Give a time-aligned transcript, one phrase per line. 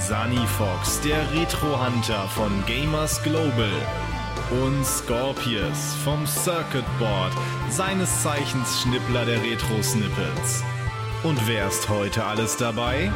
[0.00, 3.70] Sunny Fox, der Retro-Hunter von Gamers Global.
[4.50, 7.32] Und Scorpius vom Circuit Board,
[7.68, 10.64] seines Zeichens Schnippler der Retro-Snippets.
[11.22, 13.12] Und wer ist heute alles dabei?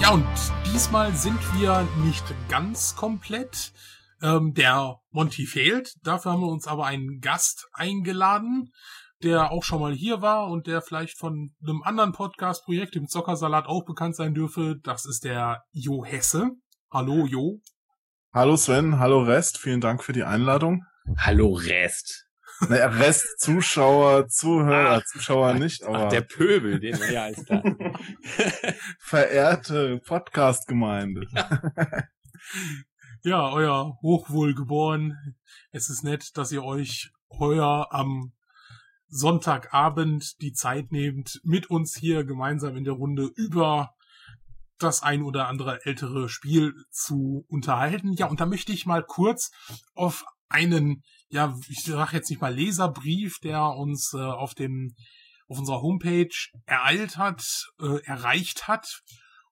[0.00, 0.26] Ja, und
[0.72, 3.72] diesmal sind wir nicht ganz komplett.
[4.22, 5.96] Ähm, der Monty fehlt.
[6.04, 8.72] Dafür haben wir uns aber einen Gast eingeladen,
[9.22, 13.66] der auch schon mal hier war und der vielleicht von einem anderen Podcast-Projekt, dem Zockersalat,
[13.66, 14.76] auch bekannt sein dürfe.
[14.82, 16.50] Das ist der Jo Hesse.
[16.90, 17.60] Hallo, Jo.
[18.32, 20.84] Hallo Sven, hallo Rest, vielen Dank für die Einladung.
[21.16, 22.26] Hallo Rest.
[22.68, 26.06] Naja, Rest, Zuschauer, Zuhörer, Zuschauer nicht, aber.
[26.06, 27.62] Ach, der Pöbel, den, ja, ist klar.
[28.98, 31.26] Verehrte Podcast-Gemeinde.
[33.22, 35.36] Ja, euer Hochwohlgeboren.
[35.70, 38.32] Es ist nett, dass ihr euch heuer am
[39.08, 43.94] Sonntagabend die Zeit nehmt, mit uns hier gemeinsam in der Runde über
[44.78, 48.12] das ein oder andere ältere Spiel zu unterhalten.
[48.12, 49.50] Ja, und da möchte ich mal kurz
[49.94, 54.94] auf einen, ja, ich sage jetzt nicht mal Leserbrief, der uns äh, auf dem
[55.48, 56.28] auf unserer Homepage
[56.66, 57.42] ereilt hat,
[57.80, 59.00] äh, erreicht hat.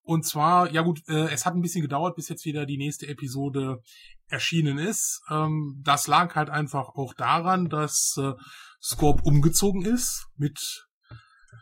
[0.03, 3.09] Und zwar, ja gut, äh, es hat ein bisschen gedauert, bis jetzt wieder die nächste
[3.09, 3.83] Episode
[4.29, 5.23] erschienen ist.
[5.31, 8.35] Ähm, das lag halt einfach auch daran, dass äh,
[8.83, 10.87] Scorp umgezogen ist mit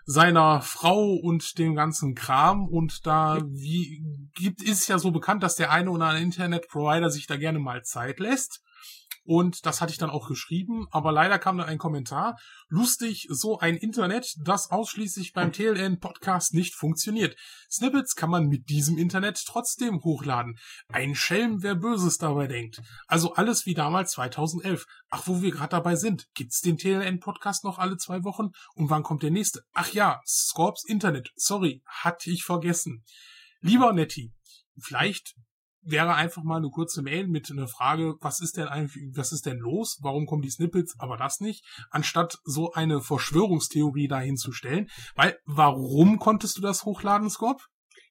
[0.07, 4.03] seiner Frau und dem ganzen Kram und da wie
[4.35, 7.83] gibt ist ja so bekannt, dass der eine oder andere Internetprovider sich da gerne mal
[7.83, 8.63] Zeit lässt.
[9.25, 12.39] Und das hatte ich dann auch geschrieben, aber leider kam dann ein Kommentar.
[12.69, 17.37] Lustig, so ein Internet, das ausschließlich beim TLN-Podcast nicht funktioniert.
[17.71, 20.59] Snippets kann man mit diesem Internet trotzdem hochladen.
[20.89, 22.83] Ein Schelm, wer Böses dabei denkt.
[23.07, 24.85] Also alles wie damals 2011.
[25.09, 26.27] Ach, wo wir gerade dabei sind.
[26.35, 28.51] Gibt's den TLN-Podcast noch alle zwei Wochen?
[28.75, 29.63] Und wann kommt der nächste?
[29.73, 31.31] Ach ja, Scorps Internet.
[31.35, 33.05] Sorry, hatte ich vergessen.
[33.61, 34.35] Lieber Nettie,
[34.79, 35.35] vielleicht
[35.85, 39.47] wäre einfach mal eine kurze Mail mit einer Frage, was ist denn eigentlich, was ist
[39.47, 39.99] denn los?
[40.03, 41.65] Warum kommen die Snippets, aber das nicht?
[41.91, 44.89] Anstatt so eine Verschwörungstheorie dahin zu stellen.
[45.15, 47.63] Weil, warum konntest du das hochladen, Scorp?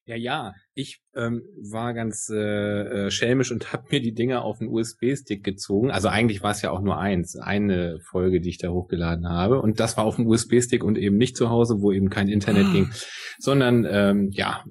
[0.05, 4.59] Ja, ja, ich ähm, war ganz äh, äh, schelmisch und habe mir die Dinger auf
[4.59, 5.91] den USB-Stick gezogen.
[5.91, 9.61] Also eigentlich war es ja auch nur eins, eine Folge, die ich da hochgeladen habe.
[9.61, 12.65] Und das war auf dem USB-Stick und eben nicht zu Hause, wo eben kein Internet
[12.73, 12.91] ging,
[13.37, 14.65] sondern ähm, ja,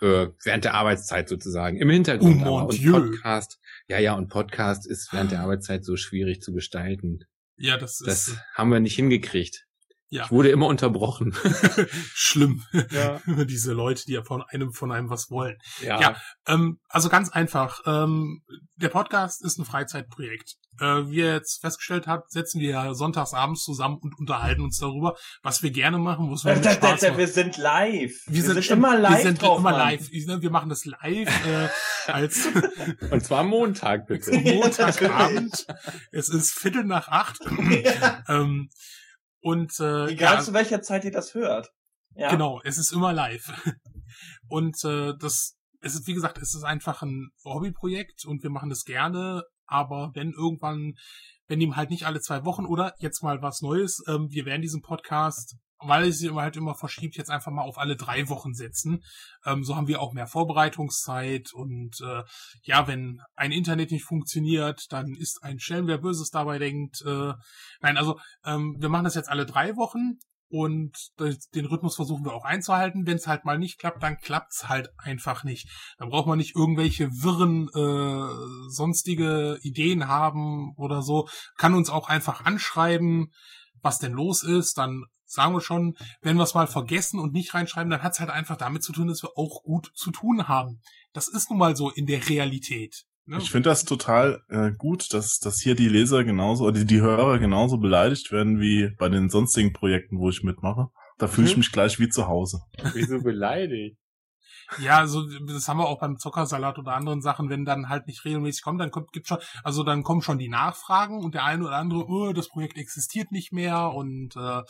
[0.00, 2.42] äh, während der Arbeitszeit sozusagen im Hintergrund.
[2.46, 2.68] Oh, aber.
[2.68, 2.92] Und Dieu.
[2.92, 7.24] Podcast, ja, ja, und Podcast ist während der Arbeitszeit so schwierig zu gestalten.
[7.56, 9.66] Ja, das Das ist haben wir nicht hingekriegt.
[10.14, 11.34] Ja Ich wurde immer unterbrochen.
[12.14, 12.62] schlimm.
[12.90, 13.20] Ja.
[13.44, 15.56] Diese Leute, die ja von einem von einem was wollen.
[15.82, 16.00] ja.
[16.00, 16.16] Ja.
[16.46, 17.80] Ähm, also ganz einfach.
[17.86, 18.42] Ähm,
[18.76, 20.54] der Podcast ist ein Freizeitprojekt.
[20.80, 24.78] Äh, wie ihr jetzt festgestellt habt, setzen wir ja sonntags abends zusammen und unterhalten uns
[24.78, 27.18] darüber, was wir gerne machen, was wir Das, das, Spaß das, machen.
[27.18, 28.12] wir sind live.
[28.26, 29.78] Wir sind, sind immer live Wir sind drauf, immer Mann.
[29.80, 30.10] live.
[30.10, 31.68] Wir wir machen das live äh,
[32.10, 32.48] als
[33.10, 34.32] Und zwar am Montag, bitte.
[34.32, 35.66] Montagabend.
[36.10, 37.38] es ist Viertel nach acht.
[38.28, 38.68] ähm,
[39.44, 41.70] und äh, Egal ja, zu welcher Zeit ihr das hört.
[42.14, 42.30] Ja.
[42.30, 43.52] Genau, es ist immer live.
[44.48, 48.70] Und äh, das, es ist, wie gesagt, es ist einfach ein Hobbyprojekt und wir machen
[48.70, 50.94] das gerne, aber wenn irgendwann,
[51.46, 54.62] wenn ihm halt nicht alle zwei Wochen oder jetzt mal was Neues, ähm, wir werden
[54.62, 58.54] diesen Podcast, weil es immer halt immer verschiebt, jetzt einfach mal auf alle drei Wochen
[58.54, 59.02] setzen.
[59.44, 62.22] Ähm, so haben wir auch mehr Vorbereitungszeit und äh,
[62.62, 67.02] ja, wenn ein Internet nicht funktioniert, dann ist ein Schelm, wer Böses dabei denkt.
[67.06, 67.32] Äh,
[67.80, 70.18] nein, also ähm, wir machen das jetzt alle drei Wochen
[70.54, 73.08] und den Rhythmus versuchen wir auch einzuhalten.
[73.08, 75.68] Wenn es halt mal nicht klappt, dann klappt's halt einfach nicht.
[75.98, 81.28] Dann braucht man nicht irgendwelche wirren äh, sonstige Ideen haben oder so.
[81.56, 83.32] Kann uns auch einfach anschreiben,
[83.82, 84.78] was denn los ist.
[84.78, 85.04] Dann
[85.34, 88.56] sagen wir schon, wenn wir es mal vergessen und nicht reinschreiben, dann hat's halt einfach
[88.56, 90.80] damit zu tun, dass wir auch gut zu tun haben.
[91.12, 93.04] Das ist nun mal so in der Realität.
[93.26, 93.38] Ne?
[93.38, 97.00] Ich finde das total äh, gut, dass, dass hier die Leser genauso, oder die, die
[97.00, 100.88] Hörer genauso beleidigt werden wie bei den sonstigen Projekten, wo ich mitmache.
[101.18, 101.60] Da fühle ich Mhm.
[101.60, 102.60] mich gleich wie zu Hause.
[102.92, 103.96] Wieso beleidigt?
[104.78, 108.24] Ja, also das haben wir auch beim Zuckersalat oder anderen Sachen, wenn dann halt nicht
[108.24, 111.64] regelmäßig kommt, dann kommt gibt schon, also dann kommen schon die Nachfragen und der eine
[111.64, 114.62] oder andere, oh, das Projekt existiert nicht mehr und äh,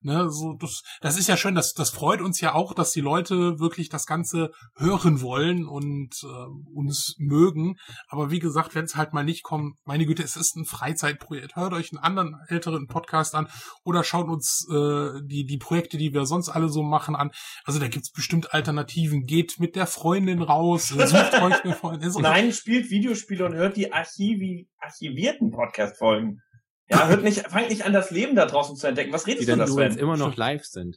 [0.00, 3.00] ne, so das, das ist ja schön, das das freut uns ja auch, dass die
[3.00, 7.76] Leute wirklich das Ganze hören wollen und äh, uns mögen.
[8.08, 11.56] Aber wie gesagt, wenn es halt mal nicht kommt, meine Güte, es ist ein Freizeitprojekt.
[11.56, 13.48] Hört euch einen anderen älteren Podcast an
[13.84, 17.30] oder schaut uns äh, die die Projekte, die wir sonst alle so machen, an.
[17.64, 21.02] Also da gibt's bestimmt Alternativen geht mit der Freundin raus, sucht
[21.42, 22.10] euch eine Freundin.
[22.20, 26.40] Nein, spielt Videospiele und hört die Archivi archivierten Podcast-Folgen.
[26.88, 29.12] Ja, hört nicht, fangt nicht an, das Leben da draußen zu entdecken.
[29.12, 29.98] Was Die redest du dann das denn?
[29.98, 30.96] immer noch live sind.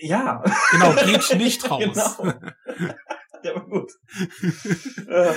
[0.00, 1.82] Ja, Genau, geht nicht raus.
[1.82, 2.32] genau.
[3.42, 3.90] ja, aber gut.
[5.08, 5.32] äh,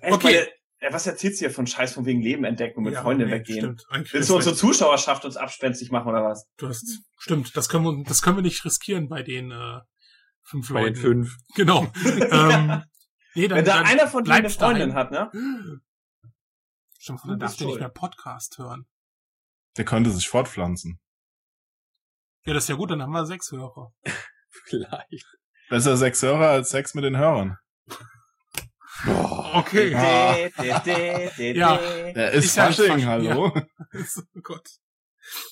[0.00, 0.24] ey, Okay.
[0.24, 0.38] meine,
[0.80, 3.26] äh, was erzählst du hier von Scheiß von wegen Leben entdecken und mit Ja, Freunden
[3.26, 3.76] nee, weggehen?
[3.78, 3.84] Stimmt.
[3.90, 6.46] Willst du ist unsere Zuschauerschaft uns abspenstig machen oder was?
[6.56, 9.80] Du hast, stimmt, das können wir, das können wir nicht riskieren bei den äh,
[10.48, 11.00] fünf Bei den Leuten.
[11.00, 11.36] fünf.
[11.54, 11.82] Genau.
[12.04, 12.82] ähm,
[13.34, 14.94] nee, dann, Wenn da dann einer von denen eine Freundin daheim.
[14.98, 15.80] hat, ne?
[16.98, 18.86] Stimmt, dann darfst du nicht mehr Podcast hören.
[19.76, 21.00] Der könnte sich fortpflanzen.
[22.44, 23.92] Ja, das ist ja gut, dann haben wir sechs Hörer.
[24.64, 25.24] Vielleicht.
[25.68, 27.56] Besser Sex Hörer als Sex mit den Hörern.
[29.52, 29.94] Okay.
[29.94, 30.34] Ah.
[30.34, 31.76] De, de, Ja.
[31.76, 32.12] de.
[32.14, 33.52] Der ist, Ist ja Fasching, hallo.
[33.54, 34.66] oh Gott.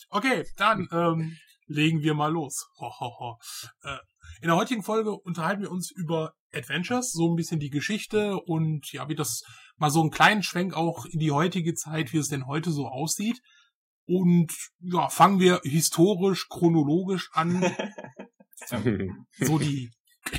[0.09, 2.67] Okay, dann ähm, legen wir mal los.
[2.79, 3.39] Ho, ho, ho.
[3.83, 3.99] Äh,
[4.41, 8.91] in der heutigen Folge unterhalten wir uns über Adventures, so ein bisschen die Geschichte und
[8.93, 9.43] ja, wie das
[9.77, 12.87] mal so einen kleinen Schwenk auch in die heutige Zeit, wie es denn heute so
[12.89, 13.41] aussieht.
[14.07, 17.61] Und ja, fangen wir historisch, chronologisch an,
[19.39, 19.91] so die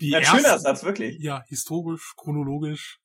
[0.00, 1.18] die Ein schöner ersten- Satz, wirklich.
[1.20, 2.98] ja, historisch, chronologisch,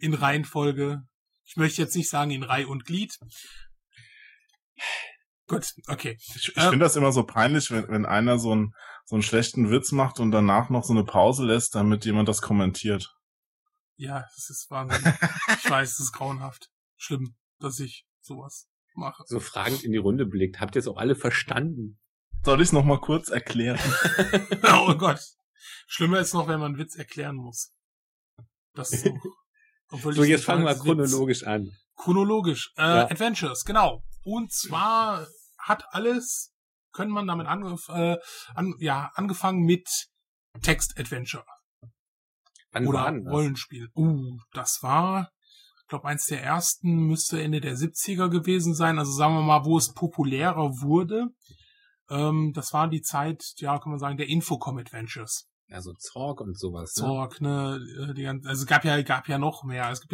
[0.00, 1.02] in Reihenfolge.
[1.44, 3.18] Ich möchte jetzt nicht sagen in Reih und Glied.
[5.46, 6.16] Gut, okay.
[6.18, 6.70] Ich, ich Ähm.
[6.70, 8.72] finde das immer so peinlich, wenn, wenn einer so einen,
[9.04, 12.40] so einen schlechten Witz macht und danach noch so eine Pause lässt, damit jemand das
[12.42, 13.14] kommentiert.
[13.96, 15.14] Ja, das ist Wahnsinn.
[15.62, 16.70] Ich weiß, es ist grauenhaft.
[16.96, 19.22] Schlimm, dass ich sowas mache.
[19.26, 20.60] so fragend in die Runde blickt.
[20.60, 21.98] Habt ihr es auch alle verstanden?
[22.44, 23.78] Soll ich es noch mal kurz erklären?
[24.86, 25.20] oh Gott.
[25.86, 27.72] Schlimmer ist noch, wenn man einen Witz erklären muss.
[28.74, 29.14] Das ist noch.
[29.90, 31.70] obwohl So, ich jetzt nicht fangen wir als Witz- chronologisch an.
[31.96, 32.72] Chronologisch.
[32.76, 33.10] Äh, Ja.
[33.10, 34.02] Adventures, genau.
[34.24, 35.26] Und zwar
[35.58, 36.53] hat alles,
[36.94, 38.16] können man damit angef äh,
[38.54, 39.86] an, ja, angefangen mit
[40.62, 41.44] Text-Adventure
[42.82, 43.32] oder denn das?
[43.32, 43.88] Rollenspiel.
[43.94, 45.30] Uh, das war,
[45.82, 48.98] ich glaube, eins der ersten müsste Ende der 70er gewesen sein.
[48.98, 51.28] Also sagen wir mal, wo es populärer wurde.
[52.10, 55.48] Ähm, das war die Zeit, ja, kann man sagen, der Infocom-Adventures.
[55.70, 56.94] Also Zorg und sowas.
[56.96, 57.04] Ne?
[57.04, 59.90] Zorg, ne, äh, die ganzen, also es gab ja, gab ja noch mehr.
[59.90, 60.12] Es gibt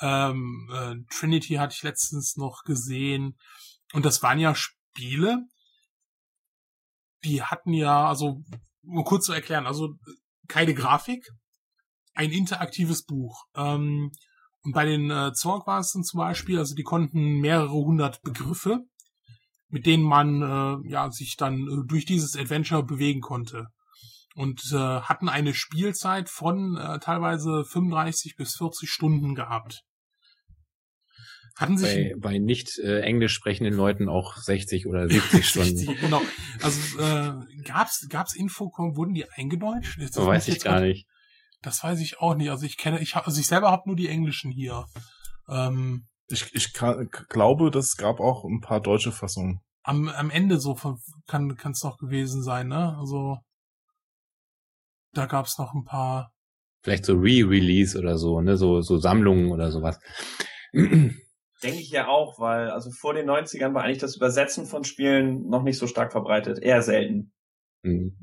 [0.00, 3.36] ja, ähm, äh, Trinity hatte ich letztens noch gesehen.
[3.92, 5.44] Und das waren ja Spiele,
[7.24, 8.42] die hatten ja, also,
[8.82, 9.94] um kurz zu erklären, also
[10.48, 11.26] keine Grafik,
[12.14, 13.44] ein interaktives Buch.
[13.54, 14.10] Ähm,
[14.62, 18.22] und bei den äh, Zorg war es dann zum Beispiel, also die konnten mehrere hundert
[18.22, 18.80] Begriffe,
[19.68, 23.68] mit denen man äh, ja sich dann äh, durch dieses Adventure bewegen konnte
[24.34, 29.82] und äh, hatten eine Spielzeit von äh, teilweise 35 bis 40 Stunden gehabt.
[31.56, 35.76] Hatten sich Bei, bei nicht äh, englisch sprechenden Leuten auch 60 oder 70 Stunden.
[35.76, 36.22] 60, genau.
[36.62, 37.32] Also äh,
[37.64, 39.98] gab's gab's Infocom, wurden die eingedeutscht?
[40.00, 41.06] So das weiß ich gar grad- nicht.
[41.60, 42.50] Das weiß ich auch nicht.
[42.50, 44.86] Also ich kenne, ich hab, also ich selber habe nur die englischen hier.
[45.48, 49.60] Ähm, Ich, ich ka- glaube, das gab auch ein paar deutsche Fassungen.
[49.84, 52.96] am, am Ende so von, kann kann es noch gewesen sein, ne?
[52.98, 53.38] Also
[55.12, 56.32] da gab's noch ein paar.
[56.82, 58.56] Vielleicht so Re-Release oder so, ne?
[58.56, 59.98] So, so Sammlungen oder sowas.
[61.62, 65.48] Denke ich ja auch, weil also vor den 90ern war eigentlich das Übersetzen von Spielen
[65.48, 66.58] noch nicht so stark verbreitet.
[66.58, 67.32] Eher selten.
[67.84, 68.16] Hm.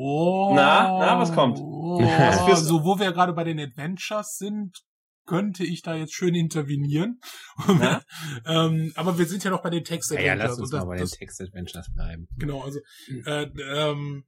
[0.00, 1.58] Oh, Na, na, was kommt?
[1.60, 1.98] Oh,
[2.54, 4.78] so wo wir gerade bei den Adventures sind,
[5.26, 7.20] könnte ich da jetzt schön intervenieren.
[8.46, 10.50] Ähm, aber wir sind ja noch bei den Text Ja, ja, Adventures.
[10.50, 12.28] lass uns das, mal bei das, den Text-Adventures bleiben.
[12.38, 13.22] Genau, also Mhm.
[13.26, 13.42] äh,
[13.74, 14.24] ähm,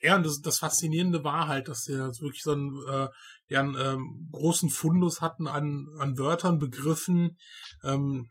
[0.00, 3.08] ja, und das, das Faszinierende war halt, dass wir jetzt wirklich so einen, äh,
[3.52, 7.38] ja, einen ähm, großen Fundus hatten an, an Wörtern, Begriffen,
[7.84, 8.28] ähm,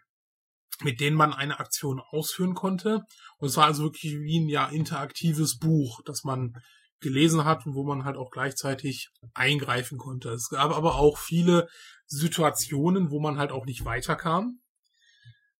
[0.83, 3.01] mit denen man eine Aktion ausführen konnte.
[3.37, 6.53] Und es war also wirklich wie ein ja interaktives Buch, das man
[7.01, 10.29] gelesen hat und wo man halt auch gleichzeitig eingreifen konnte.
[10.29, 11.67] Es gab aber auch viele
[12.05, 14.60] Situationen, wo man halt auch nicht weiterkam.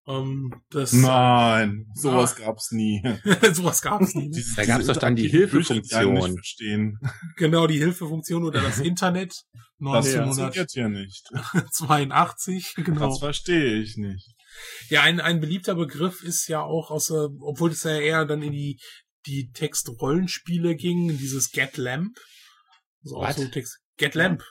[0.08, 2.46] Ähm, das, Nein, sowas Ah.
[2.46, 3.01] gab's nie.
[3.53, 4.29] sowas gab es nie.
[4.29, 4.43] Ne?
[4.55, 6.13] Da gab's doch dann die Hilfefunktion.
[6.15, 7.00] nicht verstehen.
[7.38, 9.43] Genau, die Hilfefunktion oder das Internet.
[9.79, 11.29] Das funktioniert 1982, hier nicht.
[12.86, 13.10] genau.
[13.10, 14.34] Das verstehe ich nicht.
[14.89, 18.41] Ja, ein, ein beliebter Begriff ist ja auch aus, äh, obwohl es ja eher dann
[18.41, 18.79] in die
[19.27, 22.17] die Textrollenspiele ging, dieses Get Lamp.
[23.03, 23.79] Also auch so Text.
[23.98, 24.43] Get Lamp.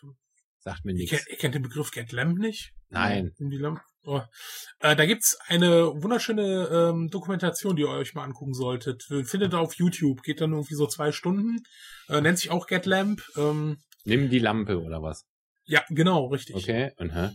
[0.61, 1.11] Sagt mir Ihr nichts.
[1.17, 2.71] kennt, ihr kennt den Begriff Get Lamp nicht?
[2.89, 3.33] Nein.
[3.39, 4.23] Um die Lamp oh.
[4.81, 9.03] äh, da gibt's eine wunderschöne ähm, Dokumentation, die ihr euch mal angucken solltet.
[9.25, 11.63] Findet ihr auf YouTube, geht dann irgendwie so zwei Stunden.
[12.09, 13.23] Äh, nennt sich auch Get Lamp.
[13.37, 15.25] Ähm, Nimm die Lampe oder was?
[15.67, 16.57] ja, genau, richtig.
[16.57, 16.91] Okay.
[16.97, 17.31] Und hä?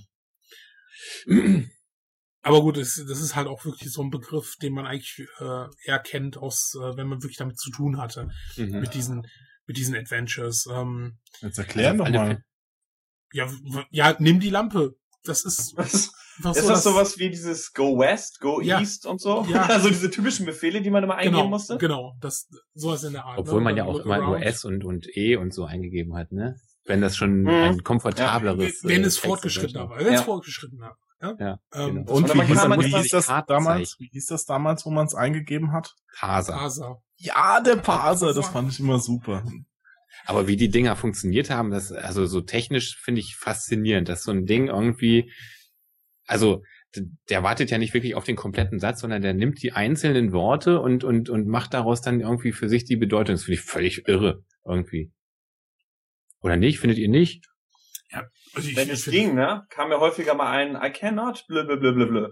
[2.42, 5.66] Aber gut, das, das ist halt auch wirklich so ein Begriff, den man eigentlich äh,
[5.86, 8.80] eher kennt, aus, äh, wenn man wirklich damit zu tun hatte, Mhm.
[8.82, 9.26] mit diesen,
[9.66, 10.68] mit diesen Adventures.
[10.72, 12.44] Ähm, Jetzt erklär Also doch alle mal.
[13.34, 13.50] ja,
[13.90, 14.96] ja, nimm die Lampe.
[15.24, 16.12] Das ist Was?
[16.40, 18.80] Was Ist das sowas wie dieses Go West, Go Ja.
[18.80, 19.46] East und so?
[19.50, 19.66] Ja.
[19.70, 21.78] Also diese typischen Befehle, die man immer eingeben genau, musste?
[21.78, 23.40] Genau, das sowas in der Art.
[23.40, 23.64] Obwohl ne?
[23.66, 24.42] man ja auch immer nur.
[24.42, 26.56] S und, und E und so eingegeben hat, ne?
[26.86, 27.48] Wenn das schon Mhm.
[27.50, 28.84] ein komfortableres.
[28.84, 29.98] Wenn äh, es fortgeschrittener war.
[30.00, 30.22] Wenn es Ja.
[30.22, 30.98] fortgeschrittener war.
[31.22, 31.36] Ja.
[31.40, 32.12] Ja, Ähm, genau.
[32.12, 33.96] Und wie hieß, kann wie hieß das damals?
[34.00, 35.94] Wie hieß das damals, wo man es eingegeben hat?
[36.18, 36.54] Parser.
[36.54, 36.98] Parser.
[37.18, 39.44] Ja, der Parser, das fand ich immer super.
[40.26, 44.32] Aber wie die Dinger funktioniert haben, das, also so technisch finde ich faszinierend, dass so
[44.32, 45.32] ein Ding irgendwie,
[46.26, 46.64] also
[47.30, 50.80] der wartet ja nicht wirklich auf den kompletten Satz, sondern der nimmt die einzelnen Worte
[50.80, 53.36] und, und, und macht daraus dann irgendwie für sich die Bedeutung.
[53.36, 55.12] Das finde ich völlig irre, irgendwie.
[56.42, 56.80] Oder nicht?
[56.80, 57.46] Findet ihr nicht?
[58.56, 62.30] Also ich, Wenn es ging, ne, kam ja häufiger mal ein I cannot, blablabla.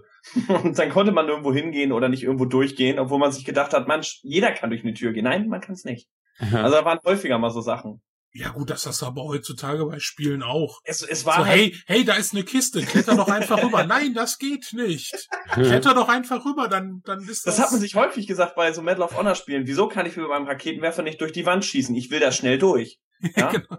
[0.62, 3.86] Und dann konnte man irgendwo hingehen oder nicht irgendwo durchgehen, obwohl man sich gedacht hat,
[3.86, 5.24] Mensch, jeder kann durch eine Tür gehen.
[5.24, 6.08] Nein, man kann es nicht.
[6.38, 8.02] Also da waren häufiger mal so Sachen.
[8.36, 10.80] Ja gut, das hast du aber heutzutage bei Spielen auch.
[10.82, 13.84] Es, es war So, halt, hey, hey, da ist eine Kiste, kletter doch einfach rüber.
[13.86, 15.14] Nein, das geht nicht.
[15.52, 17.56] Kletter doch einfach rüber, dann, dann ist das.
[17.56, 19.68] das hat man sich häufig gesagt bei so Medal of Honor Spielen.
[19.68, 21.94] Wieso kann ich mit meinem Raketenwerfer nicht durch die Wand schießen?
[21.94, 22.98] Ich will da schnell durch.
[23.36, 23.50] Ja?
[23.50, 23.78] Genau.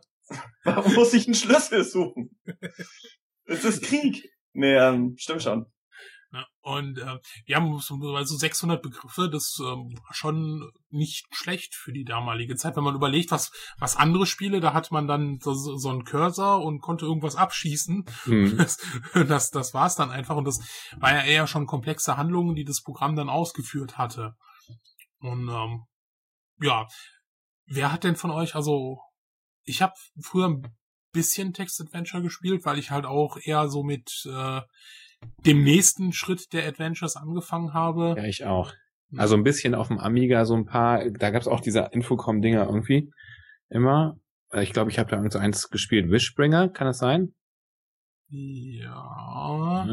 [0.63, 2.31] Warum muss ich einen Schlüssel suchen?
[3.45, 4.27] Es ist Krieg.
[4.53, 5.65] Nee, ähm, stimmt schon.
[6.31, 11.75] Ja, und äh, wir haben so, also 600 Begriffe, das ähm, war schon nicht schlecht
[11.75, 15.39] für die damalige Zeit, wenn man überlegt, was was andere Spiele, da hat man dann
[15.39, 18.05] so, so einen Cursor und konnte irgendwas abschießen.
[18.23, 18.57] Hm.
[18.65, 18.77] Das,
[19.13, 20.59] das, das war's dann einfach und das
[20.97, 24.35] war ja eher schon komplexe Handlungen, die das Programm dann ausgeführt hatte.
[25.19, 25.83] Und ähm,
[26.61, 26.87] ja,
[27.65, 28.99] wer hat denn von euch, also
[29.63, 30.75] ich habe früher ein
[31.11, 34.61] bisschen Text-Adventure gespielt, weil ich halt auch eher so mit äh,
[35.45, 38.15] dem nächsten Schritt der Adventures angefangen habe.
[38.17, 38.73] Ja, ich auch.
[39.17, 43.11] Also ein bisschen auf dem Amiga, so ein paar, da gab's auch diese Infocom-Dinger irgendwie
[43.69, 44.17] immer.
[44.51, 46.09] Äh, Ich glaube, ich habe da so eins gespielt.
[46.11, 47.33] Wishbringer, kann das sein?
[48.29, 49.85] Ja.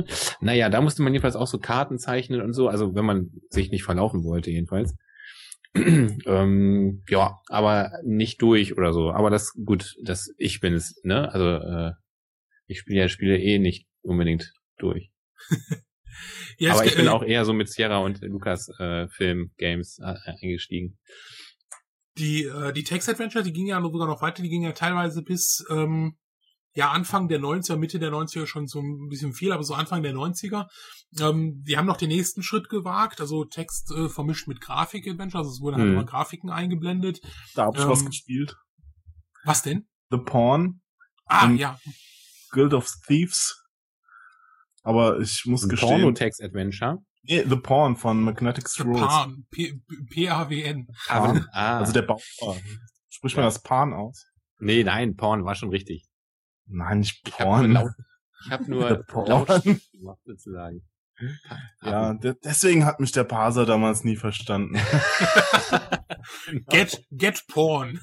[0.00, 0.04] Äh,
[0.40, 3.70] naja, da musste man jedenfalls auch so Karten zeichnen und so, also wenn man sich
[3.70, 4.94] nicht verlaufen wollte, jedenfalls.
[5.74, 9.12] ähm, ja, aber nicht durch oder so.
[9.12, 11.32] Aber das, gut, das ich bin es, ne?
[11.32, 11.92] Also äh,
[12.66, 15.10] ich spiele ja Spiele eh nicht unbedingt durch.
[16.58, 20.14] ja aber ich bin auch eher so mit Sierra und Lukas äh, Film Games äh,
[20.42, 20.98] eingestiegen.
[22.18, 25.64] die, äh, die Text-Adventure, die ging ja sogar noch weiter, die ging ja teilweise bis
[25.70, 26.16] ähm,
[26.74, 30.02] ja Anfang der 90er, Mitte der 90er schon so ein bisschen viel, aber so Anfang
[30.02, 30.66] der 90er.
[31.20, 35.50] Ähm, die haben noch den nächsten Schritt gewagt, also Text äh, vermischt mit Grafik-Adventure, also
[35.50, 35.92] es wurden halt Mhm.
[35.94, 37.20] immer Grafiken eingeblendet.
[37.54, 38.56] Da hab ich Ähm, was gespielt.
[39.44, 39.88] Was denn?
[40.10, 40.80] The Pawn,
[41.26, 41.78] Ah, ja.
[42.50, 43.62] Guild of Thieves.
[44.82, 45.88] Aber ich muss Ein gestehen.
[45.90, 46.98] Porno-Text-Adventure.
[47.22, 49.00] Nee, The Pawn von Magnetic The Scrolls.
[49.00, 49.46] Pan.
[49.50, 49.80] P-
[50.10, 50.86] P-A-W-N.
[51.08, 51.46] Pan.
[51.52, 52.20] Ah, Also der Bauer.
[53.10, 53.48] Sprich mal Ja.
[53.48, 54.24] das Pan aus?
[54.60, 56.06] nee, nein, Porn war schon richtig.
[56.66, 57.72] Nein, nicht Ich habe nur, Porn.
[57.72, 57.90] laut,
[58.44, 59.26] ich hab nur Porn.
[59.28, 59.46] laut
[59.92, 60.82] gemacht, sozusagen.
[61.82, 64.76] Ja, de deswegen hat mich der Parser damals nie verstanden.
[66.68, 68.00] Get, get Porn.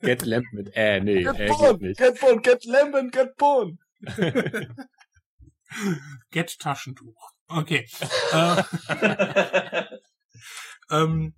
[0.00, 1.98] Get Lamp mit äh, nee, Get äh, Porn, nicht.
[1.98, 3.78] get Porn, get Lemon, get Porn.
[6.30, 7.30] Get Taschentuch.
[7.48, 7.88] Okay.
[8.32, 8.62] äh,
[10.90, 11.34] ähm,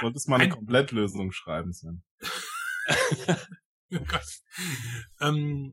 [0.00, 2.02] Wolltest mal eine Ein- Komplettlösung schreiben, Sven.
[3.94, 3.98] Oh
[5.20, 5.70] ähm,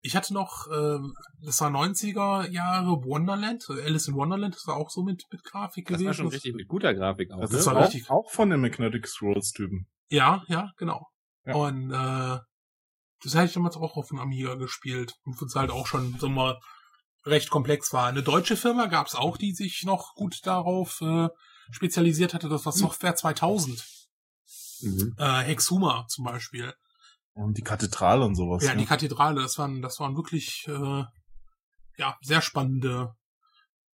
[0.00, 4.90] ich hatte noch, ähm, das war 90er Jahre Wonderland, Alice in Wonderland, das war auch
[4.90, 6.06] so mit, mit Grafik Das gewesen.
[6.08, 7.40] war schon richtig mit guter Grafik auch.
[7.40, 9.86] Das Das ist war auch, richtig- auch von den Magnetic Scrolls Typen.
[10.10, 11.06] Ja, ja, genau.
[11.46, 11.54] Ja.
[11.54, 12.38] Und äh,
[13.24, 15.14] das hatte ich damals auch auf dem Amiga gespielt.
[15.24, 16.60] Und es halt auch schon so mal
[17.24, 18.06] recht komplex war.
[18.06, 21.28] Eine deutsche Firma gab es auch, die sich noch gut darauf äh,
[21.70, 22.48] spezialisiert hatte.
[22.48, 23.84] Das war Software 2000.
[24.80, 25.14] Mhm.
[25.18, 26.74] Äh, Hexuma zum Beispiel.
[27.32, 28.62] Und die Kathedrale und sowas.
[28.62, 31.04] Ja, die Kathedrale, das waren, das waren wirklich äh,
[31.96, 33.14] ja, sehr spannende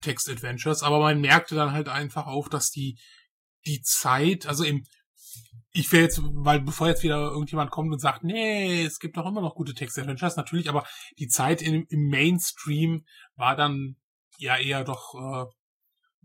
[0.02, 2.98] Text-Adventures, aber man merkte dann halt einfach auch, dass die,
[3.66, 4.84] die Zeit, also im,
[5.72, 9.26] ich will jetzt, weil bevor jetzt wieder irgendjemand kommt und sagt, nee, es gibt doch
[9.26, 10.86] immer noch gute Text-Adventures, natürlich, aber
[11.18, 13.04] die Zeit im, im Mainstream
[13.36, 13.96] war dann
[14.38, 15.50] ja eher doch äh,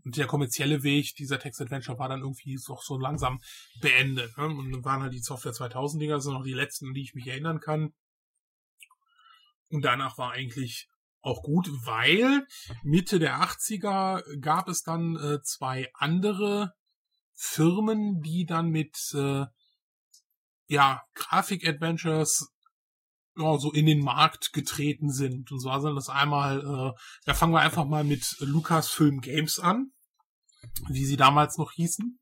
[0.06, 3.40] und der kommerzielle Weg dieser Text-Adventure war dann irgendwie doch so langsam
[3.80, 4.38] beendet.
[4.38, 4.46] Ne?
[4.46, 7.02] Und dann waren halt die Software 2000 Dinger, das sind noch die letzten, an die
[7.02, 7.92] ich mich erinnern kann.
[9.68, 10.88] Und danach war eigentlich
[11.22, 12.46] auch gut, weil
[12.84, 16.72] Mitte der 80er gab es dann äh, zwei andere
[17.36, 19.44] Firmen, die dann mit äh,
[20.68, 22.48] ja, Grafik-Adventures
[23.38, 25.52] ja, so in den Markt getreten sind.
[25.52, 29.92] Und zwar sind das einmal, äh, da fangen wir einfach mal mit Lucasfilm Games an,
[30.88, 32.18] wie sie damals noch hießen.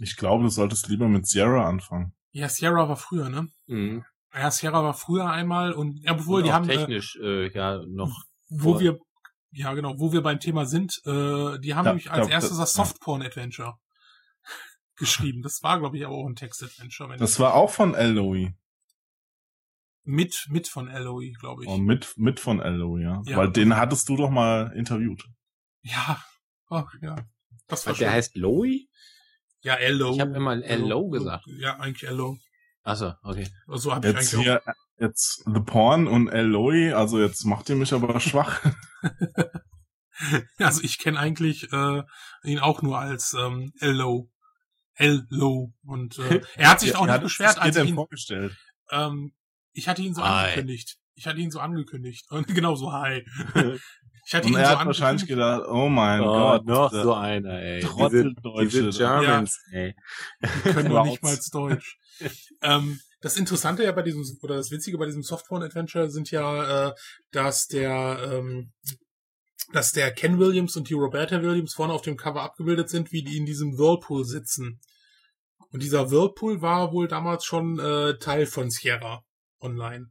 [0.00, 2.12] Ich glaube, du solltest lieber mit Sierra anfangen.
[2.32, 3.48] Ja, Sierra war früher, ne?
[3.66, 4.04] Mhm.
[4.34, 7.80] Ja, Sierra war früher einmal und ja, obwohl Und die haben äh, technisch äh, ja
[7.86, 8.12] noch
[8.48, 8.98] wo vor- wir
[9.52, 12.56] ja genau, wo wir beim Thema sind, äh, die haben Da- nämlich als da- erstes
[12.58, 13.78] da- das Softporn Adventure
[14.96, 15.42] geschrieben.
[15.42, 18.54] Das war glaube ich aber auch ein Text Adventure, wenn Das war auch von Eloy.
[20.04, 21.68] mit mit von Alloy, glaube ich.
[21.68, 23.22] Oh, mit, mit von Eloy, ja.
[23.26, 23.36] Ja.
[23.36, 25.24] Weil den hattest du doch mal interviewt.
[25.82, 26.22] Ja.
[26.68, 27.16] Ach, ja.
[27.68, 28.12] Das war Was, der schön.
[28.14, 28.88] heißt Lowy?
[29.62, 30.12] ja Ello.
[30.14, 31.44] Ich habe immer Hello gesagt.
[31.58, 32.38] Ja, eigentlich Ello.
[32.82, 33.48] Achso, okay.
[33.66, 34.62] So habe ich Jetzt eigentlich hier,
[34.98, 38.64] jetzt The Porn und Eloy, also jetzt macht ihr mich aber schwach.
[38.64, 38.70] auch.
[40.58, 42.02] Also ich kenne eigentlich äh,
[42.42, 44.30] ihn auch nur als ähm, Ello.
[44.96, 45.72] Hello.
[45.84, 48.56] Und äh, er hat sich auch Ja, nicht das- beschwert, als ich ihn, vorgestellt.
[48.90, 49.32] ähm,
[49.72, 50.44] ich hatte ihn so Hi.
[50.48, 50.96] angekündigt.
[51.14, 52.26] Ich hatte ihn so angekündigt.
[52.30, 53.24] Und genau so, hi.
[54.28, 56.66] Ich hatte Und ihn er so hat wahrscheinlich gedacht, oh mein oh, Gott.
[56.66, 57.76] noch der so einer, ey.
[57.80, 58.82] Diese, Trotteldeutsche.
[58.82, 59.94] diese Germans, ey.
[60.42, 61.96] Die können doch nicht mal Deutsch.
[62.60, 66.94] ähm, das Interessante ja bei diesem, oder das Witzige bei diesem Softporn-Adventure sind ja, äh,
[67.30, 68.72] dass der, ähm,
[69.72, 73.22] dass der Ken Williams und die Roberta Williams vorne auf dem Cover abgebildet sind, wie
[73.22, 74.80] die in diesem Whirlpool sitzen.
[75.70, 79.22] Und dieser Whirlpool war wohl damals schon äh, Teil von Sierra
[79.60, 80.10] Online.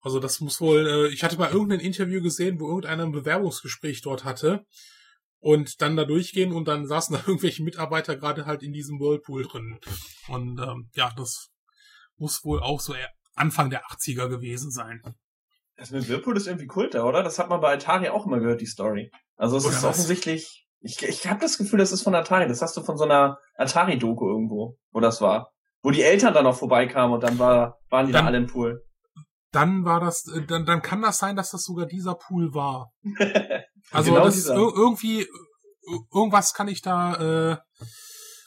[0.00, 4.02] Also das muss wohl, äh, ich hatte mal irgendein Interview gesehen, wo irgendeiner ein Bewerbungsgespräch
[4.02, 4.64] dort hatte
[5.40, 9.42] und dann da durchgehen und dann saßen da irgendwelche Mitarbeiter gerade halt in diesem Whirlpool
[9.42, 9.78] drin.
[10.28, 11.50] Und ähm, ja, das
[12.16, 15.02] muss wohl auch so eher Anfang der 80er gewesen sein.
[15.76, 17.22] Das mit Whirlpool ist irgendwie Kult, oder?
[17.22, 19.10] Das hat man bei Atari auch immer gehört, die Story.
[19.36, 19.90] Also es Oder ist was?
[19.90, 20.66] offensichtlich.
[20.80, 22.48] Ich, ich habe das Gefühl, das ist von Atari.
[22.48, 25.50] Das hast du von so einer Atari-Doku irgendwo, wo das war.
[25.82, 28.46] Wo die Eltern dann noch vorbeikamen und dann war, waren die Dann- da alle im
[28.46, 28.82] Pool.
[29.52, 32.90] Dann war das, äh, dann, dann kann das sein, dass das sogar dieser Pool war.
[33.92, 35.26] Also Genau das irgendwie äh,
[36.12, 37.14] irgendwas kann ich da.
[37.14, 37.56] Äh, äh,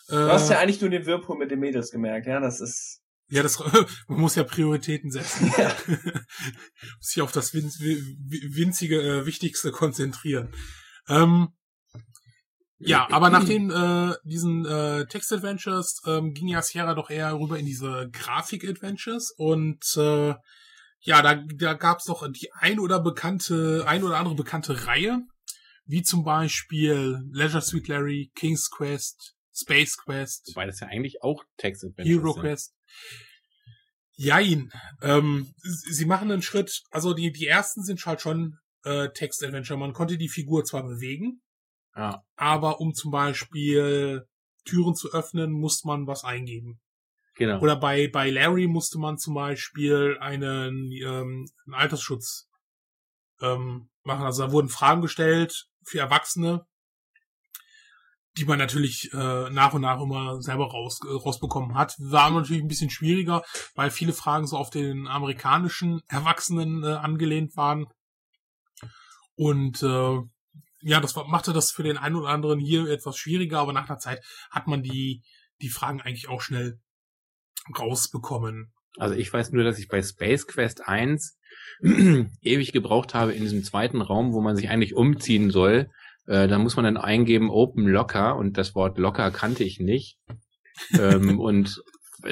[0.10, 2.42] Du hast ja eigentlich nur den Whirlpool mit den Mädels gemerkt, ja?
[2.42, 2.99] Das ist.
[3.30, 3.60] Ja, das,
[4.08, 5.52] man muss ja Prioritäten setzen.
[5.58, 5.76] Ja.
[5.88, 10.54] muss sich auf das winz, wi- winzige, äh, Wichtigste konzentrieren.
[11.08, 11.50] Ähm,
[12.80, 17.66] ja, aber nachdem äh, diesen äh, Text-Adventures ähm, ging ja Sierra doch eher rüber in
[17.66, 20.34] diese Grafik-Adventures und äh,
[21.02, 25.22] ja, da, da gab's doch die ein oder bekannte, ein oder andere bekannte Reihe,
[25.86, 31.44] wie zum Beispiel Leisure Suit Larry, King's Quest, Space Quest, Wobei das ja eigentlich auch
[31.58, 32.42] Text-Adventures Hero sind.
[32.42, 32.74] Quest.
[34.16, 34.72] Jein.
[35.02, 39.80] Ähm, sie machen einen Schritt, also die, die ersten sind halt schon äh, Text-Adventure.
[39.80, 41.42] Man konnte die Figur zwar bewegen,
[41.96, 42.24] Ja.
[42.36, 44.26] aber um zum Beispiel
[44.66, 46.82] Türen zu öffnen, musste man was eingeben.
[47.36, 47.62] Genau.
[47.62, 52.50] Oder bei, bei Larry musste man zum Beispiel einen, ähm, einen Altersschutz
[53.42, 54.26] ähm, machen.
[54.26, 56.66] Also da wurden Fragen gestellt für Erwachsene,
[58.38, 61.96] die man natürlich äh, nach und nach immer selber raus, äh, rausbekommen hat.
[62.00, 63.44] War natürlich ein bisschen schwieriger,
[63.76, 67.88] weil viele Fragen so auf den amerikanischen Erwachsenen äh, angelehnt waren.
[69.36, 70.20] Und äh,
[70.82, 73.90] ja, das war, machte das für den einen oder anderen hier etwas schwieriger, aber nach
[73.90, 75.24] einer Zeit hat man die,
[75.62, 76.80] die Fragen eigentlich auch schnell
[77.78, 78.72] rausbekommen.
[78.98, 81.38] Also ich weiß nur, dass ich bei Space Quest 1
[82.42, 85.90] ewig gebraucht habe in diesem zweiten Raum, wo man sich eigentlich umziehen soll.
[86.30, 90.20] Äh, da muss man dann eingeben Open Locker und das Wort Locker kannte ich nicht.
[90.98, 91.82] ähm, und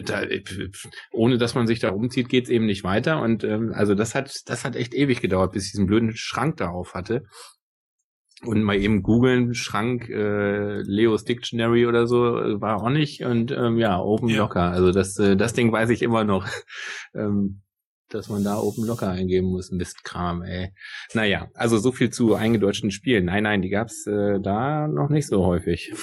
[0.04, 0.22] da,
[1.12, 3.22] ohne dass man sich da umzieht, geht's eben nicht weiter.
[3.22, 6.58] Und ähm, also das hat, das hat echt ewig gedauert, bis ich diesen blöden Schrank
[6.58, 7.24] da auf hatte.
[8.44, 13.24] Und mal eben googeln, Schrank, äh, Leos Dictionary oder so, äh, war auch nicht.
[13.24, 14.38] Und ähm, ja, Open Ja.
[14.38, 14.72] Locker.
[14.72, 16.48] Also das, äh, das Ding weiß ich immer noch.
[17.16, 17.62] ähm,
[18.10, 19.72] dass man da Open Locker eingeben muss.
[19.72, 20.74] Mistkram, ey.
[21.14, 23.26] Naja, also so viel zu eingedeutschten Spielen.
[23.26, 25.94] Nein, nein, die gab's äh, da noch nicht so häufig.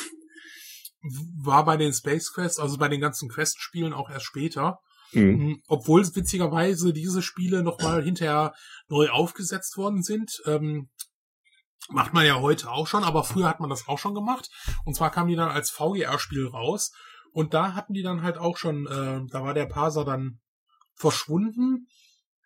[1.42, 4.78] War bei den Space Quest, also bei den ganzen Quest-Spielen auch erst später.
[5.10, 5.36] Hm.
[5.36, 5.62] Mhm.
[5.66, 8.54] Obwohl witzigerweise diese Spiele nochmal hinterher
[8.88, 10.40] neu aufgesetzt worden sind.
[10.46, 10.88] Ähm,
[11.90, 14.48] macht man ja heute auch schon, aber früher hat man das auch schon gemacht.
[14.84, 16.92] Und zwar kamen die dann als VGR-Spiel raus.
[17.32, 20.40] Und da hatten die dann halt auch schon, äh, da war der Parser dann
[20.94, 21.86] verschwunden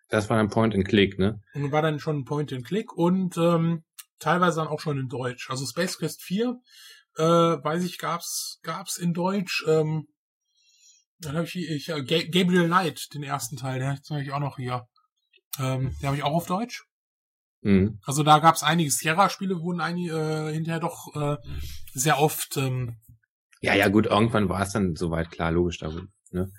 [0.09, 1.39] Das war ein Point and Click, ne?
[1.53, 2.93] und war dann schon ein Point and Click.
[2.93, 3.83] Und ähm,
[4.19, 5.49] teilweise dann auch schon in Deutsch.
[5.49, 6.55] Also Space Quest 4,
[7.17, 9.63] äh, weiß ich, gab's, gab's in Deutsch.
[9.67, 10.07] Ähm,
[11.19, 14.57] dann habe ich, ich äh, Gabriel Knight, den ersten Teil, der habe ich auch noch
[14.57, 14.87] hier.
[15.59, 16.85] Ähm, den habe ich auch auf Deutsch.
[17.61, 17.99] Mhm.
[18.05, 20.13] Also da gab's einige Sierra-Spiele, wurden einige
[20.49, 21.37] äh, hinterher doch äh,
[21.93, 22.55] sehr oft.
[22.57, 22.97] Ähm,
[23.61, 25.91] ja, ja, gut, irgendwann war es dann soweit klar, logisch, da,
[26.31, 26.49] ne?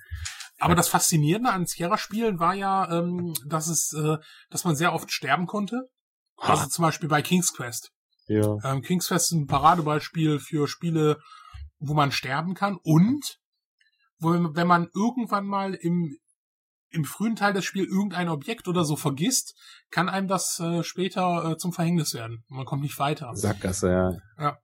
[0.61, 4.17] Aber das Faszinierende an Sierra-Spielen war ja, ähm, dass es, äh,
[4.51, 5.89] dass man sehr oft sterben konnte.
[6.37, 7.91] Also zum Beispiel bei King's Quest.
[8.27, 8.57] Ja.
[8.63, 11.17] Ähm, King's Quest ist ein Paradebeispiel für Spiele,
[11.79, 13.39] wo man sterben kann und
[14.19, 16.15] wo, wenn man irgendwann mal im
[16.93, 19.55] im frühen Teil des Spiels irgendein Objekt oder so vergisst,
[19.91, 22.43] kann einem das äh, später äh, zum Verhängnis werden.
[22.49, 23.33] Man kommt nicht weiter.
[23.33, 24.11] Sackgasse, ja.
[24.37, 24.57] Ja.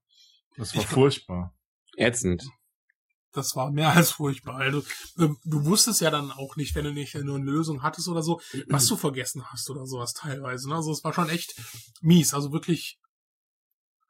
[0.57, 1.55] Das war ich furchtbar.
[1.95, 2.43] Ätzend
[3.37, 4.57] das war mehr als furchtbar.
[4.57, 4.83] Also,
[5.15, 8.41] du wusstest ja dann auch nicht, wenn du nicht nur eine Lösung hattest oder so,
[8.67, 10.69] was du vergessen hast oder sowas teilweise.
[10.69, 10.75] Ne?
[10.75, 11.55] Also es war schon echt
[12.01, 12.99] mies, also wirklich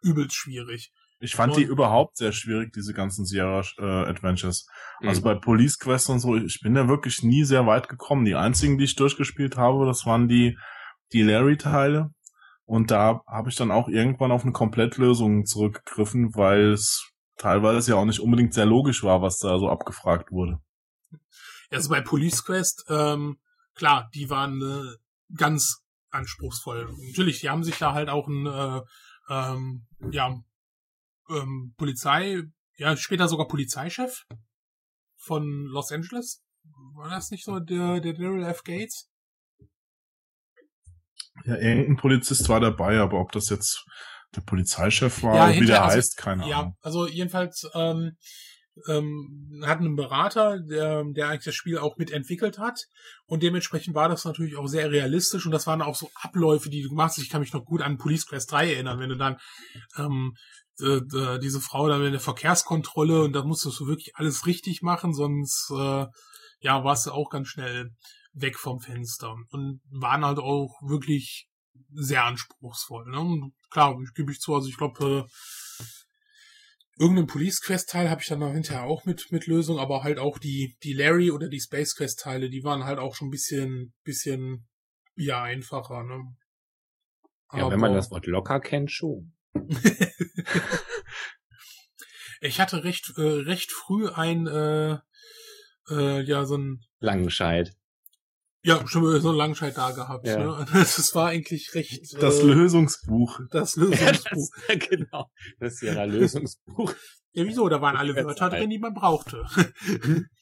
[0.02, 0.92] übelst schwierig.
[1.20, 4.68] Ich fand und, die überhaupt sehr schwierig, diese ganzen Sierra äh, Adventures.
[5.00, 5.26] Also mhm.
[5.26, 8.26] bei Police Quest und so, ich bin da wirklich nie sehr weit gekommen.
[8.26, 10.58] Die einzigen, die ich durchgespielt habe, das waren die,
[11.14, 12.12] die Larry-Teile.
[12.66, 17.98] Und da habe ich dann auch irgendwann auf eine Komplettlösung zurückgegriffen, weil es teilweise ja
[17.98, 20.60] auch nicht unbedingt sehr logisch war, was da so abgefragt wurde.
[21.70, 23.40] Also bei Police Quest, ähm,
[23.76, 26.90] klar, die waren äh, ganz anspruchsvoll.
[27.08, 28.82] Natürlich, die haben sich da halt auch ein äh,
[29.30, 30.36] ähm, ja,
[31.30, 32.44] ähm, Polizei,
[32.78, 34.26] ja, später sogar Polizeichef
[35.16, 36.44] von Los Angeles.
[36.96, 38.64] War das nicht so der, der Daryl F.
[38.64, 39.10] Gates?
[41.46, 43.86] Ja, irgendein Polizist war dabei, aber ob das jetzt
[44.36, 46.72] der Polizeichef war, ja, wie der also, heißt, keine ja, Ahnung.
[46.72, 48.18] Ja, also jedenfalls ähm,
[48.88, 52.86] ähm, hatten einen Berater, der, der eigentlich das Spiel auch mitentwickelt hat
[53.26, 56.84] und dementsprechend war das natürlich auch sehr realistisch und das waren auch so Abläufe, die
[56.84, 57.24] du gemacht hast.
[57.24, 59.38] Ich kann mich noch gut an Police Quest 3 erinnern, wenn du dann
[59.98, 60.36] ähm,
[60.80, 65.72] diese Frau da in der Verkehrskontrolle und da musstest du wirklich alles richtig machen, sonst
[65.72, 66.06] äh,
[66.60, 67.90] ja warst du auch ganz schnell
[68.34, 71.48] weg vom Fenster und waren halt auch wirklich
[71.94, 73.10] sehr anspruchsvoll.
[73.10, 73.20] Ne?
[73.20, 75.84] Und klar, ich gebe ich zu, also ich glaube, äh,
[77.00, 80.40] irgendeinen Police Quest Teil habe ich dann hinterher auch mit mit Lösung, aber halt auch
[80.40, 83.94] die die Larry oder die Space Quest Teile, die waren halt auch schon ein bisschen
[84.04, 84.68] bisschen
[85.16, 86.24] ja einfacher, ne?
[87.54, 89.34] Ja, aber wenn man das Wort locker kennt, schon.
[92.42, 94.98] ich hatte recht äh, recht früh ein äh,
[95.90, 97.74] äh, ja so ein Langenscheid.
[98.64, 100.28] Ja, schon so einen Langscheid da gehabt.
[100.28, 100.38] Ja.
[100.38, 100.66] Ne?
[100.74, 102.22] Das war eigentlich recht.
[102.22, 103.40] Das äh, Lösungsbuch.
[103.52, 104.58] Das Lösungsbuch.
[104.70, 105.32] Ja, das, genau.
[105.60, 106.94] Das ist ja ein Lösungsbuch.
[107.34, 107.70] Ja, wieso?
[107.70, 109.46] Da waren alle Wörter drin, die man brauchte.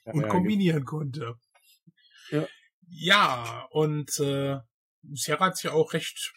[0.05, 0.89] und ja, kombinieren genau.
[0.89, 1.33] konnte.
[2.31, 2.47] Ja.
[2.87, 4.59] Ja, und äh,
[5.13, 6.33] Sierra hat sich ja auch recht,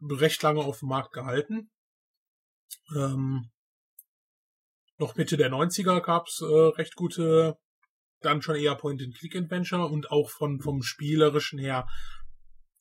[0.00, 1.70] recht lange auf dem Markt gehalten.
[2.94, 3.50] Ähm,
[4.98, 7.58] noch Mitte der 90er gab's äh, recht gute
[8.20, 11.86] dann schon eher Point-and-Click-Adventure und auch von, vom Spielerischen her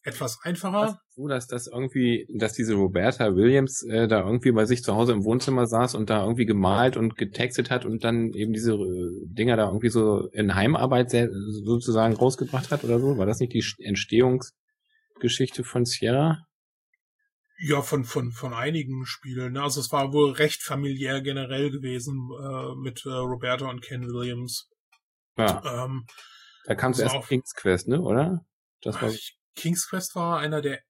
[0.06, 1.00] etwas einfacher.
[1.16, 5.14] So, dass das irgendwie, dass diese Roberta Williams äh, da irgendwie bei sich zu Hause
[5.14, 9.26] im Wohnzimmer saß und da irgendwie gemalt und getextet hat und dann eben diese äh,
[9.26, 13.18] Dinger da irgendwie so in Heimarbeit sozusagen rausgebracht hat oder so?
[13.18, 16.46] War das nicht die Entstehungsgeschichte von Sierra?
[17.58, 19.54] Ja, von, von, von einigen Spielen.
[19.54, 19.64] Ne?
[19.64, 24.70] Also es war wohl recht familiär generell gewesen äh, mit äh, Roberta und Ken Williams.
[25.38, 25.86] Ja.
[25.86, 26.06] Ähm,
[26.66, 28.46] da kam zuerst King's Quest, ne, oder?
[28.82, 29.10] Das war
[29.56, 30.82] King's Quest war einer der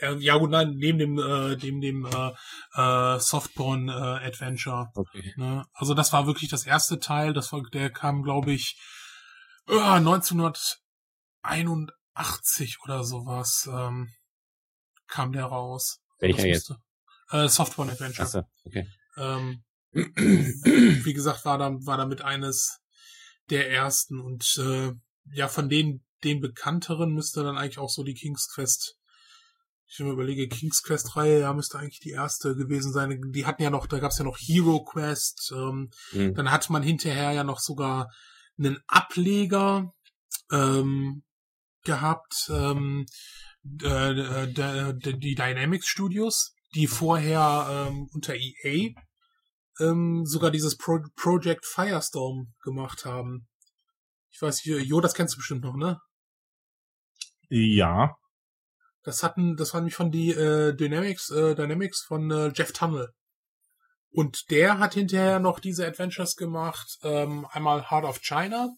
[0.00, 2.32] äh, ja gut, nein, neben dem äh, neben dem äh,
[2.74, 4.90] äh, Softporn äh, Adventure.
[4.94, 5.32] Okay.
[5.36, 5.64] Ne?
[5.72, 8.78] Also das war wirklich das erste Teil, das war der kam glaube ich
[9.68, 14.10] äh, 1981 oder sowas ähm,
[15.06, 16.00] kam der raus.
[16.18, 16.74] Welcher jetzt?
[17.30, 18.24] Äh, Softporn Adventure.
[18.24, 18.86] Achso, okay.
[19.16, 22.80] Ähm, wie gesagt, war da war damit eines
[23.50, 24.92] der ersten und äh,
[25.32, 28.98] ja, von den, den bekannteren müsste dann eigentlich auch so die King's Quest
[29.90, 33.20] ich mir überlege, King's Quest Reihe, ja, müsste eigentlich die erste gewesen sein.
[33.32, 35.52] Die hatten ja noch, da gab's ja noch Hero Quest.
[35.56, 36.34] Ähm, mhm.
[36.34, 38.10] Dann hat man hinterher ja noch sogar
[38.58, 39.94] einen Ableger
[40.52, 41.22] ähm,
[41.84, 43.06] gehabt, ähm,
[43.82, 48.90] äh, äh, die Dynamics Studios, die vorher ähm, unter EA
[49.80, 53.48] ähm, sogar dieses Pro Project Firestorm gemacht haben.
[54.30, 56.00] Ich weiß, Jo, das kennst du bestimmt noch, ne?
[57.48, 58.16] Ja.
[59.02, 63.12] Das hatten, das war nämlich von die äh, Dynamics, äh, Dynamics von äh, Jeff Tunnel.
[64.10, 68.68] Und der hat hinterher noch diese Adventures gemacht, ähm, einmal Heart of China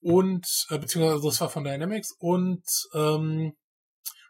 [0.00, 3.56] und äh, beziehungsweise das war von Dynamics und ähm,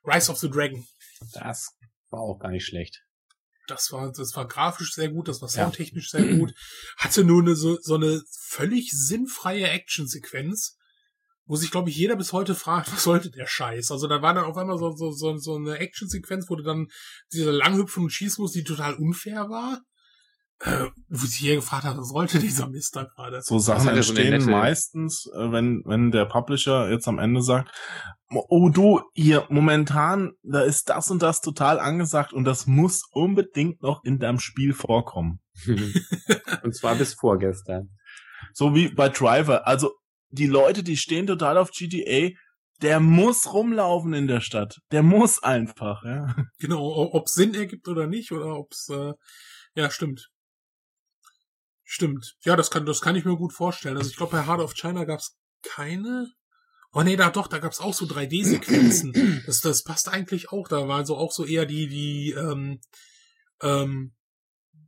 [0.05, 0.87] Rise of the Dragon.
[1.33, 1.77] Das
[2.11, 3.06] war auch gar nicht schlecht.
[3.67, 6.21] Das war, das war grafisch sehr gut, das war soundtechnisch ja.
[6.21, 6.55] sehr gut.
[6.97, 10.77] Hatte nur eine, so, so eine völlig sinnfreie Actionsequenz,
[11.45, 13.91] wo sich, glaube ich, jeder bis heute fragt, was sollte der Scheiß?
[13.91, 16.89] Also da war dann auf einmal so, so, so, so eine Actionsequenz, wo du dann
[17.33, 19.83] dieser Langhüpfen und schießen musst, die total unfair war
[20.61, 23.43] äh, wo sich hier gefragt hat, was sollte dieser Mister gerade?
[23.43, 27.71] So Sachen entstehen so meistens, äh, wenn, wenn der Publisher jetzt am Ende sagt,
[28.31, 33.83] oh du, hier, momentan, da ist das und das total angesagt und das muss unbedingt
[33.83, 35.41] noch in deinem Spiel vorkommen.
[36.63, 37.91] und zwar bis vorgestern.
[38.53, 39.67] So wie bei Driver.
[39.67, 39.93] Also,
[40.31, 42.31] die Leute, die stehen total auf GTA,
[42.83, 44.79] der muss rumlaufen in der Stadt.
[44.91, 46.35] Der muss einfach, ja.
[46.59, 49.13] Genau, ob Sinn ergibt oder nicht, oder ob's, äh,
[49.75, 50.31] ja, stimmt.
[51.89, 52.35] Stimmt.
[52.43, 53.97] Ja, das kann, das kann ich mir gut vorstellen.
[53.97, 56.33] Also ich glaube, bei Heart of China gab's keine.
[56.93, 59.43] Oh nee, da doch, da gab's auch so 3D-Sequenzen.
[59.47, 60.67] Das, das passt eigentlich auch.
[60.67, 62.81] Da war so auch so eher die, die, ähm,
[63.63, 64.15] ähm,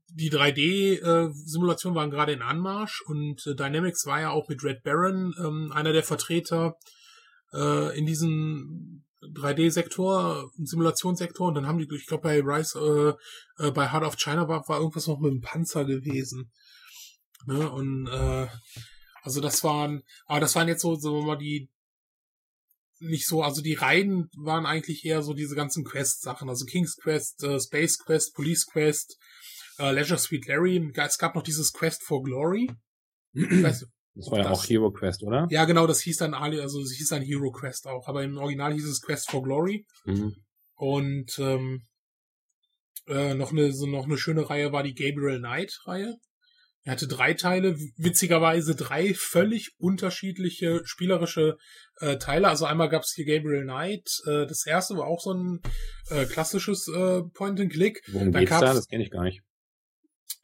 [0.08, 5.32] die 3D-Simulationen waren gerade in Anmarsch und äh, Dynamics war ja auch mit Red Baron
[5.38, 6.74] ähm, einer der Vertreter
[7.52, 13.16] äh, in diesem 3D-Sektor, Simulationssektor und dann haben die, ich glaube bei Rise,
[13.58, 16.50] äh, äh, bei Heart of China war, war irgendwas noch mit dem Panzer gewesen.
[17.46, 17.70] Ne?
[17.70, 18.46] Und äh,
[19.22, 21.70] also das waren, aber das waren jetzt so, sagen wir mal, die
[23.00, 27.44] nicht so, also die Reihen waren eigentlich eher so diese ganzen Quest-Sachen, also King's Quest,
[27.44, 29.18] äh, Space Quest, Police Quest,
[29.78, 32.68] äh, Leisure Suite Larry, es gab noch dieses Quest for Glory.
[33.34, 35.46] Weiß, das war ja das, auch Hero Quest, oder?
[35.50, 38.36] Ja, genau, das hieß dann Ali, also es hieß dann Hero Quest auch, aber im
[38.36, 39.86] Original hieß es Quest for Glory.
[40.06, 40.34] Mhm.
[40.74, 41.86] Und ähm,
[43.06, 46.16] äh, noch eine so noch eine schöne Reihe war die Gabriel Knight Reihe.
[46.88, 51.58] Er hatte drei Teile, witzigerweise drei völlig unterschiedliche spielerische
[51.96, 52.48] äh, Teile.
[52.48, 54.08] Also einmal gab es hier Gabriel Knight.
[54.24, 55.60] Äh, das erste war auch so ein
[56.08, 58.00] äh, klassisches äh, Point-and-Click.
[58.10, 58.72] Worum Dann geht's da?
[58.72, 59.42] Das kenne ich gar nicht.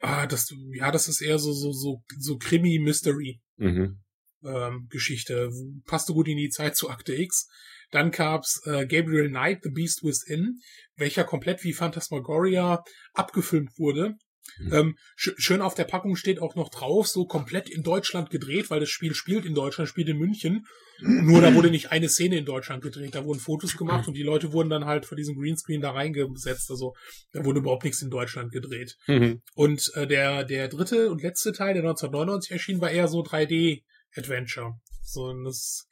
[0.01, 3.41] Ah, das, ja, das ist eher so so so so Krimi-Mystery.
[3.57, 4.03] Mhm.
[4.43, 5.49] Ähm, Geschichte.
[5.87, 7.47] Passte gut in die Zeit zu Akte X.
[7.89, 10.59] Dann gab's äh, Gabriel Knight, The Beast Within,
[10.95, 12.83] welcher komplett wie Phantasmagoria
[13.15, 14.15] abgefilmt wurde
[14.57, 14.73] Mhm.
[14.73, 18.69] Ähm, sch schön auf der Packung steht auch noch drauf, so komplett in Deutschland gedreht,
[18.69, 20.65] weil das Spiel spielt in Deutschland, spielt in München.
[20.99, 24.23] Nur da wurde nicht eine Szene in Deutschland gedreht, da wurden Fotos gemacht und die
[24.23, 26.71] Leute wurden dann halt vor diesem Greenscreen da reingesetzt.
[26.71, 26.93] Also
[27.33, 28.95] da wurde überhaupt nichts in Deutschland gedreht.
[29.07, 29.41] Mhm.
[29.55, 34.79] Und äh, der, der dritte und letzte Teil, der 1999 erschien, war eher so 3D-Adventure.
[35.01, 35.87] So, das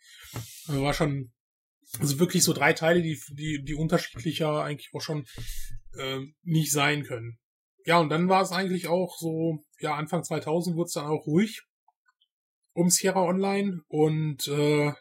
[0.68, 1.32] war schon
[2.00, 5.26] also wirklich so drei Teile, die, die, die unterschiedlicher eigentlich auch schon
[5.98, 7.38] äh, nicht sein können
[7.86, 11.26] ja, und dann war es eigentlich auch so, ja, Anfang 2000 wurde es dann auch
[11.26, 11.62] ruhig
[12.74, 14.94] um Sierra Online und äh,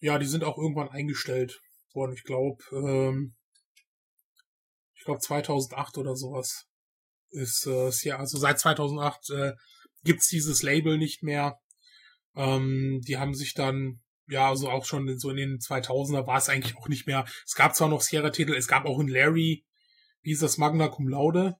[0.00, 1.60] ja, die sind auch irgendwann eingestellt
[1.94, 2.14] worden.
[2.14, 3.34] Ich glaube, ähm,
[4.94, 6.66] ich glaube 2008 oder sowas
[7.30, 9.52] ist äh, Sierra, also seit 2008 äh,
[10.02, 11.58] gibt's dieses Label nicht mehr.
[12.34, 16.48] Ähm, die haben sich dann ja, also auch schon so in den 2000er war es
[16.48, 17.24] eigentlich auch nicht mehr.
[17.44, 19.64] Es gab zwar noch Sierra-Titel, es gab auch einen Larry,
[20.26, 21.54] wie ist das Magna Cum Laude?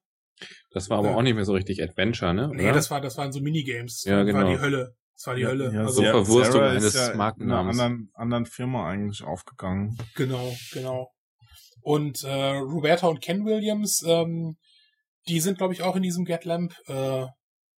[0.73, 1.15] Das war aber ja.
[1.15, 2.49] auch nicht mehr so richtig Adventure, ne?
[2.49, 2.57] Oder?
[2.57, 4.03] Nee, das war, das waren so Minigames.
[4.05, 4.39] Ja, das genau.
[4.41, 4.97] war die Hölle.
[5.15, 5.73] Das war die ja, Hölle.
[5.73, 7.79] Ja, also so Verwurstung eines ja Markennamens.
[7.79, 9.97] einer anderen, anderen Firma eigentlich aufgegangen.
[10.17, 11.13] Genau, genau.
[11.81, 14.57] Und äh, Roberta und Ken Williams, ähm,
[15.29, 17.27] die sind, glaube ich, auch in diesem Get Lamp, äh,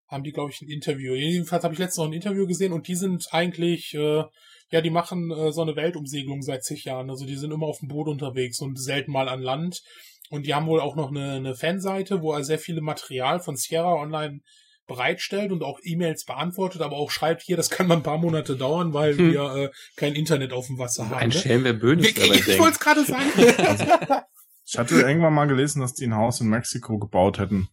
[0.08, 1.12] haben die, glaube ich, ein Interview.
[1.14, 4.24] Jedenfalls habe ich letztens noch ein Interview gesehen und die sind eigentlich, äh,
[4.70, 7.10] ja, die machen äh, so eine Weltumsegelung seit zig Jahren.
[7.10, 9.82] Also die sind immer auf dem Boot unterwegs und selten mal an Land.
[10.30, 13.56] Und die haben wohl auch noch eine, eine Fanseite, wo er sehr viele Material von
[13.56, 14.40] Sierra Online
[14.88, 18.56] bereitstellt und auch E-Mails beantwortet, aber auch schreibt hier, das kann mal ein paar Monate
[18.56, 19.32] dauern, weil hm.
[19.32, 21.18] wir äh, kein Internet auf dem Wasser haben.
[21.18, 21.34] Ein ne?
[21.34, 23.30] Schelm, wer Böden Ich, ich wollte es gerade sagen.
[24.64, 27.68] ich hatte irgendwann mal gelesen, dass die ein Haus in Mexiko gebaut hätten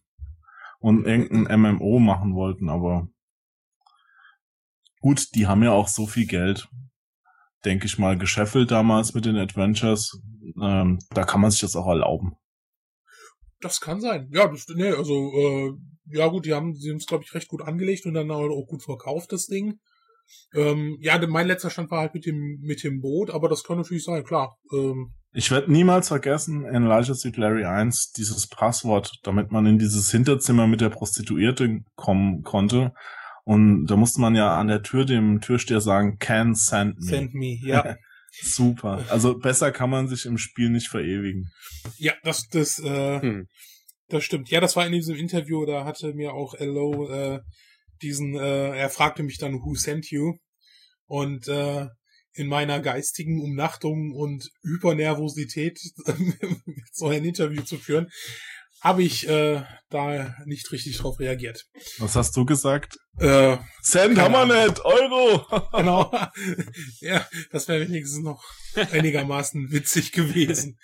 [0.78, 3.08] und irgendein MMO machen wollten, aber
[5.00, 6.68] gut, die haben ja auch so viel Geld,
[7.64, 10.20] denke ich mal, gescheffelt damals mit den Adventures.
[10.60, 12.36] Ähm, da kann man sich das auch erlauben.
[13.60, 14.28] Das kann sein.
[14.32, 15.72] Ja, das, nee, also, äh,
[16.16, 18.66] ja gut, die haben sie haben es, glaube ich, recht gut angelegt und dann auch
[18.66, 19.78] gut verkauft, das Ding.
[20.54, 23.78] Ähm, ja, mein letzter Stand war halt mit dem, mit dem Boot, aber das kann
[23.78, 24.56] natürlich sein, klar.
[24.72, 29.78] Ähm, ich werde niemals vergessen, in Elijah Street Larry 1, dieses Passwort, damit man in
[29.78, 32.92] dieses Hinterzimmer mit der Prostituierte kommen konnte.
[33.44, 37.06] Und da musste man ja an der Tür dem Türsteher sagen, can send me.
[37.06, 37.96] Send me, ja.
[38.42, 39.04] Super.
[39.10, 41.50] Also besser kann man sich im Spiel nicht verewigen.
[41.96, 43.48] Ja, das, das, äh, hm.
[44.08, 44.50] das stimmt.
[44.50, 47.40] Ja, das war in diesem Interview, da hatte mir auch Hello äh,
[48.02, 50.34] diesen, äh, er fragte mich dann, who sent you?
[51.06, 51.86] Und äh,
[52.36, 55.78] in meiner geistigen Umnachtung und Hypernervosität
[56.92, 58.08] so ein Interview zu führen,
[58.80, 61.64] habe ich äh, da nicht richtig drauf reagiert.
[61.98, 62.98] Was hast du gesagt?
[63.18, 65.46] Äh, Cent haben wir nicht, Euro!
[65.72, 66.12] genau.
[67.00, 70.78] ja, das wäre wenigstens noch einigermaßen witzig gewesen.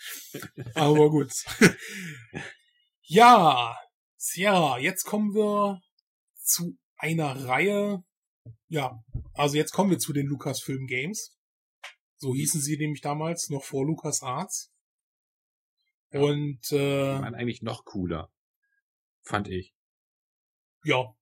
[0.75, 1.33] Aber gut.
[3.03, 3.77] ja,
[4.35, 5.81] ja, jetzt kommen wir
[6.43, 8.03] zu einer Reihe.
[8.69, 9.03] Ja,
[9.35, 11.37] also jetzt kommen wir zu den Lucasfilm Games.
[12.17, 14.72] So hießen sie nämlich damals, noch vor Lucas Arts.
[16.13, 18.31] Und äh, waren eigentlich noch cooler.
[19.23, 19.75] Fand ich.
[20.85, 21.15] ja.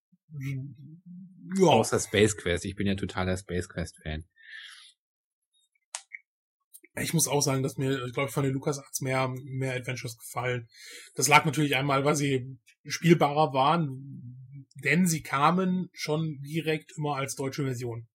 [1.57, 2.65] Ja, Außer Space Quest.
[2.65, 4.25] Ich bin ja totaler Space Quest Fan.
[6.97, 10.19] ich muss auch sagen, dass mir, ich glaube, von den Lucas Arts mehr, mehr Adventures
[10.19, 10.69] gefallen.
[11.15, 17.35] Das lag natürlich einmal, weil sie spielbarer waren, denn sie kamen schon direkt immer als
[17.35, 18.09] deutsche Version.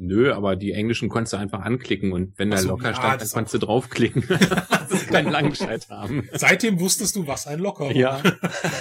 [0.00, 3.12] Nö, aber die englischen konntest du einfach anklicken und wenn da so, locker ja, stand,
[3.14, 4.24] dann das konntest du draufklicken.
[4.28, 6.28] das ist kein Langscheid haben.
[6.32, 7.96] Seitdem wusstest du, was ein Locker war.
[7.96, 8.22] Ja.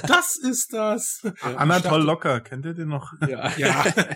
[0.07, 1.21] Das ist das.
[1.41, 3.13] Anatol Locker, kennt ihr den noch?
[3.27, 3.51] Ja.
[3.57, 3.85] Ja.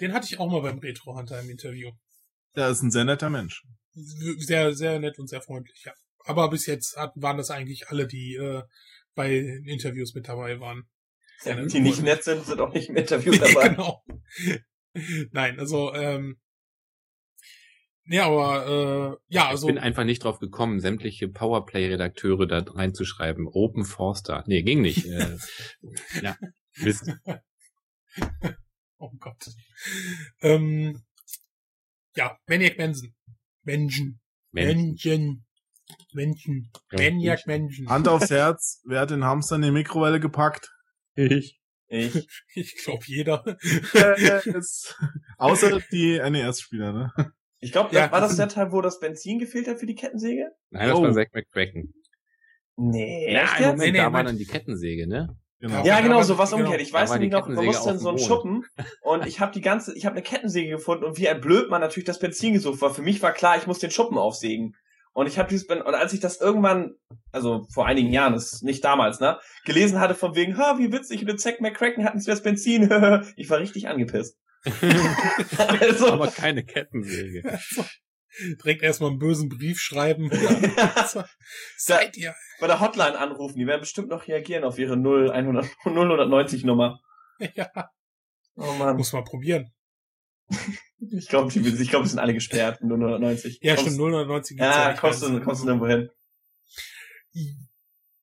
[0.00, 1.90] Den hatte ich auch mal beim Retro Hunter im Interview.
[2.56, 3.62] Der ist ein sehr netter Mensch.
[3.92, 5.92] Sehr, sehr nett und sehr freundlich, ja.
[6.24, 8.62] Aber bis jetzt hat, waren das eigentlich alle, die äh,
[9.14, 10.88] bei Interviews mit dabei waren.
[11.44, 13.68] Ja, die nicht nett sind, sind auch nicht im Interview dabei.
[13.68, 14.02] genau.
[15.32, 16.38] Nein, also, ähm,
[18.12, 23.46] ja, aber, äh, ja, also, ich bin einfach nicht drauf gekommen, sämtliche Powerplay-Redakteure da reinzuschreiben.
[23.46, 24.42] Open Forster.
[24.48, 25.06] Nee, ging nicht.
[25.06, 25.36] Äh,
[26.22, 26.36] ja,
[26.78, 27.08] Mist.
[28.98, 29.46] oh Gott.
[30.40, 31.04] Ähm,
[32.16, 33.14] ja, Maniac Manson.
[33.62, 34.20] Menschen.
[34.50, 35.46] Menschen.
[36.12, 36.72] Menschen.
[36.90, 37.88] Maniac Menschen.
[37.88, 40.74] Hand aufs Herz, wer hat den Hamster in die Mikrowelle gepackt?
[41.14, 41.59] Ich.
[41.90, 42.26] Ich.
[42.54, 43.44] Ich glaube jeder.
[44.46, 44.96] Es-
[45.38, 47.12] Außer die NES-Spieler, ne?
[47.58, 50.50] Ich glaube, Ja, war das der Teil, wo das Benzin gefehlt hat für die Kettensäge?
[50.70, 51.02] Nein, das Oh.
[51.02, 51.92] war Zack McCracken.
[52.76, 53.32] Nee.
[53.32, 53.60] Ja, echt?
[53.60, 54.28] Moment, Nee, nee, da war Moment.
[54.30, 55.36] dann die Kettensäge, ne?
[55.58, 55.84] Genau.
[55.84, 56.62] Ja, genau, so was genau.
[56.62, 56.80] umgekehrt.
[56.80, 58.64] Ich weiß war nämlich noch, du Kettensäge musst in so einen Schuppen
[59.02, 62.06] und ich habe die ganze, ich habe eine Kettensäge gefunden und wie ein Blödmann natürlich
[62.06, 62.94] das Benzin gesucht war.
[62.94, 64.74] Für mich war klar, ich muss den Schuppen aufsägen.
[65.12, 66.94] Und ich habe dieses, Ben- und als ich das irgendwann,
[67.32, 70.92] also vor einigen Jahren, das ist nicht damals, ne, gelesen hatte von wegen, ha, wie
[70.92, 72.84] witzig, mit Zack McCracken hatten sie das Benzin,
[73.36, 74.38] ich war richtig angepisst.
[75.80, 77.42] also, Aber keine Kettensäge.
[77.44, 77.84] Also,
[78.64, 80.30] direkt erstmal einen bösen Brief schreiben.
[81.76, 82.34] Seid ihr?
[82.60, 87.00] bei der Hotline anrufen, die werden bestimmt noch reagieren auf ihre 0100, 090 Nummer.
[87.54, 87.70] Ja,
[88.56, 88.96] Oh man.
[88.96, 89.72] muss man probieren.
[91.00, 93.60] Ich glaube, die, ich glaube, die sind alle gesperrt, 090.
[93.62, 96.10] Ja, Kommst- stimmt, 090 gibt's Ja, kommst du, kommst du nirgendwo hin.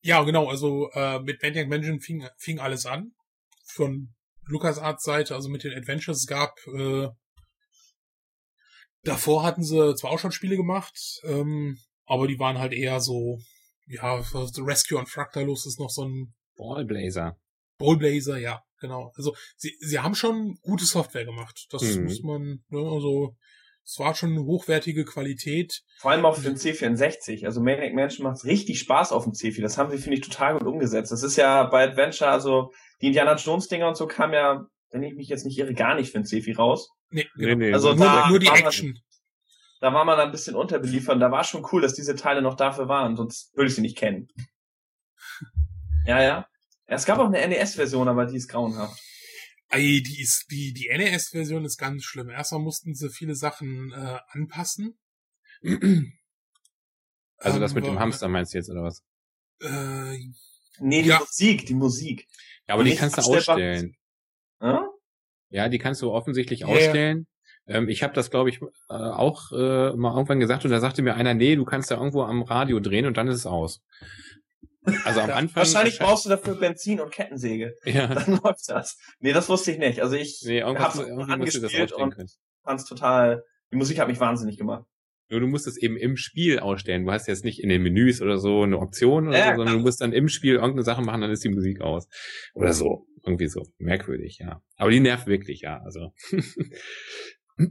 [0.01, 3.13] Ja, genau, also äh, mit Maniac Mansion fing, fing alles an.
[3.65, 4.13] Von
[4.45, 6.19] LucasArts Seite, also mit den Adventures.
[6.19, 7.07] Es gab äh,
[9.03, 13.39] davor hatten sie zwar auch schon Spiele gemacht, ähm, aber die waren halt eher so,
[13.85, 17.37] ja, The Rescue on Fractalus ist noch so ein Ballblazer.
[17.77, 19.11] Ballblazer, ja, genau.
[19.15, 21.67] Also sie, sie haben schon gute Software gemacht.
[21.71, 22.03] Das Mhm.
[22.05, 23.35] muss man, ne, also
[23.83, 25.81] es war schon eine hochwertige Qualität.
[25.99, 27.45] Vor allem auf dem C64.
[27.45, 29.61] Also Maniac Mansion macht richtig Spaß auf dem C4.
[29.61, 31.11] Das haben sie, finde ich, total gut umgesetzt.
[31.11, 35.03] Das ist ja bei Adventure, also die Indiana Jones Dinger und so kam ja, wenn
[35.03, 36.89] ich mich jetzt nicht irre, gar nicht für den C4 raus.
[37.09, 37.57] Nee, Nee, genau.
[37.59, 38.99] nee, Also nur, da nur die man- Action.
[39.79, 41.21] Da war man ein bisschen unterbeliefert.
[41.21, 43.97] Da war schon cool, dass diese Teile noch dafür waren, sonst würde ich sie nicht
[43.97, 44.27] kennen.
[46.05, 46.47] Ja, ja.
[46.87, 48.99] Es gab auch eine NES-Version, aber die ist grauenhaft.
[49.69, 52.29] Ey, die ist, die, die NES-Version ist ganz schlimm.
[52.29, 54.97] Erstmal mussten sie viele Sachen äh, anpassen.
[57.39, 59.03] Also das Ähm, mit dem aber- Hamster meinst du jetzt, oder was?
[59.61, 60.17] Äh,
[60.79, 61.19] Nee, die Ja.
[61.19, 62.27] Musik, die Musik.
[62.67, 63.95] Ja, aber die kannst du ausstellen.
[64.59, 64.79] Hm?
[65.49, 66.73] Ja, die kannst du offensichtlich Ja, ja.
[66.75, 67.27] ausstellen.
[67.67, 71.01] Ähm, ich habe das, glaube ich, äh, auch äh, mal irgendwann gesagt und da sagte
[71.01, 73.81] mir einer, nee, du kannst da irgendwo am Radio drehen und dann ist es aus.
[75.03, 75.55] Also am Anfang.
[75.57, 77.75] Wahrscheinlich brauchst du dafür Benzin und Kettensäge.
[77.85, 78.07] Ja.
[78.07, 78.97] Dann läuft das.
[79.19, 80.01] Nee, das wusste ich nicht.
[80.01, 82.29] Also ich Nee, hab's irgendwie musst du das angespielt ausstellen und können.
[82.63, 84.85] fand's total, die Musik hat mich wahnsinnig gemacht.
[85.29, 87.05] Nur du musst es eben im Spiel ausstellen.
[87.05, 89.75] Du hast jetzt nicht in den Menüs oder so eine Option oder Ja, so, sondern
[89.77, 92.07] du musst dann im Spiel irgendeine Sache machen, dann ist die Musik aus.
[92.53, 93.07] Oder so.
[93.25, 93.65] Irgendwie so.
[93.77, 94.61] Merkwürdig, ja.
[94.77, 95.81] Aber die nervt wirklich, ja.
[95.83, 96.13] Also.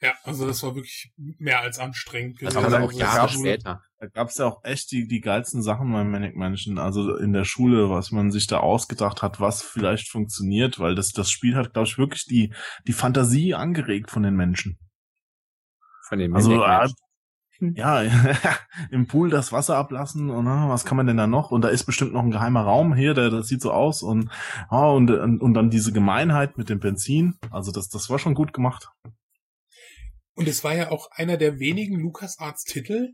[0.00, 2.42] ja, also das war wirklich mehr als anstrengend.
[2.42, 3.82] Das Aber war auch Jahre später.
[4.00, 7.44] Da gab's ja auch echt die, die geilsten Sachen beim Manic Mansion, also in der
[7.44, 11.72] Schule, was man sich da ausgedacht hat, was vielleicht funktioniert, weil das, das Spiel hat,
[11.72, 12.54] glaube ich, wirklich die,
[12.86, 14.78] die Fantasie angeregt von den Menschen.
[16.06, 16.94] Von dem Also, Maniac äh,
[17.60, 18.02] ja,
[18.90, 21.50] im Pool das Wasser ablassen und äh, was kann man denn da noch?
[21.50, 24.30] Und da ist bestimmt noch ein geheimer Raum hier, der das sieht so aus und
[24.68, 27.34] ah, und, und und dann diese Gemeinheit mit dem Benzin.
[27.50, 28.90] Also das das war schon gut gemacht.
[30.34, 33.08] Und es war ja auch einer der wenigen LucasArts-Titel,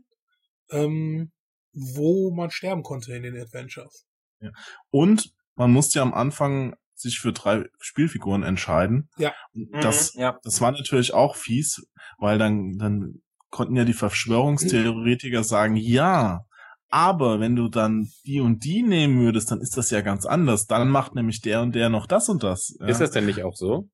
[0.71, 1.31] ähm,
[1.73, 4.05] wo man sterben konnte in den Adventures.
[4.39, 4.51] Ja.
[4.89, 9.09] Und man musste ja am Anfang sich für drei Spielfiguren entscheiden.
[9.17, 9.33] Ja.
[9.81, 10.39] Das, mhm, ja.
[10.43, 11.85] das war natürlich auch fies,
[12.17, 16.45] weil dann, dann konnten ja die Verschwörungstheoretiker sagen, ja,
[16.89, 20.65] aber wenn du dann die und die nehmen würdest, dann ist das ja ganz anders.
[20.65, 22.77] Dann macht nämlich der und der noch das und das.
[22.79, 22.87] Ja.
[22.87, 23.89] Ist das denn nicht auch so?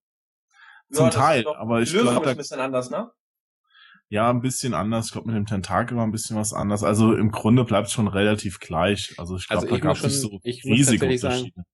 [0.92, 3.10] Zum ja, Teil, aber ich glaube, ein bisschen anders, ne?
[4.12, 5.06] Ja, ein bisschen anders.
[5.06, 6.84] Ich glaube, mit dem Tentakel war ein bisschen was anders.
[6.84, 9.16] Also im Grunde bleibt es schon relativ gleich.
[9.18, 11.18] Also ich glaube, also da gab es nicht so riesige Unterschiede.
[11.18, 11.66] Sagen,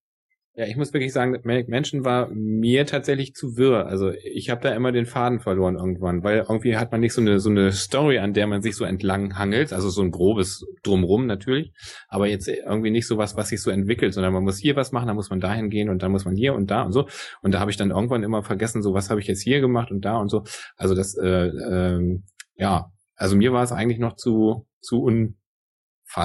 [0.58, 3.86] ja, ich muss wirklich sagen, Manic Mansion war mir tatsächlich zu wirr.
[3.86, 7.20] Also ich habe da immer den Faden verloren irgendwann, weil irgendwie hat man nicht so
[7.20, 10.66] eine so eine Story, an der man sich so entlang hangelt, also so ein grobes
[10.82, 11.72] drumrum natürlich,
[12.08, 14.90] aber jetzt irgendwie nicht so was, was sich so entwickelt, sondern man muss hier was
[14.90, 17.06] machen, dann muss man dahin gehen und dann muss man hier und da und so.
[17.40, 19.92] Und da habe ich dann irgendwann immer vergessen, so was habe ich jetzt hier gemacht
[19.92, 20.42] und da und so.
[20.76, 22.18] Also das, äh, äh,
[22.56, 25.36] ja, also mir war es eigentlich noch zu zu unfassbar.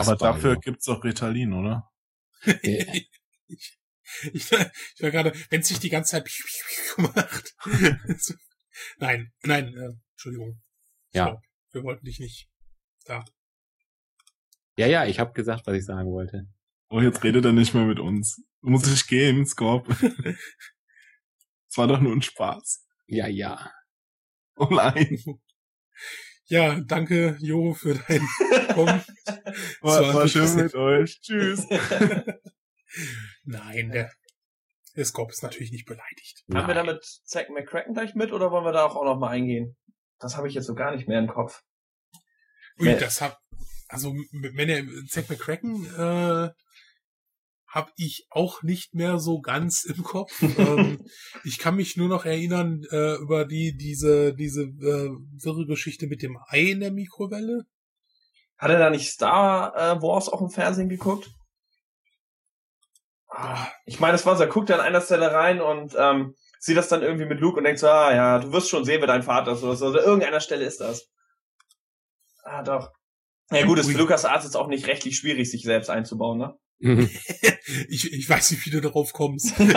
[0.07, 1.87] Aber dafür gibt's doch Ritalin, oder?
[4.33, 6.29] Ich, ich war gerade, wenn sich die ganze Zeit
[6.95, 7.55] gemacht.
[8.97, 10.61] nein, nein, äh, Entschuldigung.
[11.11, 11.25] Ja.
[11.25, 11.41] Glaub,
[11.71, 12.49] wir wollten dich nicht
[13.05, 13.23] da.
[14.77, 16.47] Ja, ja, ich habe gesagt, was ich sagen wollte.
[16.89, 18.41] Oh, jetzt redet er nicht mehr mit uns.
[18.61, 19.87] Muss ich gehen, Scorp.
[21.69, 22.85] Es war doch nur ein Spaß.
[23.07, 23.71] Ja, ja.
[24.55, 25.23] Oh nein.
[26.45, 28.27] Ja, danke, Jo, für dein
[28.75, 29.01] Kommen.
[29.81, 31.19] War, war schön mit euch.
[31.21, 31.65] Tschüss.
[33.43, 34.11] Nein, der,
[34.95, 36.43] der Scorp ist natürlich nicht beleidigt.
[36.53, 39.75] Haben wir damit Zack McCracken gleich mit oder wollen wir da auch noch mal eingehen?
[40.19, 41.61] Das habe ich jetzt so gar nicht mehr im Kopf.
[42.79, 42.97] Ui, nee.
[42.97, 43.37] das hab,
[43.87, 46.49] also wenn er Zack McCracken äh,
[47.73, 50.41] habe ich auch nicht mehr so ganz im Kopf.
[50.57, 51.03] ähm,
[51.43, 55.09] ich kann mich nur noch erinnern äh, über die diese diese äh,
[55.43, 57.63] wirre Geschichte mit dem Ei in der Mikrowelle.
[58.57, 61.31] Hat er da nicht Star äh, Wars auch im Fernsehen geguckt?
[63.85, 66.87] Ich meine, es war so, er guckt an einer Stelle rein und ähm, sieht das
[66.87, 69.23] dann irgendwie mit Luke und denkt so, ah ja, du wirst schon sehen, wer dein
[69.23, 69.87] Vater ist oder so.
[69.87, 71.09] Also irgendeiner Stelle ist das.
[72.43, 72.91] Ah, doch.
[73.51, 76.57] Ja gut, ist für Lukas Arzt jetzt auch nicht rechtlich schwierig, sich selbst einzubauen, ne?
[77.87, 79.51] ich, ich weiß nicht, wie du darauf kommst.
[79.59, 79.73] ich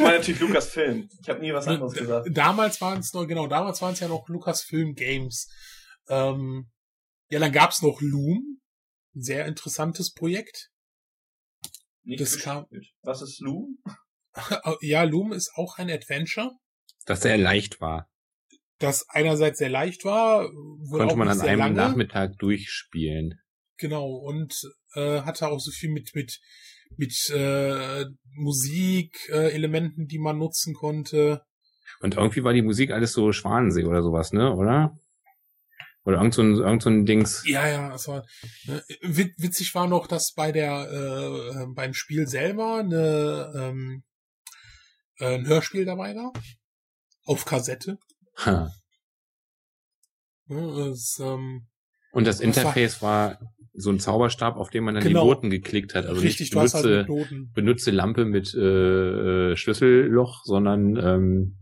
[0.00, 1.08] meine natürlich Lukas Film.
[1.22, 2.28] Ich habe nie was anderes gesagt.
[2.30, 5.48] Damals waren es noch, genau, damals waren es ja noch Lukas Film Games.
[6.08, 6.70] Ähm,
[7.30, 8.60] ja, dann gab's noch Loom.
[9.14, 10.71] Ein sehr interessantes Projekt.
[12.04, 12.66] Nicht das kam.
[13.02, 13.78] Was ist Loom?
[14.80, 16.50] ja, Loom ist auch ein Adventure.
[17.06, 18.08] Das sehr leicht war.
[18.78, 20.48] Das einerseits sehr leicht war.
[20.90, 21.74] Konnte man an einem lange.
[21.76, 23.40] Nachmittag durchspielen.
[23.78, 24.54] Genau, und
[24.94, 26.40] äh, hatte auch so viel mit, mit,
[26.96, 31.42] mit äh, Musik, äh, Elementen, die man nutzen konnte.
[32.00, 34.96] Und irgendwie war die Musik alles so Schwanensee oder sowas, ne, oder?
[36.04, 37.44] Oder irgend so ein, irgend so ein Dings.
[37.46, 38.24] Ja, ja, es war,
[38.66, 44.02] ne, witzig war noch, dass bei der, äh, beim Spiel selber eine, ähm,
[45.18, 46.32] äh, ein Hörspiel dabei war.
[47.24, 47.98] Auf Kassette.
[48.44, 48.72] Ha.
[50.48, 51.68] Ja, es, ähm,
[52.12, 55.22] Und das Interface war, war so ein Zauberstab, auf dem man dann genau.
[55.22, 56.06] die Noten geklickt hat.
[56.06, 61.58] Also Richtig, nicht benutze, halt benutze Lampe mit äh, äh, Schlüsselloch, sondern ähm,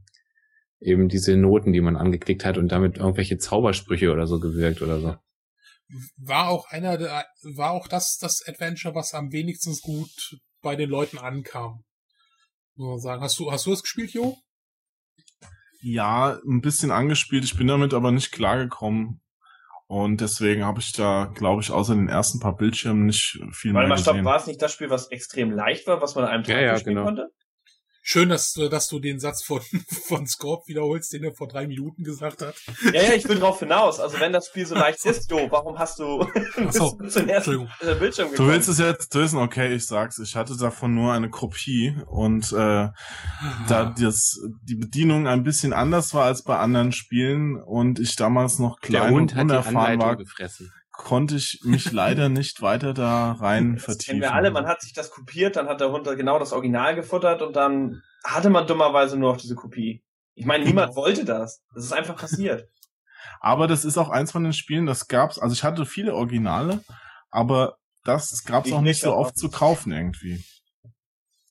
[0.80, 5.00] eben diese Noten, die man angeklickt hat und damit irgendwelche Zaubersprüche oder so gewirkt oder
[5.00, 5.16] so.
[6.16, 10.88] War auch einer der, war auch das das Adventure, was am wenigsten gut bei den
[10.88, 11.84] Leuten ankam.
[12.76, 13.22] Muss man sagen.
[13.22, 14.36] Hast du, hast du es gespielt, Jo?
[15.82, 17.44] Ja, ein bisschen angespielt.
[17.44, 19.20] Ich bin damit aber nicht klargekommen.
[19.86, 23.88] Und deswegen habe ich da, glaube ich, außer den ersten paar Bildschirmen nicht viel Weil
[23.88, 24.18] mehr gesehen.
[24.18, 26.54] Weil, war es nicht das Spiel, was extrem leicht war, was man an einem Tag
[26.54, 27.06] ja, ja, spielen genau.
[27.06, 27.30] konnte?
[28.12, 29.60] Schön, dass, dass du den Satz von,
[30.08, 32.56] von Scorp wiederholst, den er vor drei Minuten gesagt hat.
[32.92, 34.00] Ja, ja, ich will drauf hinaus.
[34.00, 36.26] Also wenn das Spiel so leicht ist, jo, warum hast du
[36.70, 37.68] so, zum ersten
[38.00, 38.48] Bildschirm gekommen?
[38.48, 40.18] Du willst es jetzt wissen, okay, ich sag's.
[40.18, 42.88] Ich hatte davon nur eine Kopie und äh,
[43.68, 48.58] da das, die Bedienung ein bisschen anders war als bei anderen Spielen und ich damals
[48.58, 50.16] noch klein und unerfahren war.
[50.16, 54.12] Gefressen konnte ich mich leider nicht weiter da rein das vertiefen.
[54.12, 56.94] Kennen wir alle, man hat sich das kopiert, dann hat der Hund genau das Original
[56.94, 60.04] gefuttert und dann hatte man dummerweise nur noch diese Kopie.
[60.34, 61.02] Ich meine, niemand genau.
[61.02, 61.62] wollte das.
[61.74, 62.68] Das ist einfach passiert.
[63.40, 66.84] aber das ist auch eins von den Spielen, das gab's, also ich hatte viele Originale,
[67.30, 70.44] aber das gab's auch nicht so oft zu kaufen irgendwie.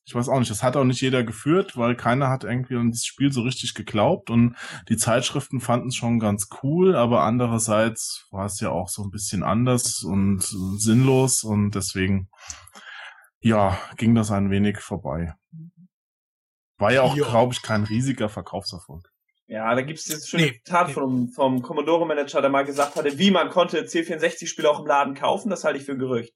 [0.10, 2.90] Ich weiß auch nicht, das hat auch nicht jeder geführt, weil keiner hat irgendwie an
[2.90, 4.56] dieses Spiel so richtig geglaubt und
[4.90, 9.12] die Zeitschriften fanden es schon ganz cool, aber andererseits war es ja auch so ein
[9.12, 12.28] bisschen anders und sinnlos und deswegen,
[13.40, 15.36] ja, ging das ein wenig vorbei.
[16.80, 19.08] War ja auch, glaube ich, kein riesiger Verkaufserfolg.
[19.46, 20.94] Ja, da gibt's dieses schöne Nee, Zitat nee.
[20.94, 25.52] vom, vom Commodore-Manager, der mal gesagt hatte, wie man konnte C64-Spiele auch im Laden kaufen,
[25.52, 26.34] das halte ich für ein Gerücht.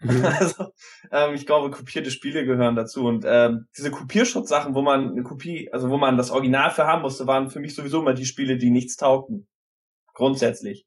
[0.40, 0.72] Also,
[1.10, 3.06] ähm, ich glaube, kopierte Spiele gehören dazu.
[3.06, 7.02] Und ähm, diese Kopierschutzsachen, wo man eine Kopie, also wo man das Original für haben
[7.02, 9.48] musste, waren für mich sowieso immer die Spiele, die nichts taugten.
[10.14, 10.86] Grundsätzlich.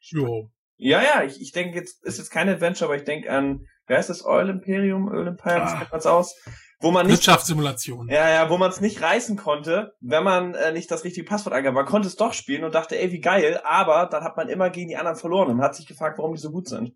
[0.00, 0.50] Jo.
[0.76, 3.98] Ja, ja, ich, ich denke jetzt, ist jetzt kein Adventure, aber ich denke an, wer
[3.98, 4.24] ist das?
[4.24, 5.68] Oil Imperium, Oil Empire, wie Ah.
[5.68, 6.34] spricht man's aus?
[6.80, 8.08] Wo man nicht Wirtschaftssimulation.
[8.08, 11.54] Ja, ja, wo man es nicht reißen konnte, wenn man äh, nicht das richtige Passwort
[11.54, 11.74] eingab.
[11.74, 14.70] Man konnte es doch spielen und dachte, ey, wie geil, aber dann hat man immer
[14.70, 16.94] gegen die anderen verloren und hat sich gefragt, warum die so gut sind.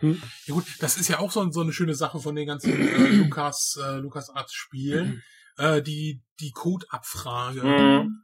[0.00, 3.08] Ja gut, das ist ja auch so, so eine schöne Sache von den ganzen äh,
[3.16, 5.24] Lukas, äh, Lukas Arts Spielen,
[5.56, 7.64] äh, die, die Code-Abfrage.
[7.64, 8.22] Mhm.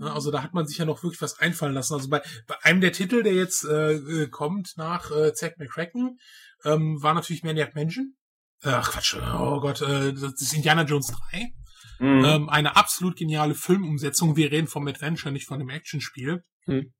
[0.00, 1.94] Also da hat man sich ja noch wirklich was einfallen lassen.
[1.94, 6.18] Also bei, bei einem der Titel, der jetzt äh, äh, kommt nach äh, Zack McCracken,
[6.64, 8.16] ähm, war natürlich Maniac Mansion.
[8.62, 11.52] Äh, Ach Quatsch, oh Gott, äh, das ist Indiana Jones 3.
[11.98, 12.24] Mhm.
[12.24, 14.36] Ähm, eine absolut geniale Filmumsetzung.
[14.36, 16.44] Wir reden vom Adventure, nicht von dem Actionspiel.
[16.66, 16.92] Hm.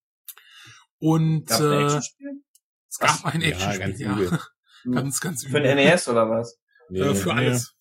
[0.99, 2.43] Und äh, Actionspiel?
[2.89, 4.41] es gab ein Ja, Actionspiel, ganz ja.
[4.93, 5.67] ganz, ganz Für übel.
[5.67, 6.59] ein NES oder was?
[6.89, 7.41] Nee, Äh, für nee.
[7.49, 7.75] alles.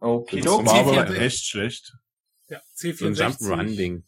[0.00, 1.14] Okay, Das war aber C64.
[1.16, 1.92] echt schlecht.
[2.48, 4.04] Ja, so ein C64, Jump'n'Run-Ding.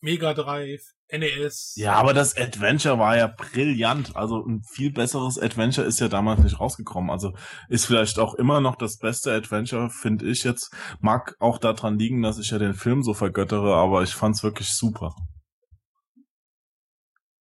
[0.00, 1.74] Mega Drive, NES.
[1.76, 4.16] Ja, aber das Adventure war ja brillant.
[4.16, 7.10] Also ein viel besseres Adventure ist ja damals nicht rausgekommen.
[7.10, 7.34] Also
[7.68, 10.72] ist vielleicht auch immer noch das beste Adventure, finde ich jetzt.
[11.00, 14.68] Mag auch daran liegen, dass ich ja den Film so vergöttere, aber ich fand's wirklich
[14.68, 15.14] super.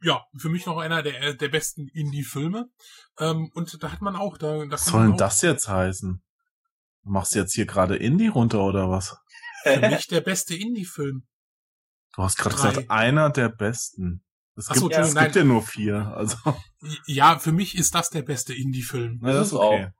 [0.01, 2.69] ja, für mich noch einer der, der besten Indie-Filme.
[3.19, 6.21] Ähm, und da hat man auch, da, da Was soll denn das jetzt heißen?
[7.03, 9.17] Du machst jetzt hier gerade Indie runter oder was?
[9.63, 11.27] für mich der beste Indie-Film.
[12.17, 14.23] Du hast gerade gesagt, einer der besten.
[14.55, 16.13] Es gibt, es Entschuldigung, gibt ja nur vier.
[16.17, 16.35] Also,
[17.05, 19.19] Ja, für mich ist das der beste Indie-Film.
[19.21, 19.91] na, das ist okay.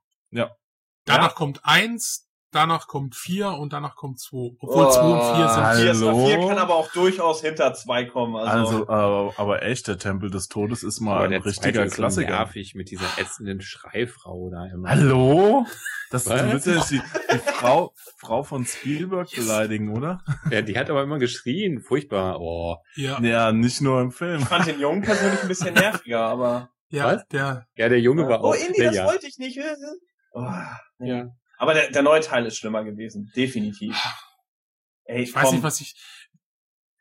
[1.05, 4.51] Danach kommt eins, danach kommt vier und danach kommt zwei.
[4.59, 5.63] Obwohl zwei und vier sind.
[5.63, 5.81] Hallo?
[5.81, 8.35] Vier, ist, vier kann aber auch durchaus hinter zwei kommen.
[8.35, 8.49] Also,
[8.85, 12.29] Also, aber, aber echt, der Tempel des Todes ist mal Aber ein richtiger ist Klassiker.
[12.31, 14.89] nervig mit dieser ätzenden Schreifrau da immer.
[14.89, 15.65] Hallo?
[16.09, 16.51] Das, du Was?
[16.51, 17.01] willst ja nicht die,
[17.33, 19.45] die Frau, Frau von Spielberg Yes.
[19.45, 20.21] beleidigen, oder?
[20.49, 21.81] Ja, die hat aber immer geschrien.
[21.81, 22.39] Furchtbar.
[22.39, 22.77] Oh.
[22.95, 24.39] Ja, Ja, nicht nur im Film.
[24.39, 26.69] ich fand den Jungen persönlich ein bisschen nerviger, aber.
[26.89, 27.27] ja, Was?
[27.27, 28.55] der, Ja, der Junge war oh, auch.
[28.55, 29.05] Indie, das ja.
[29.05, 29.59] wollte ich nicht.
[30.31, 30.45] Oh,
[30.99, 31.25] ja.
[31.57, 33.31] Aber der, der neue Teil ist schlimmer gewesen.
[33.35, 33.95] Definitiv.
[35.05, 35.95] Ey, ich weiß nicht, was ich,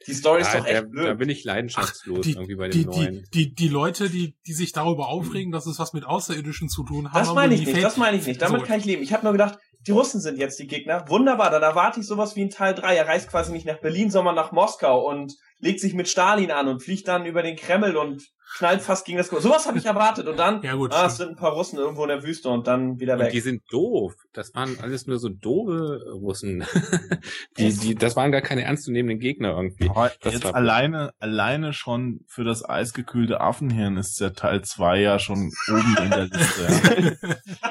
[0.07, 1.19] die Story ist Ja, doch der, echt da blöd.
[1.19, 3.25] bin ich leidenschaftslos die, irgendwie bei dem die, die, neuen.
[3.35, 7.13] die, die Leute, die, die sich darüber aufregen, dass es was mit Außerirdischen zu tun
[7.13, 7.21] hat.
[7.23, 8.41] Das meine ich die nicht, Fake- das meine ich nicht.
[8.41, 8.67] Damit So.
[8.67, 9.03] kann ich leben.
[9.03, 11.09] Ich habe nur gedacht, die Russen sind jetzt die Gegner.
[11.09, 12.95] Wunderbar, dann erwarte ich sowas wie in Teil 3.
[12.97, 16.69] Er reist quasi nicht nach Berlin, sondern nach Moskau und legt sich mit Stalin an
[16.69, 18.23] und fliegt dann über den Kreml und
[18.59, 19.29] knallt fast gegen das...
[19.29, 20.29] Ko- Sowas habe ich erwartet.
[20.29, 22.67] Und dann, Ja, gut, ah, es sind ein paar Russen irgendwo in der Wüste und
[22.69, 23.33] dann wieder Und weg.
[23.33, 24.15] die sind doof.
[24.33, 26.65] Das waren alles nur so doofe Russen.
[27.59, 29.89] die, die, das waren gar keine ernstzunehmenden Gegner irgendwie.
[29.91, 35.19] Aber Das jetzt alleine, alleine schon für das eisgekühlte Affenhirn ist der Teil 2 ja
[35.19, 37.19] schon oben in der Liste.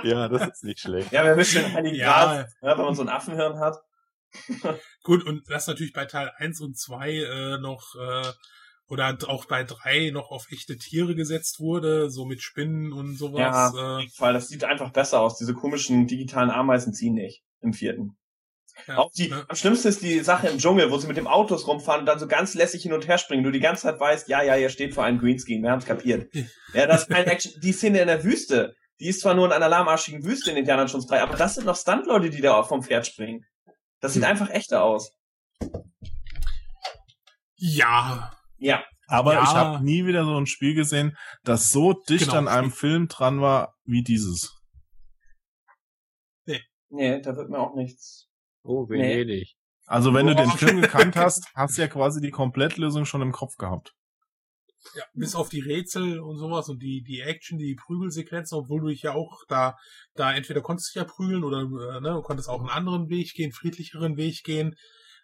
[0.03, 0.27] Ja.
[0.35, 1.11] Das ist nicht schlecht.
[1.11, 2.05] Ja, den Heiligen Ja.
[2.25, 3.77] Gral, ja, wenn man so ein Affenhirn hat.
[5.03, 8.31] Gut, und das natürlich bei Teil 1 und 2 äh, noch, äh,
[8.87, 13.73] oder auch bei 3 noch auf echte Tiere gesetzt wurde, so mit Spinnen und sowas.
[13.73, 14.33] Ja, äh, Fall.
[14.33, 15.37] Das sieht einfach besser aus.
[15.37, 18.17] Diese komischen digitalen Ameisen ziehen nicht im vierten.
[18.87, 19.45] ja, Auch die, ne?
[19.47, 22.19] am schlimmsten ist die Sache im Dschungel, wo sie mit dem Autos rumfahren und dann
[22.19, 23.43] so ganz lässig hin und her springen.
[23.43, 26.33] Du die ganze Zeit weißt, ja, ja, ihr steht vor einem Greenscreen, wir haben's kapiert.
[26.73, 27.53] Ja, das ist kein Action.
[27.61, 30.85] Die Szene in der Wüste, die ist zwar nur in einer lahmarschigen Wüste in Indiana
[30.85, 33.45] Jones 3, aber das sind noch Stuntleute, die da vom Pferd springen.
[34.05, 34.29] Das sieht Hm.
[34.29, 35.11] einfach echter aus.
[37.55, 38.83] Ja, Ja.
[39.07, 39.41] Aber Ja.
[39.43, 42.37] ich habe nie wieder so ein Spiel gesehen, das so dicht Genau.
[42.37, 44.51] an einem Film dran war wie dieses.
[46.89, 48.29] Nee, da wird mir auch nichts.
[48.63, 48.99] Oh, Nee.
[48.99, 49.55] venedig.
[49.87, 50.49] Also wenn du den.
[50.51, 53.93] Film gekannt hast, hast du ja quasi die Komplettlösung schon im Kopf gehabt.
[54.93, 58.87] Ja, bis auf die Rätsel und sowas und die, die Action, die Prügelsequenzen, obwohl du
[58.87, 59.77] dich ja auch da,
[60.13, 63.09] da entweder konntest du dich ja prügeln oder äh, ne, du konntest auch einen anderen
[63.09, 64.75] Weg gehen, friedlicheren Weg gehen.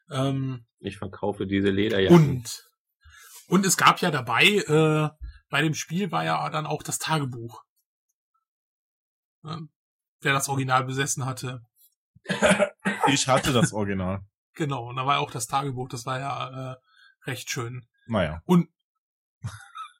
[0.10, 2.18] Ähm, Ich verkaufe diese Lederjacken.
[2.18, 2.64] und,
[3.48, 5.10] und es gab ja dabei, äh,
[5.50, 7.62] bei dem Spiel war ja dann auch das Tagebuch.
[9.44, 9.60] Ja,
[10.22, 11.62] wer das Original besessen hatte.
[13.08, 14.22] Ich hatte das Original.
[14.54, 16.76] Genau, und da war ja auch das Tagebuch, das war ja äh,
[17.26, 17.86] recht schön.
[18.08, 18.42] Naja.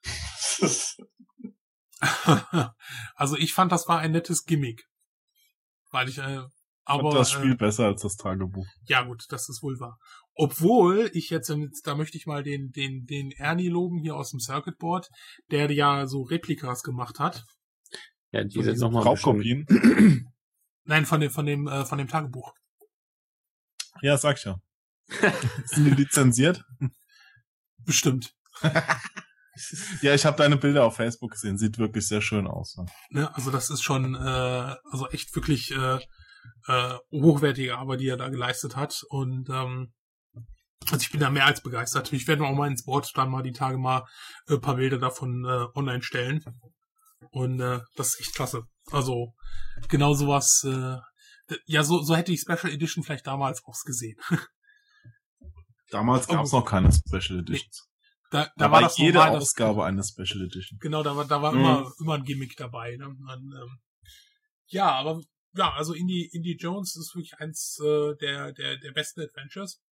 [3.14, 4.84] also ich fand, das war ein nettes Gimmick.
[5.90, 6.42] Weil ich, äh,
[6.84, 8.66] aber fand das Spiel äh, besser als das Tagebuch.
[8.86, 9.98] ja gut, das ist wohl wahr.
[10.34, 14.30] Obwohl ich jetzt, ähm, da möchte ich mal den, den, den Ernie loben hier aus
[14.30, 15.08] dem Circuit Board,
[15.50, 17.44] der ja so Replikas gemacht hat.
[18.32, 19.66] Ja, die sind nochmal Raubkopien?
[20.84, 22.52] Nein, von dem, von dem, äh, von dem Tagebuch.
[24.00, 24.58] Ja, sag ich ja.
[25.66, 26.64] Sind die lizenziert?
[27.84, 28.34] Bestimmt.
[30.00, 31.58] ja, ich habe deine Bilder auf Facebook gesehen.
[31.58, 32.76] Sieht wirklich sehr schön aus.
[32.76, 32.86] Ne?
[33.10, 35.98] Ne, also das ist schon, äh, also echt wirklich äh,
[36.66, 39.02] äh, hochwertige Arbeit, die er da geleistet hat.
[39.08, 39.92] Und ähm,
[40.90, 42.12] also ich bin da mehr als begeistert.
[42.12, 44.04] Ich werde auch mal ins Board dann mal die Tage mal
[44.48, 46.42] ein paar Bilder davon äh, online stellen.
[47.30, 48.64] Und äh, das ist echt klasse.
[48.90, 49.34] Also
[49.88, 50.96] genau sowas, äh,
[51.66, 54.18] ja, so, so hätte ich Special Edition vielleicht damals auch gesehen.
[55.90, 57.86] Damals gab es noch keine Special Editions.
[58.32, 60.78] Da, da, da war, das jede normal, Ausgabe eine Special Edition.
[60.80, 61.60] Genau, da war, da war mhm.
[61.60, 62.96] immer, immer ein Gimmick dabei.
[62.96, 63.06] Ne?
[63.06, 63.78] Und, ähm,
[64.68, 65.20] ja, aber
[65.54, 69.82] ja, also Indie, Indie Jones ist wirklich eins äh, der, der, der besten Adventures.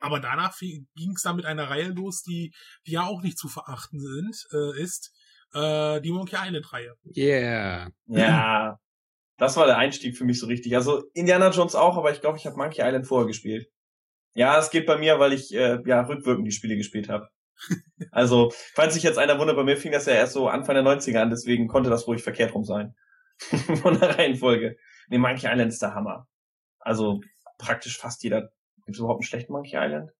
[0.00, 2.52] Aber danach ging es dann mit einer Reihe los, die,
[2.86, 5.12] die ja auch nicht zu verachten sind, äh, ist
[5.52, 6.94] äh, die Monkey Island Reihe.
[7.14, 7.90] Yeah.
[8.06, 8.78] Ja.
[9.36, 10.74] Das war der Einstieg für mich so richtig.
[10.74, 13.66] Also Indiana Jones auch, aber ich glaube, ich habe Monkey Island vorher gespielt.
[14.34, 17.28] Ja, es geht bei mir, weil ich äh, ja rückwirkend die Spiele gespielt habe.
[18.10, 20.84] Also, falls sich jetzt einer wundert, bei mir fing das ja erst so Anfang der
[20.84, 22.94] 90er an, deswegen konnte das ruhig verkehrt rum sein.
[23.82, 24.76] Von der Reihenfolge.
[25.08, 26.28] Nee, Monkey Island ist der Hammer.
[26.78, 27.20] Also
[27.58, 28.50] praktisch fast jeder.
[28.84, 30.10] Gibt es überhaupt einen schlechten Monkey Island?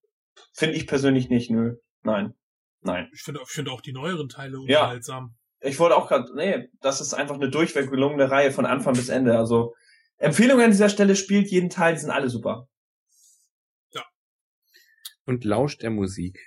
[0.54, 1.76] Finde ich persönlich nicht, nö.
[2.02, 2.34] Nein.
[2.80, 3.08] Nein.
[3.12, 5.34] Ich finde ich find auch die neueren Teile unterhaltsam.
[5.60, 5.68] Ja.
[5.68, 9.08] Ich wollte auch gerade, nee, das ist einfach eine durchweg gelungene Reihe von Anfang bis
[9.08, 9.38] Ende.
[9.38, 9.74] Also
[10.18, 12.68] Empfehlung an dieser Stelle spielt jeden Teil, die sind alle super.
[13.92, 14.04] Ja.
[15.24, 16.40] Und lauscht der Musik.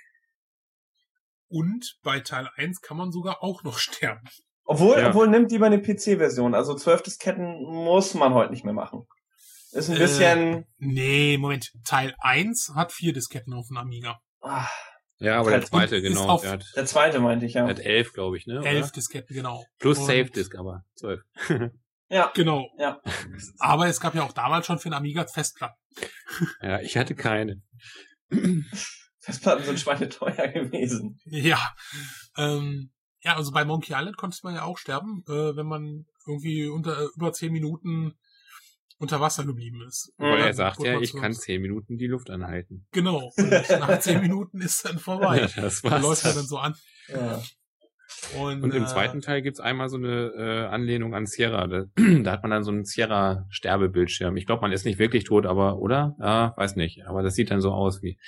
[1.48, 4.22] Und bei Teil 1 kann man sogar auch noch sterben.
[4.64, 5.08] Obwohl, ja.
[5.08, 6.54] obwohl nimmt lieber eine PC-Version.
[6.54, 9.06] Also zwölf Disketten muss man heute nicht mehr machen.
[9.72, 10.66] Ist ein äh, bisschen.
[10.78, 11.70] Nee, Moment.
[11.84, 14.18] Teil 1 hat vier Disketten auf dem Amiga.
[14.40, 14.66] Ah.
[15.18, 16.40] Ja, aber Teil der zweite, genau.
[16.40, 17.66] Der, hat, der, zweite meinte ich, ja.
[17.66, 18.62] Der hat elf, glaube ich, ne?
[18.64, 19.64] Elf Disketten, genau.
[19.78, 21.20] Plus Safe Disk, aber zwölf.
[22.08, 22.32] ja.
[22.34, 22.68] Genau.
[22.78, 23.00] Ja.
[23.58, 25.76] Aber es gab ja auch damals schon für den Amiga Festplatten.
[26.60, 27.62] ja, ich hatte keine.
[29.26, 31.18] Festplatten sind schweineteuer gewesen.
[31.24, 31.58] Ja.
[32.36, 32.90] Ähm,
[33.22, 36.96] ja, also bei Monkey Island konnte man ja auch sterben, äh, wenn man irgendwie unter
[37.02, 38.14] äh, über zehn Minuten
[38.98, 40.12] unter Wasser geblieben ist.
[40.16, 42.86] Weil er sagt ja, ich kann zehn Minuten die Luft anhalten.
[42.92, 43.32] Genau.
[43.36, 45.40] Und nach zehn Minuten ist dann vorbei.
[45.40, 46.02] Ja, das war's.
[46.02, 46.76] läuft er dann so an.
[47.08, 47.42] Ja.
[48.38, 51.66] Und, und, im äh, zweiten Teil gibt's einmal so eine äh, Anlehnung an Sierra.
[51.66, 51.84] Da,
[52.22, 54.36] da hat man dann so einen Sierra-Sterbebildschirm.
[54.36, 56.16] Ich glaube, man ist nicht wirklich tot, aber, oder?
[56.20, 57.06] Ja, weiß nicht.
[57.06, 58.18] Aber das sieht dann so aus wie.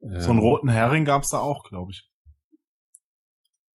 [0.00, 2.08] Äh, so einen roten Hering gab's da auch, glaube ich.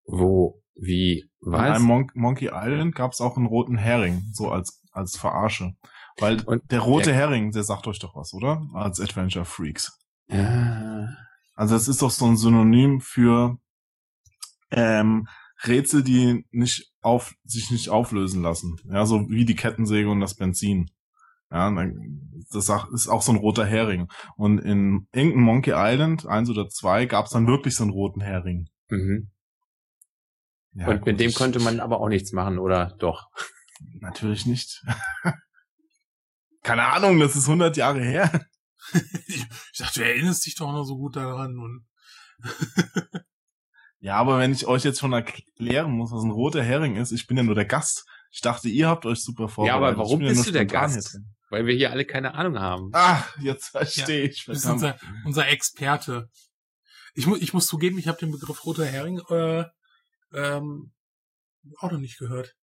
[0.07, 0.63] Wo?
[0.75, 1.31] Wie?
[1.41, 1.61] Was?
[1.61, 5.75] In einem Mon Monkey Island gab's auch einen roten Hering, so als, als Verarsche.
[6.19, 8.63] Weil und der rote der, Hering, der sagt euch doch was, oder?
[8.75, 9.99] Als Adventure Freaks.
[10.29, 11.09] Ja.
[11.55, 13.59] Also das ist doch so ein Synonym für
[14.71, 15.29] ähm,
[15.65, 18.77] Rätsel, die nicht auf, sich nicht auflösen lassen.
[18.91, 20.91] Ja, so wie die Kettensäge und das Benzin.
[21.55, 21.71] Ja,
[22.51, 24.09] das ist auch so ein roter Hering.
[24.37, 28.21] Und in irgendeinem Monkey Island, eins oder zwei, gab es dann wirklich so einen roten
[28.21, 28.69] Hering.
[28.89, 29.31] Mhm.
[30.73, 33.29] Ja, und gut, mit dem konnte man aber auch nichts machen, oder doch?
[34.01, 34.83] Natürlich nicht.
[36.65, 38.47] Keine Ahnung, das ist 100 Jahre her.
[39.29, 39.47] ich
[39.79, 41.57] dachte, du erinnerst dich doch noch so gut daran.
[41.57, 41.87] Und
[44.01, 47.29] ja, aber wenn ich euch jetzt schon erklären muss, was ein roter Hering ist, ich
[47.29, 48.07] bin ja nur der Gast.
[48.33, 49.81] Ich dachte, ihr habt euch super vorbereitet.
[49.81, 51.21] Ja, aber warum bist ja du der Gast?
[51.51, 52.91] Weil wir hier alle keine Ahnung haben.
[52.93, 54.45] Ach, jetzt verstehe ja, ich.
[54.45, 56.31] Du bist unser, unser Experte.
[57.15, 59.65] Ich, mu ich muss zugeben, ich habe den Begriff roter Hering äh,
[60.33, 60.93] ähm,
[61.79, 62.55] auch noch nicht gehört.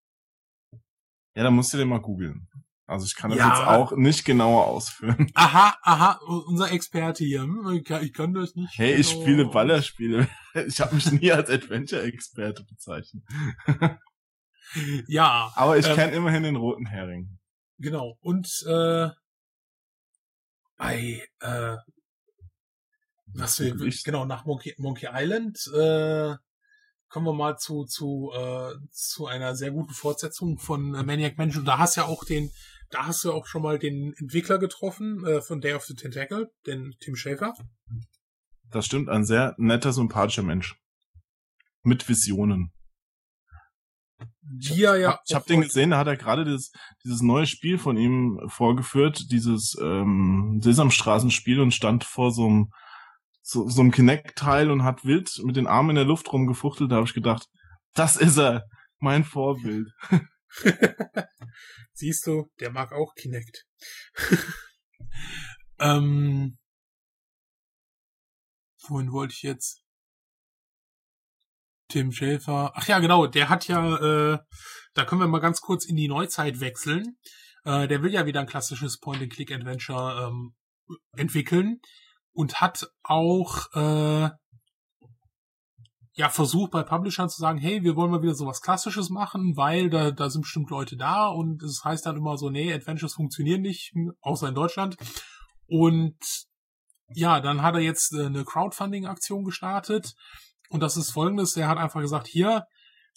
[1.36, 2.50] Ja, dann musst du den mal googeln.
[2.92, 3.48] Also ich kann das ja.
[3.48, 5.32] jetzt auch nicht genauer ausführen.
[5.34, 7.44] Aha, aha, unser Experte hier.
[7.44, 8.78] Hm, ich kann, ich kann das nicht.
[8.78, 9.22] Hey, ich genau.
[9.22, 10.28] spiele Ballerspiele.
[10.68, 13.24] Ich habe mich nie als Adventure-Experte bezeichnet.
[15.08, 15.50] ja.
[15.56, 17.40] Aber ich ähm, kenne immerhin den roten Hering.
[17.82, 18.18] Genau.
[18.22, 19.10] Und äh,
[20.78, 21.78] bei äh,
[23.34, 26.36] was wir genau nach Monkey, Monkey Island äh,
[27.10, 31.66] kommen wir mal zu zu äh, zu einer sehr guten Fortsetzung von äh, Maniac Mansion.
[31.66, 32.52] Da hast ja auch den,
[32.90, 36.52] da hast du auch schon mal den Entwickler getroffen äh, von Day of the Tentacle,
[36.68, 37.54] den Tim Schafer.
[38.70, 40.76] Das stimmt, ein sehr netter, sympathischer Mensch
[41.84, 42.72] mit Visionen.
[44.60, 45.20] Ja, ja.
[45.26, 46.72] Ich habe den gesehen, da hat er gerade dieses,
[47.04, 52.72] dieses neue Spiel von ihm vorgeführt, dieses ähm, Sesamstraßenspiel und stand vor so einem
[53.42, 56.92] so, so einem Kinect-Teil und hat wild mit den Armen in der Luft rumgefuchtelt.
[56.92, 57.48] Da habe ich gedacht,
[57.94, 58.66] das ist er,
[59.00, 59.90] mein Vorbild.
[61.94, 63.66] Siehst du, der mag auch Kinect.
[65.80, 66.58] ähm,
[68.88, 69.81] wohin wollte ich jetzt?
[71.92, 72.72] Tim Schäfer.
[72.76, 74.40] Ach ja, genau, der hat ja, äh,
[74.94, 77.18] da können wir mal ganz kurz in die Neuzeit wechseln.
[77.66, 80.56] Äh, der will ja wieder ein klassisches Point-and-Click-Adventure ähm,
[81.16, 81.80] entwickeln.
[82.34, 84.30] und hat auch äh,
[86.14, 89.90] ja versucht bei Publishern zu sagen, hey, wir wollen mal wieder sowas Klassisches machen, weil
[89.90, 93.14] da, da sind bestimmt Leute da und es das heißt dann immer so, nee, Adventures
[93.14, 94.98] funktionieren nicht, außer in Deutschland.
[95.68, 96.18] Und
[97.14, 100.16] ja, dann hat er jetzt äh, eine Crowdfunding-Aktion gestartet
[100.72, 102.66] und das ist folgendes, er hat einfach gesagt, hier,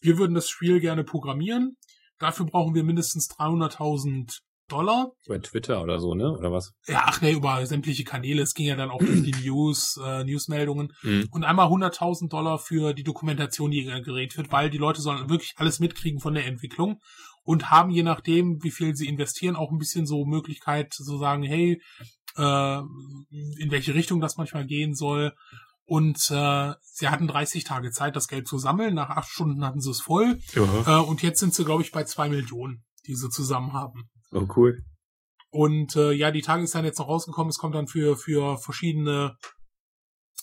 [0.00, 1.76] wir würden das Spiel gerne programmieren,
[2.18, 5.12] dafür brauchen wir mindestens 300.000 Dollar.
[5.26, 6.30] Über Twitter oder so, ne?
[6.38, 6.72] Oder was?
[6.86, 8.42] Ja, ach nee, über sämtliche Kanäle.
[8.42, 10.92] Es ging ja dann auch durch die News, äh, Newsmeldungen.
[11.02, 11.28] Mhm.
[11.30, 15.52] Und einmal 100.000 Dollar für die Dokumentation, die gerät wird, weil die Leute sollen wirklich
[15.56, 16.98] alles mitkriegen von der Entwicklung
[17.42, 21.42] und haben je nachdem, wie viel sie investieren, auch ein bisschen so Möglichkeit zu sagen,
[21.42, 21.80] hey,
[22.36, 25.34] äh, in welche Richtung das manchmal gehen soll.
[25.86, 28.94] Und äh, sie hatten 30 Tage Zeit, das Geld zu sammeln.
[28.94, 30.38] Nach acht Stunden hatten sie es voll.
[30.86, 34.08] Äh, und jetzt sind sie, glaube ich, bei zwei Millionen, die sie zusammen haben.
[34.32, 34.82] Oh, cool.
[35.50, 37.50] Und äh, ja, die Tage ist dann jetzt noch rausgekommen.
[37.50, 39.36] Es kommt dann für, für verschiedene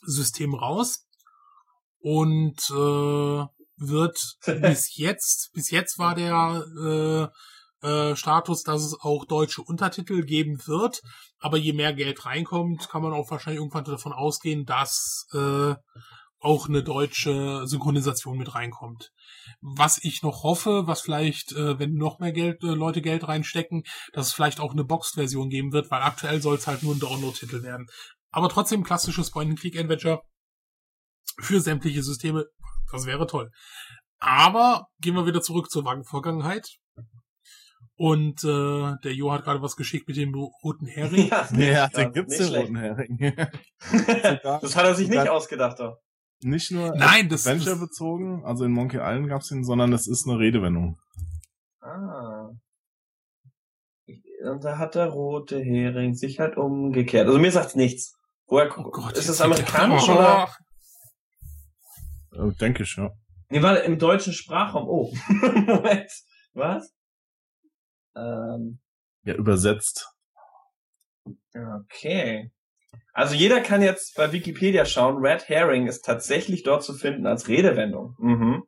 [0.04, 1.08] Systeme raus.
[2.00, 3.46] Und äh,
[3.78, 7.32] wird bis jetzt, bis jetzt war der
[7.82, 11.02] äh, Status, dass es auch deutsche Untertitel geben wird.
[11.40, 15.76] Aber je mehr Geld reinkommt, kann man auch wahrscheinlich irgendwann davon ausgehen, dass äh,
[16.42, 19.12] auch eine deutsche Synchronisation mit reinkommt.
[19.62, 23.84] Was ich noch hoffe, was vielleicht, äh, wenn noch mehr Geld, äh, Leute Geld reinstecken,
[24.14, 27.00] dass es vielleicht auch eine Boxed-Version geben wird, weil aktuell soll es halt nur ein
[27.00, 27.86] Download-Titel werden.
[28.32, 30.22] Aber trotzdem klassisches Point-and-Click-Adventure
[31.40, 32.46] für sämtliche Systeme,
[32.92, 33.52] das wäre toll.
[34.20, 36.68] Aber gehen wir wieder zurück zur Vergangenheit.
[38.02, 41.30] Und äh, der Jo hat gerade was geschickt mit dem roten Hering.
[41.30, 43.20] Ja, ja den gibt's den roten Hering.
[44.44, 45.80] das hat er sich nicht ausgedacht.
[45.80, 46.00] Doch
[46.42, 50.28] nicht nur Nein, das, Adventure bezogen, also in Monkey Island gab's ihn, sondern es ist
[50.28, 50.98] eine Redewendung.
[51.80, 52.50] Ah.
[54.08, 57.28] Und da hat der rote Hering sich halt umgekehrt.
[57.28, 58.16] Also mir sagt's nichts.
[58.48, 60.14] Woher oh Gott, ist das amerikanisch oh.
[60.14, 60.50] oder?
[62.34, 63.12] Äh, denke ich, ja.
[63.50, 64.88] Nee, warte, im deutschen Sprachraum.
[64.90, 65.14] Oh.
[65.68, 66.12] Moment.
[66.56, 66.92] Was?
[68.16, 68.80] Ähm.
[69.24, 70.10] Ja, übersetzt.
[71.54, 72.52] Okay.
[73.14, 77.48] Also jeder kann jetzt bei Wikipedia schauen, Red Herring ist tatsächlich dort zu finden als
[77.48, 78.16] Redewendung.
[78.20, 78.64] Mhm.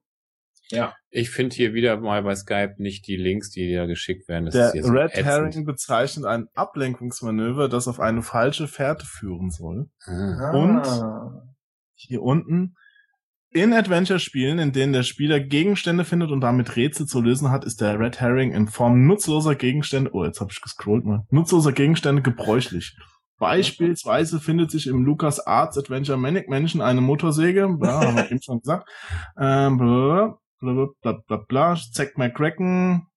[0.69, 0.95] Ja.
[1.09, 4.45] Ich finde hier wieder mal bei Skype nicht die Links, die dir geschickt werden.
[4.45, 5.25] Das Der Red ätzend.
[5.25, 9.89] Herring bezeichnet ein Ablenkungsmanöver, das auf eine falsche Fährte führen soll.
[10.05, 10.51] Ah.
[10.51, 11.43] Und
[11.95, 12.75] hier unten
[13.53, 17.81] in Adventure-Spielen, in denen der Spieler Gegenstände findet und damit Rätsel zu lösen hat, ist
[17.81, 22.21] der Red Herring in Form nutzloser Gegenstände, oh, jetzt habe ich gescrollt mal, nutzloser Gegenstände
[22.21, 22.97] gebräuchlich.
[23.39, 28.41] Beispielsweise findet sich im Lucas Arts Adventure Manic Mansion eine Motorsäge, ja, haben wir eben
[28.41, 28.89] schon gesagt.
[29.37, 33.07] Ähm, bla, bla, bla, bla, bla, Zack McCracken,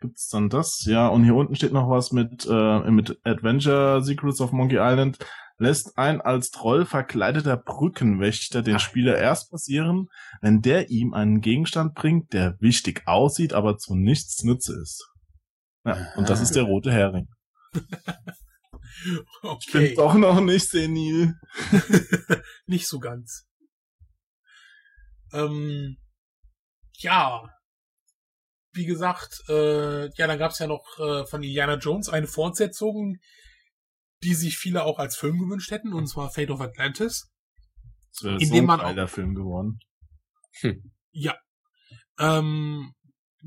[0.00, 0.84] gibt's dann das?
[0.86, 5.18] Ja, und hier unten steht noch was mit, äh, mit Adventure Secrets of Monkey Island.
[5.58, 10.08] Lässt ein als Troll verkleideter Brückenwächter den Spieler erst passieren,
[10.42, 15.06] wenn der ihm einen Gegenstand bringt, der wichtig aussieht, aber zu nichts nütze ist.
[15.84, 17.28] Ja, und das ist der rote Hering.
[19.42, 19.58] Okay.
[19.60, 21.34] Ich bin doch noch nicht senil.
[22.66, 23.46] nicht so ganz.
[25.32, 25.96] Ähm,
[26.94, 27.48] ja.
[28.72, 33.16] Wie gesagt, äh, ja, dann gab es ja noch äh, von Indiana Jones eine Fortsetzung,
[34.22, 37.30] die sich viele auch als Film gewünscht hätten, und zwar Fate of Atlantis.
[38.12, 39.78] Das wäre so ein geiler Film geworden.
[40.60, 40.92] Hm.
[41.12, 41.34] Ja.
[42.18, 42.92] Ähm,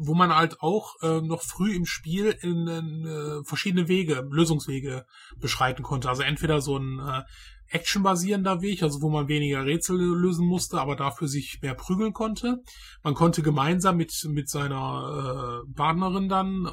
[0.02, 5.06] wo man halt auch äh, noch früh im Spiel in, in äh, verschiedene Wege, Lösungswege
[5.40, 6.08] beschreiten konnte.
[6.08, 7.24] Also entweder so ein äh,
[7.68, 12.58] actionbasierender Weg, also wo man weniger Rätsel lösen musste, aber dafür sich mehr prügeln konnte.
[13.04, 16.72] Man konnte gemeinsam mit mit seiner äh, Partnerin dann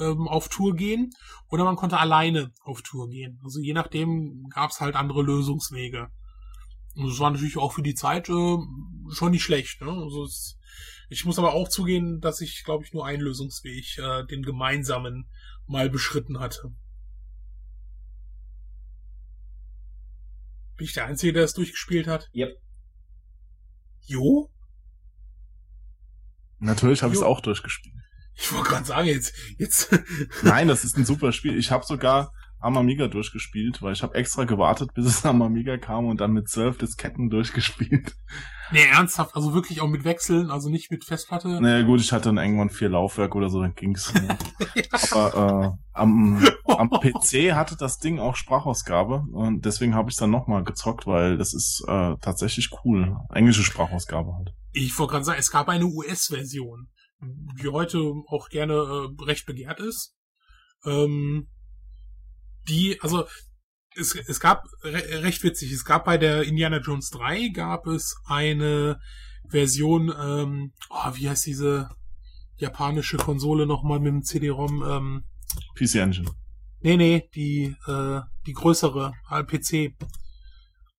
[0.00, 1.10] ähm, auf Tour gehen
[1.48, 3.40] oder man konnte alleine auf Tour gehen.
[3.44, 6.08] Also je nachdem gab es halt andere Lösungswege.
[6.96, 8.56] Und das war natürlich auch für die Zeit äh,
[9.12, 9.80] schon nicht schlecht.
[9.80, 9.90] Ne?
[9.90, 10.58] Also es
[11.08, 15.28] ich muss aber auch zugehen, dass ich, glaube ich, nur einen Lösungsweg, äh, den gemeinsamen,
[15.66, 16.74] mal beschritten hatte.
[20.76, 22.30] Bin ich der Einzige, der es durchgespielt hat?
[22.34, 22.60] Yep.
[24.06, 24.50] Jo?
[26.58, 27.94] Natürlich habe ich es auch durchgespielt.
[28.36, 29.90] Ich wollte gerade sagen, jetzt, jetzt.
[30.42, 31.56] Nein, das ist ein super Spiel.
[31.58, 32.32] Ich habe sogar
[32.64, 36.32] am Amiga durchgespielt, weil ich habe extra gewartet, bis es am Amiga kam und dann
[36.32, 38.16] mit zwölf Disketten durchgespielt.
[38.72, 41.60] Nee, ernsthaft, also wirklich auch mit Wechseln, also nicht mit Festplatte.
[41.60, 44.12] Naja gut, ich hatte dann irgendwann vier Laufwerke oder so, dann ging's.
[45.12, 50.30] Aber äh, am, am PC hatte das Ding auch Sprachausgabe und deswegen habe ich dann
[50.30, 53.14] nochmal gezockt, weil das ist äh, tatsächlich cool.
[53.34, 54.54] Englische Sprachausgabe halt.
[54.72, 56.88] Ich wollte gerade sagen, es gab eine US-Version,
[57.60, 57.98] die heute
[58.28, 60.14] auch gerne äh, recht begehrt ist.
[60.84, 61.48] Ähm,
[62.68, 63.26] die, also
[63.96, 68.16] es, es gab, re recht witzig, es gab bei der Indiana Jones 3 gab es
[68.26, 68.98] eine
[69.48, 71.90] Version, ähm, oh, wie heißt diese
[72.56, 74.82] japanische Konsole nochmal mit dem CD-ROM?
[74.82, 75.24] Ähm,
[75.74, 76.30] PC Engine.
[76.80, 79.94] Nee, nee, die, äh, die größere, PC.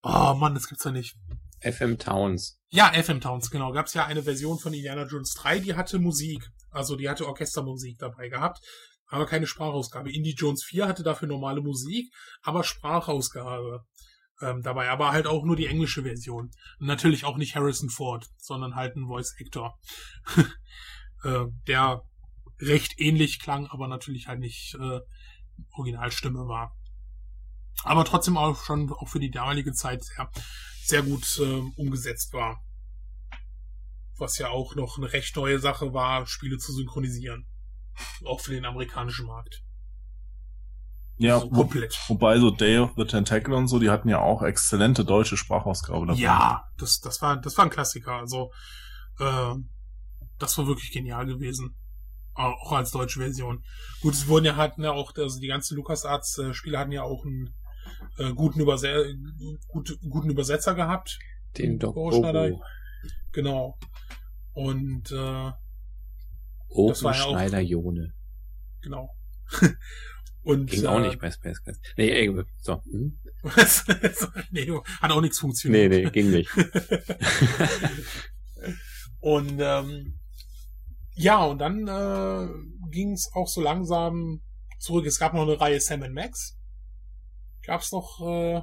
[0.03, 1.15] Oh Mann, das gibt's ja nicht.
[1.61, 2.59] FM Towns.
[2.69, 3.71] Ja, FM Towns, genau.
[3.71, 6.49] Gab's ja eine Version von Indiana Jones 3, die hatte Musik.
[6.71, 8.59] Also die hatte Orchestermusik dabei gehabt,
[9.07, 10.11] aber keine Sprachausgabe.
[10.11, 13.85] Indie Jones 4 hatte dafür normale Musik, aber Sprachausgabe
[14.41, 14.89] ähm, dabei.
[14.89, 16.51] Aber halt auch nur die englische Version.
[16.79, 19.79] Und natürlich auch nicht Harrison Ford, sondern halt ein Voice Actor.
[21.23, 22.01] äh, der
[22.59, 24.99] recht ähnlich klang, aber natürlich halt nicht äh,
[25.71, 26.75] Originalstimme war.
[27.83, 30.29] Aber trotzdem auch schon auch für die damalige Zeit sehr,
[30.87, 32.59] sehr gut äh, umgesetzt war
[34.17, 37.45] was ja auch noch eine recht neue Sache war, Spiele zu synchronisieren.
[38.25, 39.63] Auch für den amerikanischen Markt.
[41.17, 41.97] Ja, also komplett.
[42.07, 45.37] Wo, wobei so Day of the Tentacle und so, die hatten ja auch exzellente deutsche
[45.37, 46.21] Sprachausgabe davon.
[46.21, 48.13] Ja, das, das war, das war ein Klassiker.
[48.13, 48.51] Also,
[49.19, 49.53] äh,
[50.37, 51.77] das war wirklich genial gewesen.
[52.33, 53.63] Auch als deutsche Version.
[54.01, 57.55] Gut, es wurden ja hatten ja auch, also die ganzen LucasArts-Spiele hatten ja auch einen
[58.17, 59.15] äh, guten, Überse
[59.67, 61.19] gut, guten Übersetzer gehabt.
[61.57, 61.95] Den Doc
[63.31, 63.77] Genau.
[64.53, 65.51] Und äh,
[66.69, 68.13] Open das war ja Schneider Jone.
[68.81, 69.09] Genau.
[70.45, 71.81] Und, Ging äh, auch nicht bei Space Quest.
[71.97, 72.31] Nee, ey,
[72.61, 72.83] so.
[72.83, 73.17] Hm?
[74.51, 74.71] nee,
[75.01, 75.91] hat auch nichts funktioniert.
[75.91, 76.51] Nee, nee, ging nicht.
[79.21, 80.19] und ähm,
[81.15, 82.47] ja, und dann äh,
[82.91, 84.41] ging es auch so langsam
[84.79, 85.07] zurück.
[85.07, 86.55] Es gab noch eine Reihe Sam Max.
[87.65, 88.61] Gab's noch äh,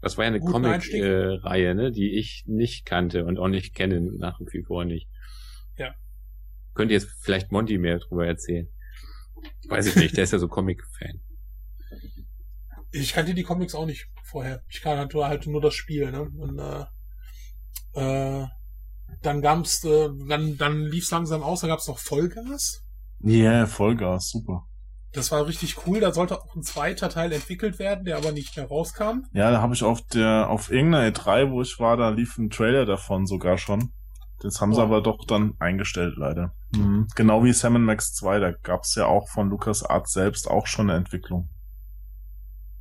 [0.00, 4.00] das war ja eine Comic-Reihe, äh, ne, die ich nicht kannte und auch nicht kenne,
[4.00, 5.08] nach wie vor nicht.
[5.76, 5.94] Ja.
[6.74, 8.68] Könnt ihr jetzt vielleicht Monty mehr drüber erzählen?
[9.68, 11.20] Weiß ich nicht, der ist ja so Comic-Fan.
[12.92, 14.62] Ich kannte die Comics auch nicht vorher.
[14.68, 16.22] Ich kannte halt nur das Spiel, ne?
[16.22, 16.84] Und äh,
[17.94, 18.46] äh,
[19.22, 22.84] dann gab's, äh, dann, dann lief's langsam aus, dann gab's noch Vollgas.
[23.20, 24.68] Ja, yeah, Vollgas, super.
[25.12, 26.00] Das war richtig cool.
[26.00, 29.24] Da sollte auch ein zweiter Teil entwickelt werden, der aber nicht mehr rauskam.
[29.32, 32.50] Ja, da habe ich auf der auf irgendeiner E3, wo ich war, da lief ein
[32.50, 33.92] Trailer davon sogar schon.
[34.40, 34.74] Das haben oh.
[34.74, 36.52] sie aber doch dann eingestellt, leider.
[36.74, 37.06] Mhm.
[37.16, 40.90] Genau wie Sam Max 2, da gab's ja auch von Lucas Art selbst auch schon
[40.90, 41.48] eine Entwicklung.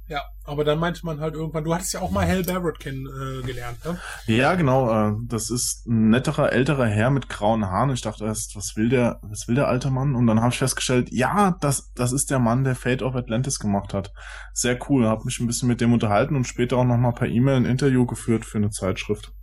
[0.10, 3.80] Ja, aber dann meinte man halt irgendwann, du hattest ja auch mal Hal Barrett kennengelernt,
[3.84, 4.00] äh, ne?
[4.26, 4.90] Ja, genau.
[4.90, 7.90] Äh, das ist ein netterer, älterer Herr mit grauen Haaren.
[7.90, 10.16] Ich dachte erst, was will der, was will der alte Mann?
[10.16, 13.60] Und dann habe ich festgestellt, ja, das, das ist der Mann, der Fate of Atlantis
[13.60, 14.14] gemacht hat.
[14.54, 15.08] Sehr cool.
[15.08, 18.06] Hab mich ein bisschen mit dem unterhalten und später auch nochmal per E-Mail ein Interview
[18.06, 19.34] geführt für eine Zeitschrift.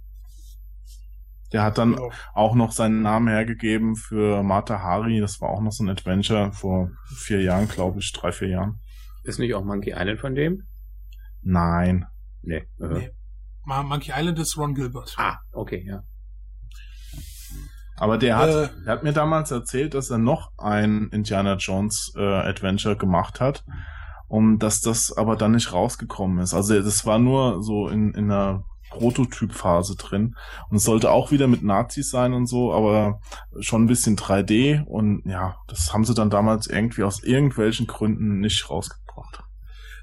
[1.52, 2.10] Der hat dann genau.
[2.32, 5.20] auch noch seinen Namen hergegeben für Mata Hari.
[5.20, 8.80] Das war auch noch so ein Adventure vor vier Jahren, glaube ich, drei, vier Jahren.
[9.24, 10.64] Ist nicht auch Monkey Island von dem?
[11.42, 12.06] Nein.
[12.42, 12.66] Nee.
[12.78, 12.98] Uh -huh.
[12.98, 13.10] nee.
[13.64, 15.14] Monkey Island ist Ron Gilbert.
[15.16, 16.02] Ah, okay, ja.
[17.96, 22.12] Aber der hat, äh, der hat mir damals erzählt, dass er noch ein Indiana Jones
[22.16, 23.64] äh, Adventure gemacht hat
[24.28, 26.54] und dass das aber dann nicht rausgekommen ist.
[26.54, 30.36] Also das war nur so in, in einer Prototypphase drin
[30.70, 33.20] und es sollte auch wieder mit Nazis sein und so, aber
[33.60, 38.38] schon ein bisschen 3D und ja, das haben sie dann damals irgendwie aus irgendwelchen Gründen
[38.40, 38.70] nicht
[39.16, 39.50] rausgebracht.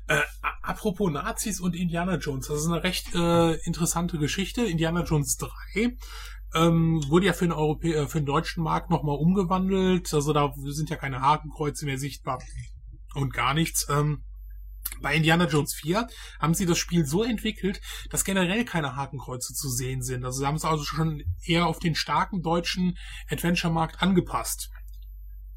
[0.07, 0.21] Äh,
[0.61, 4.65] apropos Nazis und Indiana Jones, das ist eine recht äh, interessante Geschichte.
[4.65, 5.95] Indiana Jones 3
[6.53, 10.13] ähm, wurde ja für den, Europä äh, für den deutschen Markt nochmal umgewandelt.
[10.13, 12.39] Also da sind ja keine Hakenkreuze mehr sichtbar
[13.13, 13.87] und gar nichts.
[13.89, 14.23] Ähm,
[15.01, 16.07] bei Indiana Jones 4
[16.39, 20.25] haben sie das Spiel so entwickelt, dass generell keine Hakenkreuze zu sehen sind.
[20.25, 22.97] Also sie haben es also schon eher auf den starken deutschen
[23.29, 24.69] Adventure-Markt angepasst.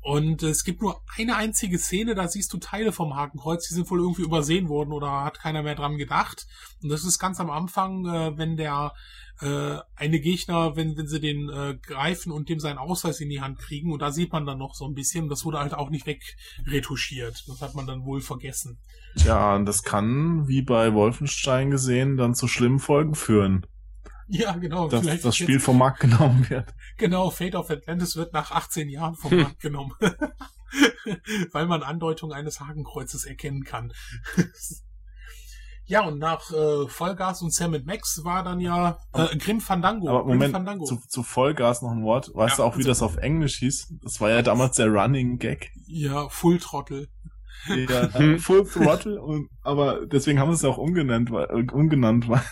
[0.04, 3.90] Und es gibt nur eine einzige Szene, da siehst du Teile vom Hakenkreuz, die sind
[3.90, 6.46] wohl irgendwie übersehen worden oder hat keiner mehr dran gedacht.
[6.82, 8.92] Und das ist ganz am Anfang, äh, wenn der
[9.40, 13.40] äh, eine Gegner, wenn, wenn sie den äh, greifen und dem seinen Ausweis in die
[13.40, 13.92] Hand kriegen.
[13.92, 15.30] Und da sieht man dann noch so ein bisschen.
[15.30, 17.42] Das wurde halt auch nicht wegretuschiert.
[17.48, 18.78] Das hat man dann wohl vergessen.
[19.14, 23.64] Ja, das kann, wie bei Wolfenstein gesehen, dann zu schlimmen Folgen führen.
[24.28, 24.88] Ja, genau.
[24.88, 26.74] Dass Vielleicht das Spiel vom Markt genommen wird.
[26.96, 29.92] Genau, Fate of Atlantis wird nach 18 Jahren vom Markt genommen.
[31.52, 33.92] Weil man Andeutung eines Hakenkreuzes erkennen kann.
[35.86, 40.08] Ja, und nach äh, Vollgas und Sam Max war dann ja äh, Grim Fandango.
[40.08, 40.84] Aber Moment, Fandango.
[40.84, 42.30] Zu, zu Vollgas noch ein Wort.
[42.34, 43.94] Weißt ja, du auch, wie also, das auf Englisch hieß?
[44.02, 45.72] Das war ja damals der Running Gag.
[45.86, 47.08] Ja, Full Trottel.
[47.66, 52.42] Ja, Full Throttle, und, aber deswegen haben sie es auch umgenannt, weil, äh, umgenannt, weil,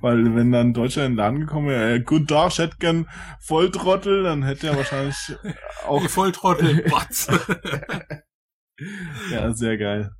[0.00, 3.08] weil wenn dann Deutscher in den Laden gekommen wäre, äh, guten Tag, ich hätte gern
[3.40, 5.16] Volltrottel, dann hätte er wahrscheinlich
[5.86, 6.02] auch...
[6.08, 7.28] Volltrottel, was?
[9.30, 10.10] ja, sehr geil.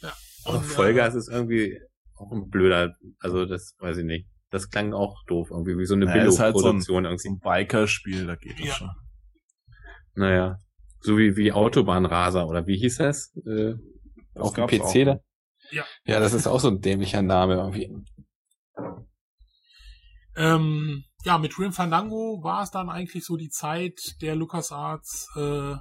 [0.00, 0.12] Ja,
[0.44, 1.80] Aber Vollgas äh, ist irgendwie
[2.16, 4.28] auch ein blöder, also das weiß ich nicht.
[4.50, 6.64] Das klang auch doof, irgendwie wie so eine naja, Billo-Produktion.
[6.74, 8.74] Halt so ein, so ein Biker-Spiel, da geht das ja.
[8.74, 8.90] schon.
[10.14, 10.58] Naja,
[11.04, 13.36] so wie, wie Autobahnraser, oder wie hieß das?
[13.46, 13.74] Äh,
[14.34, 15.04] das auf dem PC auch.
[15.04, 15.20] da?
[15.70, 15.84] Ja.
[16.06, 17.94] Ja, das ist auch so ein dämlicher Name irgendwie.
[20.36, 25.76] Ähm, ja, mit Grim Fandango war es dann eigentlich so die Zeit der LucasArts, äh,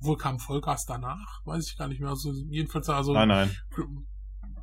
[0.00, 2.10] wohl kam Vollgas danach, weiß ich gar nicht mehr.
[2.10, 3.12] Also jedenfalls, also.
[3.12, 3.56] Nein, nein.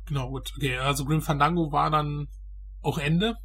[0.06, 0.52] Genau, gut.
[0.56, 2.28] Okay, also Grim Fandango war dann
[2.80, 3.36] auch Ende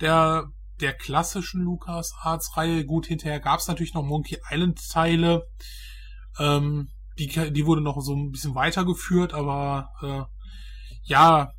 [0.00, 0.50] der,
[0.80, 2.84] der klassischen LucasArts-Reihe.
[2.84, 5.46] Gut, hinterher gab es natürlich noch Monkey Island-Teile.
[6.38, 10.22] Ähm, die, die wurde noch so ein bisschen weitergeführt, aber äh,
[11.02, 11.50] ja,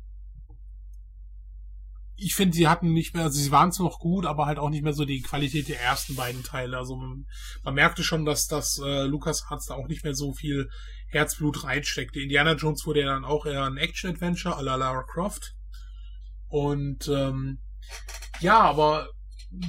[2.22, 4.68] ich finde, sie hatten nicht mehr, also sie waren zwar noch gut, aber halt auch
[4.68, 6.76] nicht mehr so die Qualität der ersten beiden Teile.
[6.76, 7.24] Also man,
[7.64, 10.68] man merkte schon, dass das äh, Lukas Arts da auch nicht mehr so viel
[11.08, 12.20] Herzblut reinsteckte.
[12.20, 15.54] Indiana Jones wurde ja dann auch eher ein Action-Adventure à la Lara Croft.
[16.48, 17.58] Und ähm,
[18.40, 19.08] ja, aber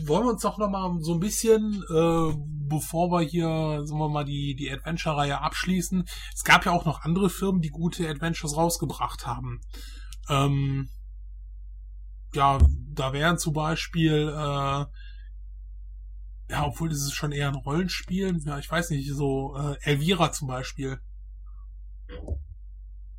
[0.03, 2.33] wollen wir uns doch noch mal so ein bisschen, äh,
[2.69, 6.07] bevor wir hier, sagen wir mal, die, die Adventure-Reihe abschließen.
[6.33, 9.61] Es gab ja auch noch andere Firmen, die gute Adventures rausgebracht haben.
[10.29, 10.89] Ähm,
[12.33, 12.59] ja,
[12.93, 14.85] da wären zum Beispiel, äh,
[16.51, 20.31] ja, obwohl das ist schon eher ein Rollenspiel, ja, ich weiß nicht, so äh, Elvira
[20.31, 20.99] zum Beispiel.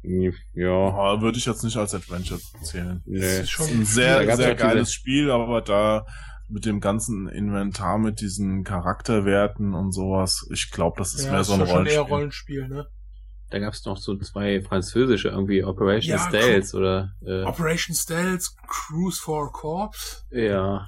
[0.03, 1.21] Ja.
[1.21, 3.03] würde ich jetzt nicht als Adventure zählen.
[3.07, 3.21] Nee.
[3.21, 6.07] Das ist schon ein sehr, sehr geiles Spiel, aber da
[6.49, 11.45] mit dem ganzen Inventar, mit diesen Charakterwerten und sowas, ich glaube, das ist ja, mehr
[11.45, 11.95] so ein Rollenspiel.
[11.95, 12.87] Schon eher Rollenspiel, ne?
[13.51, 18.47] Da gab es noch so zwei französische, irgendwie Operation ja, Stealth oder äh, Operation Stealth,
[18.67, 20.25] Cruise for Corps.
[20.31, 20.87] Ja.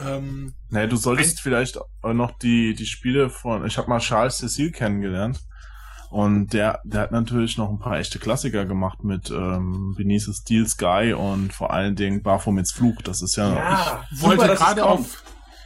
[0.00, 4.72] Ähm, naja, du solltest vielleicht noch die, die Spiele von, ich habe mal Charles Cecil
[4.72, 5.38] kennengelernt.
[6.12, 10.68] Und der, der hat natürlich noch ein paar echte Klassiker gemacht mit ähm, Beneath Steel
[10.68, 13.02] Sky und vor allen Dingen Baphomets Flug.
[13.02, 13.54] Das ist ja.
[13.54, 15.24] ja ich wollte gerade auf,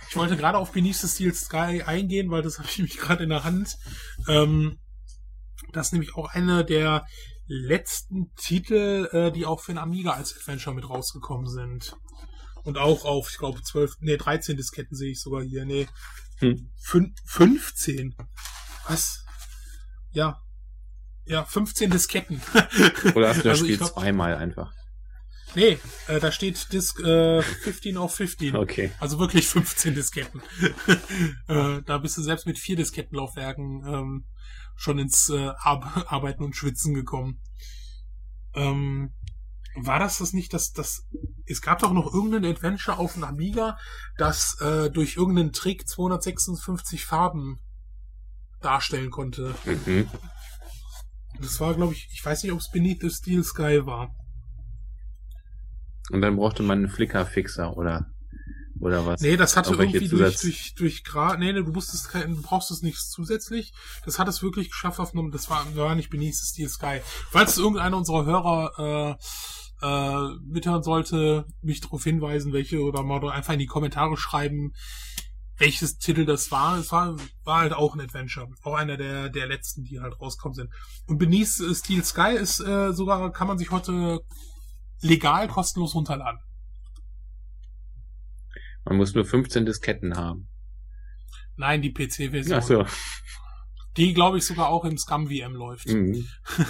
[0.09, 3.31] ich wollte gerade auf Beneath Steel Sky eingehen, weil das habe ich mich gerade in
[3.31, 3.77] der Hand.
[4.29, 4.79] Ähm,
[5.73, 7.05] das ist nämlich auch einer der
[7.49, 11.97] letzten Titel, äh, die auch für den Amiga als Adventure mit rausgekommen sind.
[12.63, 15.65] Und auch auf, ich glaube, 12, nee, 13 Disketten sehe ich sogar hier.
[15.65, 15.89] Nee,
[16.39, 16.71] hm.
[17.25, 18.15] 15.
[18.87, 19.26] Was?
[20.17, 20.43] Ja.
[21.27, 22.41] Ja, 15 Disketten.
[23.15, 24.73] Oder hast du das also Spiel glaub, zweimal einfach?
[25.55, 28.57] Nee, äh, da steht Disk äh, 15 auf 15.
[28.57, 28.93] Okay.
[28.99, 30.41] Also wirklich 15 Disketten.
[31.49, 34.27] äh, da bist du selbst mit vier Diskettenlaufwerken ähm,
[34.75, 37.43] schon ins äh, Ar Arbeiten und Schwitzen gekommen.
[38.55, 39.13] Ähm,
[39.75, 41.07] war das das nicht, dass das
[41.45, 43.77] es gab doch noch irgendein Adventure auf dem Amiga,
[44.17, 47.61] das äh, durch irgendeinen Trick 256 Farben
[48.61, 49.55] darstellen konnte.
[49.65, 50.09] Mhm.
[51.41, 54.15] Das war, glaube ich, ich weiß nicht, ob es Beneath the Steel Sky war.
[56.11, 58.07] Und dann brauchte man einen Flicker-Fixer oder
[58.81, 59.21] oder was?
[59.21, 62.71] Nee, das hatte irgendwie Zusatz durch, durch, durch Gra nee, nee, du musstest du brauchst
[62.71, 63.73] es nicht zusätzlich.
[64.05, 67.01] Das hat es wirklich geschafft auf einem, das war, war nicht Beneath the Steel Sky.
[67.31, 69.17] Falls irgendeiner unserer Hörer
[69.83, 74.73] äh, äh, mithören sollte, mich darauf hinweisen, welche oder mal einfach in die Kommentare schreiben,
[75.59, 76.79] welches Titel das war.
[76.79, 78.49] Es war, war halt auch ein Adventure.
[78.63, 80.71] Auch einer der, der letzten, die halt rauskommen sind.
[81.07, 84.21] Und Beneath Steel Sky ist äh, sogar, kann man sich heute
[85.01, 86.41] legal kostenlos runterladen.
[88.85, 90.49] Man muss nur 15 Disketten haben.
[91.57, 92.59] Nein, die PC-Version.
[92.59, 92.87] Ach so.
[93.97, 95.89] Die, glaube ich, sogar auch im Scum VM läuft.
[95.89, 96.27] Mhm.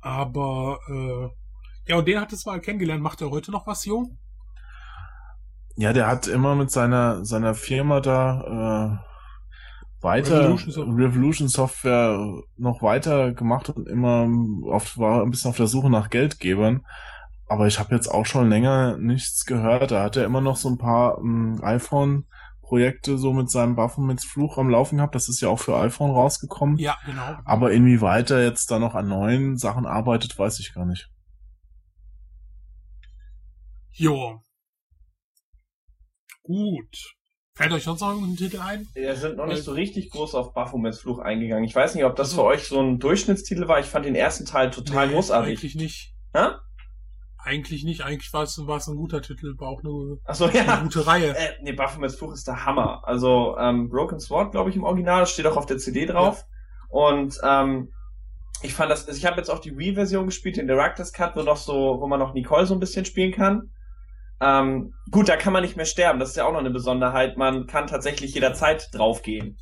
[0.00, 3.02] Aber, äh, ja, und den hat es mal kennengelernt.
[3.02, 4.16] Macht er heute noch was, Jo?
[5.80, 11.06] Ja, der hat immer mit seiner, seiner Firma da, äh, weiter Revolution Software.
[11.06, 14.28] Revolution Software noch weiter gemacht und immer
[14.66, 16.84] oft war ein bisschen auf der Suche nach Geldgebern.
[17.46, 19.90] Aber ich habe jetzt auch schon länger nichts gehört.
[19.90, 24.58] Da hat er immer noch so ein paar ähm, iPhone-Projekte so mit seinem Baphomets Fluch
[24.58, 25.14] am Laufen gehabt.
[25.14, 26.76] Das ist ja auch für iPhone rausgekommen.
[26.76, 27.38] Ja, genau.
[27.46, 31.08] Aber inwieweit er jetzt da noch an neuen Sachen arbeitet, weiß ich gar nicht.
[33.92, 34.42] Jo.
[36.42, 37.14] Gut.
[37.54, 38.88] Fällt euch sonst noch irgendein Titel ein?
[38.94, 41.64] Wir sind noch nicht so richtig groß auf Baphomets Fluch eingegangen.
[41.64, 43.80] Ich weiß nicht, ob das also, für euch so ein Durchschnittstitel war.
[43.80, 45.58] Ich fand den ersten Teil total nee, großartig.
[45.58, 46.14] Eigentlich nicht.
[46.34, 46.60] Ha?
[47.42, 50.48] Eigentlich nicht, eigentlich war es, war es ein guter Titel, war auch eine, Ach so,
[50.48, 50.62] ja.
[50.62, 51.36] eine gute Reihe.
[51.36, 53.02] Äh, nee, Baphomets Fluch ist der Hammer.
[53.04, 56.38] Also ähm, Broken Sword, glaube ich, im Original, steht auch auf der CD drauf.
[56.38, 56.46] Ja.
[56.90, 57.92] Und ähm,
[58.62, 61.42] ich fand das, also ich habe jetzt auch die Wii-Version gespielt, den Director's Cut, wo
[61.42, 63.70] noch so, wo man noch Nicole so ein bisschen spielen kann.
[64.40, 67.36] Ähm, gut, da kann man nicht mehr sterben, das ist ja auch noch eine Besonderheit.
[67.36, 69.58] Man kann tatsächlich jederzeit draufgehen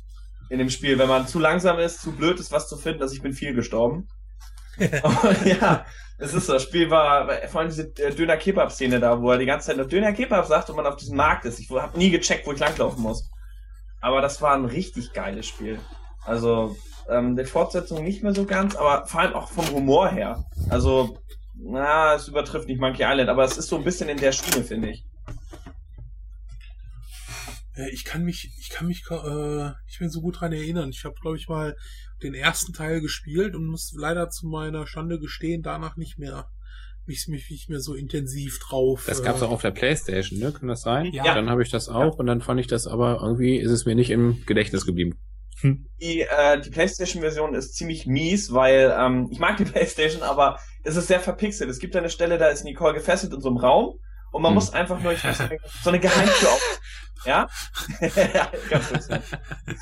[0.49, 3.01] in dem Spiel, wenn man zu langsam ist, zu blöd ist, was zu finden.
[3.01, 4.07] Also ich bin viel gestorben.
[5.45, 5.85] ja,
[6.17, 6.53] es ist so.
[6.53, 9.87] Das Spiel war vor allem diese äh, Döner-Kebab-Szene da, wo er die ganze Zeit noch
[9.87, 11.59] Döner-Kebab sagt und man auf diesem Markt ist.
[11.59, 13.29] Ich habe nie gecheckt, wo ich langlaufen muss.
[14.01, 15.79] Aber das war ein richtig geiles Spiel.
[16.25, 16.77] Also,
[17.09, 20.45] ähm, die Fortsetzung nicht mehr so ganz, aber vor allem auch vom Humor her.
[20.69, 21.17] Also,
[21.61, 24.63] na, es übertrifft nicht Monkey Island, aber es ist so ein bisschen in der Schiene,
[24.63, 25.05] finde ich.
[27.93, 30.89] Ich kann mich, ich kann mich äh, nicht mehr so gut dran erinnern.
[30.89, 31.77] Ich habe, glaube ich, mal
[32.21, 36.49] den ersten Teil gespielt und muss leider zu meiner Schande gestehen, danach nicht mehr
[37.05, 39.05] mich, mich nicht mehr so intensiv drauf.
[39.07, 40.51] Das gab's äh, auch auf der Playstation, ne?
[40.51, 41.05] Kann das sein?
[41.11, 41.33] Ja.
[41.33, 42.19] Dann habe ich das auch ja.
[42.19, 45.17] und dann fand ich das aber irgendwie ist es mir nicht im Gedächtnis geblieben.
[45.63, 50.95] Die, äh, die PlayStation-Version ist ziemlich mies, weil ähm, ich mag die PlayStation, aber es
[50.95, 51.69] ist sehr verpixelt.
[51.69, 53.99] Es gibt eine Stelle, da ist Nicole gefesselt in so einem Raum
[54.31, 54.55] und man hm.
[54.55, 56.79] muss einfach nur, ich weiß nicht, so eine Geheimtür auf.
[57.25, 57.47] Ja?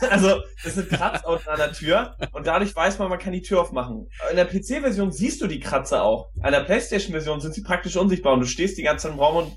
[0.10, 3.62] Also, das sind Kratzer an der Tür und dadurch weiß man, man kann die Tür
[3.62, 4.10] aufmachen.
[4.30, 6.30] In der PC-Version siehst du die Kratzer auch.
[6.36, 9.38] In der PlayStation-Version sind sie praktisch unsichtbar und du stehst die ganze Zeit im Raum
[9.38, 9.54] und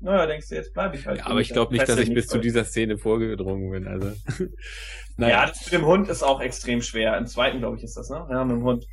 [0.00, 1.18] naja, denkst du, jetzt bleibe ich halt.
[1.18, 3.88] Ja, aber ich glaube nicht, dass ich bis zu dieser Szene vorgedrungen bin.
[3.88, 4.12] Also.
[5.16, 5.40] naja.
[5.40, 7.16] Ja, das mit dem Hund ist auch extrem schwer.
[7.16, 8.26] Im zweiten, glaube ich, ist das, ne?
[8.30, 8.86] Ja, mit dem Hund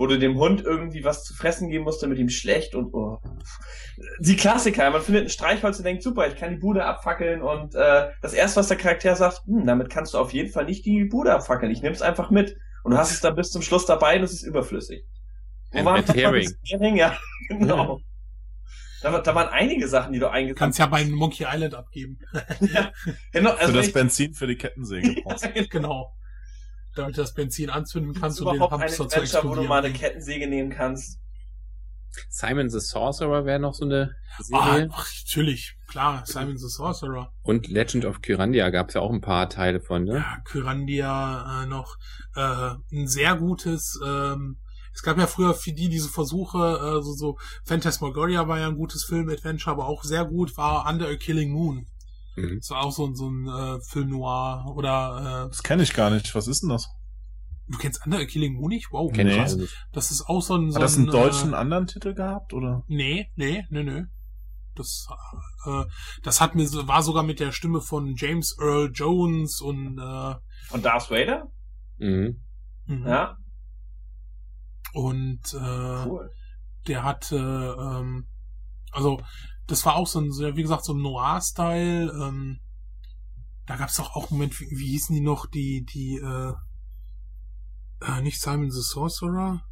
[0.00, 3.18] wo du dem Hund irgendwie was zu fressen geben musst, damit ihm schlecht und oh.
[4.18, 4.88] die Klassiker.
[4.90, 8.32] Man findet ein Streichholz und denkt, super, ich kann die Bude abfackeln und äh, das
[8.32, 11.34] erste, was der Charakter sagt, hm, damit kannst du auf jeden Fall nicht die Bude
[11.34, 11.70] abfackeln.
[11.70, 14.32] Ich nehm's einfach mit und du hast es dann bis zum Schluss dabei und es
[14.32, 15.04] ist überflüssig.
[15.70, 16.50] Wo waren Herring.
[16.64, 16.96] Herring?
[16.96, 17.18] Ja,
[17.50, 18.00] genau.
[19.02, 22.18] Da, da waren einige Sachen, die du eingesetzt Kannst ja bei Monkey Island abgeben.
[22.60, 22.90] ja,
[23.32, 23.50] genau.
[23.50, 25.44] Also für das Benzin für die Kettensäge brauchst.
[25.44, 26.14] ja, genau
[26.94, 29.58] damit du das Benzin anzünden kannst und den Hamster zu explodieren.
[29.58, 31.20] wo du mal eine Kettensäge nehmen kannst.
[32.28, 34.88] Simon the Sorcerer wäre noch so eine Serie.
[34.92, 37.32] Ah, natürlich, klar, Simon the Sorcerer.
[37.42, 40.16] Und Legend of Kyrandia gab es ja auch ein paar Teile von, ne?
[40.16, 41.96] Ja, Kyrandia äh, noch
[42.34, 44.58] äh, ein sehr gutes, ähm,
[44.92, 48.76] es gab ja früher für die diese Versuche, äh, so, so Phantasmagoria war ja ein
[48.76, 51.86] gutes Film-Adventure, aber auch sehr gut war Under a Killing Moon.
[52.40, 52.58] Mhm.
[52.58, 55.44] Das war auch so, so ein äh, Film noir oder.
[55.46, 56.34] Äh, das kenne ich gar nicht.
[56.34, 56.88] Was ist denn das?
[57.68, 58.88] Du kennst Under Killing Moon nicht?
[58.90, 59.56] Wow, Kenn krass.
[59.56, 60.70] Ich das ist auch so ein.
[60.70, 62.82] So Hat das einen deutschen äh, anderen Titel gehabt oder?
[62.88, 64.04] Nee, nee, nee, nee.
[64.74, 65.06] Das,
[65.66, 65.84] äh,
[66.22, 70.34] das hat mir war sogar mit der Stimme von James Earl Jones und äh,
[70.74, 71.44] und Darth Vader.
[71.98, 72.40] Mhm.
[72.86, 73.06] mhm.
[73.06, 73.36] Ja.
[74.92, 76.30] Und äh, cool.
[76.88, 78.26] der hatte ähm,
[78.92, 79.20] also
[79.66, 82.10] das war auch so ein, wie gesagt, so ein Noir-Style.
[82.10, 82.60] Ähm,
[83.66, 86.52] da gab es doch auch Moment, wie, wie hießen die noch, die, die, äh,
[88.04, 89.62] äh, nicht Simon the Sorcerer?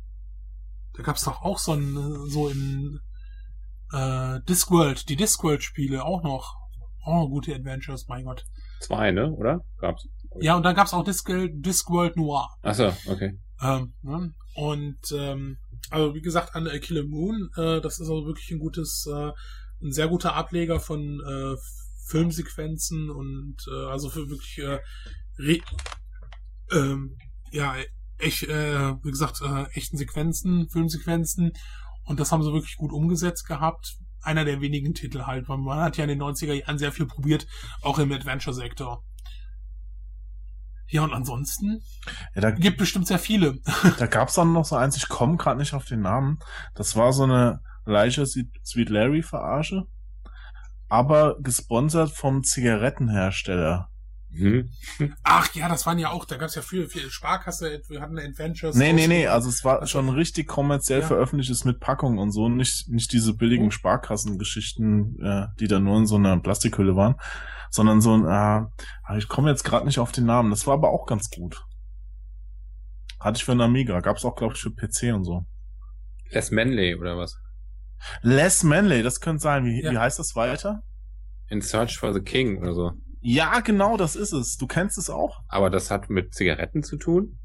[0.95, 1.95] Da gab es doch auch so ein,
[2.29, 3.01] so in
[3.93, 6.57] äh, Discworld, die Discworld-Spiele auch noch.
[7.05, 8.45] Auch noch gute Adventures, mein Gott.
[8.81, 9.33] Zwei, ne?
[9.33, 9.65] Oder?
[9.79, 10.07] Gab's?
[10.41, 12.49] Ja, und dann gab's auch Disc Discworld Noir.
[12.63, 13.39] Ach so, okay.
[13.63, 14.35] Ähm, ne?
[14.55, 15.59] Und ähm,
[15.91, 19.33] also wie gesagt, an Killer Moon, äh, das ist also wirklich ein gutes äh,
[19.83, 21.57] ein sehr guter Ableger von äh,
[22.07, 24.81] Filmsequenzen und äh, also für wirklich äh,
[25.39, 25.61] re
[26.73, 27.17] ähm,
[27.53, 27.77] ja
[28.19, 31.53] echt äh, wie gesagt äh, echten Sequenzen, Filmsequenzen
[32.05, 33.99] und das haben sie wirklich gut umgesetzt gehabt.
[34.21, 37.07] Einer der wenigen Titel halt, weil man hat ja in den 90er Jahren sehr viel
[37.07, 37.47] probiert,
[37.83, 39.05] auch im Adventure-Sektor.
[40.91, 41.83] Ja, und ansonsten
[42.35, 43.59] ja, da, gibt bestimmt sehr viele.
[43.99, 46.39] Da gab's dann noch so eins, ich komme gerade nicht auf den Namen.
[46.75, 49.87] Das war so eine Leicher Sweet Larry Verarsche,
[50.89, 53.91] aber gesponsert vom Zigarettenhersteller.
[54.31, 54.71] Mhm.
[55.23, 58.19] Ach ja, das waren ja auch, da gab es ja viel, viel Sparkasse, wir hatten
[58.19, 58.77] Adventures.
[58.77, 61.07] Nee, nee, nee, also es war schon richtig kommerziell ja.
[61.07, 63.71] veröffentlichtes mit Packung und so, nicht, nicht diese billigen oh.
[63.71, 67.17] Sparkassengeschichten, äh, die da nur in so einer Plastikhülle waren,
[67.71, 70.91] sondern so ein, äh, ich komme jetzt gerade nicht auf den Namen, das war aber
[70.91, 71.65] auch ganz gut.
[73.19, 75.45] Hatte ich für einen Amiga, gab's auch, glaube ich, für PC und so.
[76.31, 77.37] Les Manley oder was?
[78.23, 79.65] Les Manley, das könnte sein.
[79.65, 79.91] Wie, ja.
[79.91, 80.83] wie heißt das weiter?
[81.49, 82.93] In Search for the King oder so.
[83.21, 84.57] Ja, genau, das ist es.
[84.57, 85.41] Du kennst es auch.
[85.49, 87.39] Aber das hat mit Zigaretten zu tun?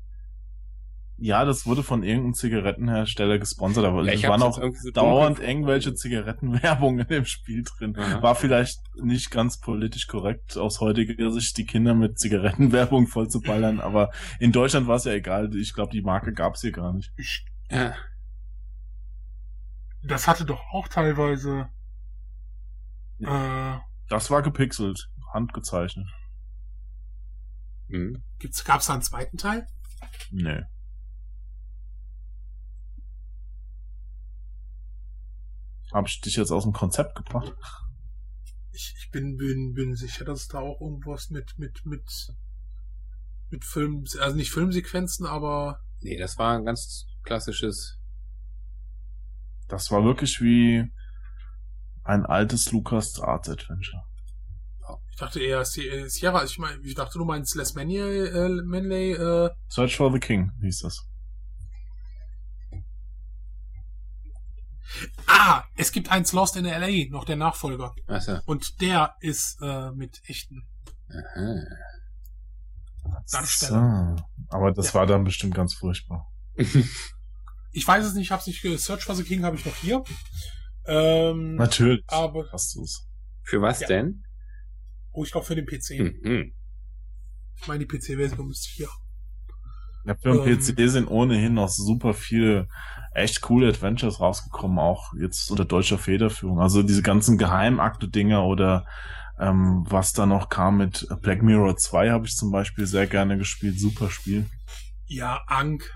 [1.17, 6.99] Ja, das wurde von irgendeinem Zigarettenhersteller gesponsert, aber es waren auch so dauernd irgendwelche Zigarettenwerbung
[6.99, 7.95] in dem Spiel drin.
[7.97, 8.21] Aha.
[8.21, 13.41] War vielleicht nicht ganz politisch korrekt aus heutiger Sicht, die Kinder mit Zigarettenwerbung voll zu
[13.41, 14.09] ballern, aber
[14.39, 15.55] in Deutschland war es ja egal.
[15.55, 17.13] Ich glaube, die Marke gab es hier gar nicht.
[17.69, 17.93] Ja
[20.03, 21.69] das hatte doch auch teilweise.
[23.19, 23.77] Äh,
[24.09, 26.07] das war gepixelt, handgezeichnet.
[27.87, 28.23] Mhm.
[28.39, 29.67] Gibt's, gab's da einen zweiten Teil?
[30.31, 30.63] Nee.
[35.91, 37.53] Hab ich dich jetzt aus dem Konzept gebracht?
[38.71, 42.33] Ich, ich bin, bin, bin sicher, dass da auch irgendwas mit, mit, mit,
[43.49, 45.79] mit Film, also nicht Filmsequenzen, aber.
[45.99, 47.99] Nee, das war ganz klassisches.
[49.67, 50.91] Das war wirklich wie
[52.03, 54.03] ein altes Lucas Arts Adventure.
[55.11, 59.49] Ich dachte eher Sierra, ich meine, ich dachte du meinst Les Manley, äh, Manley, äh.
[59.69, 61.05] Search for the King hieß das.
[65.27, 67.95] Ah, es gibt eins Lost in LA, noch der Nachfolger.
[68.07, 68.39] Ach so.
[68.45, 70.67] Und der ist äh, mit echten
[71.09, 71.55] Aha.
[73.31, 74.15] Darsteller.
[74.17, 74.23] So.
[74.49, 74.93] Aber das Ja.
[74.95, 76.29] war dann bestimmt ganz furchtbar.
[77.75, 80.03] Ich weiß es nicht, ich hab's nicht Search for the King habe ich noch hier.
[80.85, 82.03] Ähm, Natürlich.
[82.05, 83.07] aber Hast du es.
[83.41, 83.87] Für was Ja.
[83.87, 84.23] denn?
[85.13, 86.21] Oh, ich glaube für den PC.
[86.23, 86.53] Mhm.
[87.55, 88.89] Ich meine, die PC-Version müsste ich hier.
[90.05, 90.57] Ja, für den Ähm.
[90.59, 92.67] PC sind ohnehin noch super viele
[93.13, 96.59] echt coole Adventures rausgekommen, auch jetzt unter deutscher Federführung.
[96.59, 98.85] Also diese ganzen Geheimakte-Dinger oder
[99.39, 103.37] ähm, was da noch kam mit Black Mirror 2 habe ich zum Beispiel sehr gerne
[103.37, 103.79] gespielt.
[103.79, 104.45] Super Spiel.
[105.05, 105.89] Ja, Ank.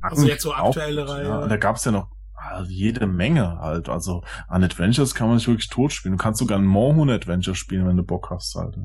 [0.00, 1.28] Also jetzt so Auch aktuelle gut, Reihe.
[1.28, 1.46] Ja.
[1.46, 2.10] Da gab's ja noch
[2.40, 3.88] also jede Menge halt.
[3.88, 6.16] Also an Adventures kann man sich wirklich tot spielen.
[6.16, 8.76] Du kannst sogar ein Moorhuhn Adventure spielen, wenn du Bock hast halt.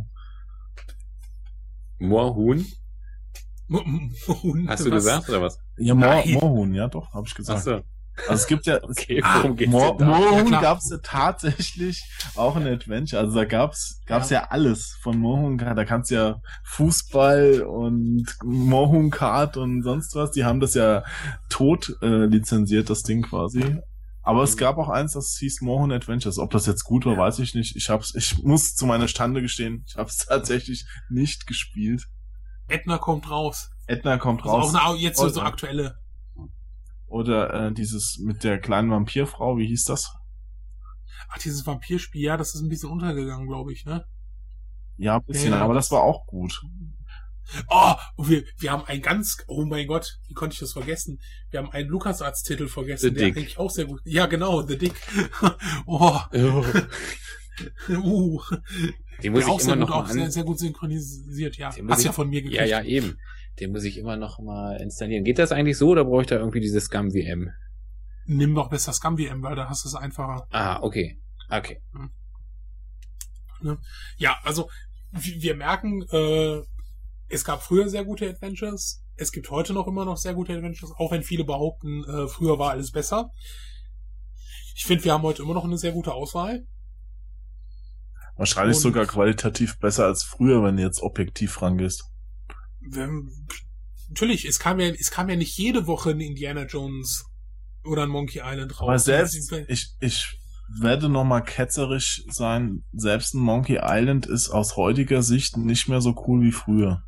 [1.99, 2.65] Moorhuhn?
[3.69, 5.59] Und Hast du was- gesagt oder was?
[5.77, 6.23] Ja, Moor.
[6.25, 7.59] Moorhuhn, ja doch, habe ich gesagt.
[7.59, 7.81] Ach so.
[8.27, 9.97] Also es gibt ja, Okay, Ah, Mo?
[9.99, 10.61] Ja, Mohun klar.
[10.61, 12.03] gab's ja tatsächlich
[12.35, 13.21] auch ein Adventure.
[13.21, 15.57] Also da gab's gab's ja, alles von Mohun.
[15.57, 20.31] Da kannst du ja Fußball und Mohun Kart und sonst was.
[20.31, 21.03] Die haben das ja
[21.49, 23.77] tot äh, lizenziert, das Ding quasi.
[24.21, 24.59] Aber es Mhm.
[24.59, 26.37] gab auch eins, das hieß Mohun Adventures.
[26.39, 27.75] Ob das jetzt gut war, weiß ich nicht.
[27.75, 32.05] Ich hab's, ich muss zu meiner Stande gestehen, ich hab's tatsächlich nicht gespielt.
[32.69, 33.69] Edna kommt raus.
[33.87, 34.75] Edna kommt Also raus.
[34.75, 35.45] auch eine, jetzt so, so ja.
[35.45, 35.95] aktuelle.
[37.13, 40.15] Oder äh, dieses mit der kleinen Vampirfrau, wie hieß das?
[41.29, 44.03] Ach, dieses Vampirspiel, ja, das ist ein bisschen untergegangen, glaube ich, ne?
[44.97, 46.59] Ja, ein bisschen, Ja, aber das- das war auch gut.
[47.69, 51.19] Oh, wir, wir haben ein ganz, oh mein Gott, wie konnte ich das vergessen?
[51.51, 53.37] Wir haben einen LucasArts-Titel vergessen, The der Dick.
[53.37, 54.95] eigentlich auch sehr gut, ja genau, The Dick.
[55.85, 56.19] oh,
[57.89, 58.41] uh,
[59.21, 61.57] Den muss der auch ich sehr immer gut, noch auch mal sehr, sehr gut synchronisiert,
[61.57, 61.67] ja.
[61.67, 62.59] Hast ich- ja von mir gekriegt.
[62.61, 63.17] Ja, ja, eben.
[63.59, 65.23] Den muss ich immer noch mal installieren.
[65.23, 67.49] Geht das eigentlich so oder brauche ich da irgendwie dieses Scum VM?
[68.25, 70.47] Nimm doch besser Scum VM, weil da hast du es einfacher.
[70.51, 71.19] Ah, okay.
[71.49, 71.81] Okay.
[74.17, 74.69] Ja, also
[75.11, 76.61] wir wir merken, äh,
[77.29, 79.03] es gab früher sehr gute Adventures.
[79.15, 82.57] Es gibt heute noch immer noch sehr gute Adventures, auch wenn viele behaupten, äh, früher
[82.59, 83.29] war alles besser.
[84.75, 86.65] Ich finde, wir haben heute immer noch eine sehr gute Auswahl.
[88.35, 92.05] Wahrscheinlich Und- sogar qualitativ besser als früher, wenn du jetzt objektiv rangehst.
[94.09, 97.25] Natürlich, es kam ja, es kam ja nicht jede Woche ein Indiana Jones
[97.83, 98.87] oder ein Monkey Island raus.
[98.87, 100.39] Aber selbst, ich, ich
[100.79, 106.15] werde nochmal ketzerisch sein, selbst ein Monkey Island ist aus heutiger Sicht nicht mehr so
[106.27, 107.03] cool wie früher.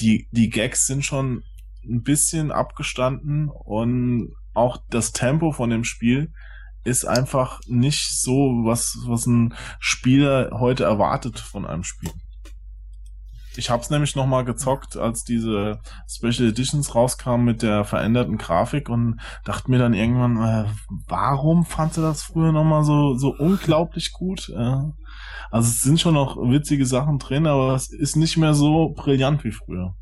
[0.00, 1.42] Die, die Gags sind schon
[1.84, 6.32] ein bisschen abgestanden und auch das Tempo von dem Spiel
[6.84, 12.12] ist einfach nicht so, was, was ein Spieler heute erwartet von einem Spiel.
[13.58, 19.20] Ich hab's nämlich nochmal gezockt, als diese Special Editions rauskamen mit der veränderten Grafik und
[19.44, 20.70] dachte mir dann irgendwann, äh,
[21.08, 24.48] warum fand du das früher nochmal so, so unglaublich gut?
[24.50, 24.82] Äh,
[25.50, 29.44] also es sind schon noch witzige Sachen drin, aber es ist nicht mehr so brillant
[29.44, 29.94] wie früher.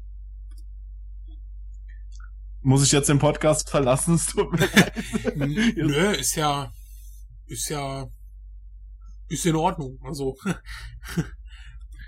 [2.63, 4.15] Muss ich jetzt den Podcast verlassen?
[4.15, 4.93] Es tut mir leid.
[5.77, 6.73] Nö, ist ja,
[7.47, 8.07] ist ja,
[9.29, 9.99] ist in Ordnung.
[10.03, 10.35] Also,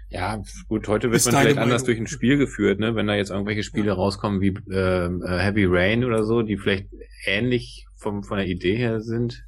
[0.09, 2.95] Ja, gut, heute wird Ist man vielleicht anders durch ein Spiel geführt, ne?
[2.95, 3.95] Wenn da jetzt irgendwelche Spiele Ja.
[3.95, 6.89] rauskommen wie ähm, äh, Heavy Rain oder so, die vielleicht
[7.25, 9.45] ähnlich vom, von der Idee her sind,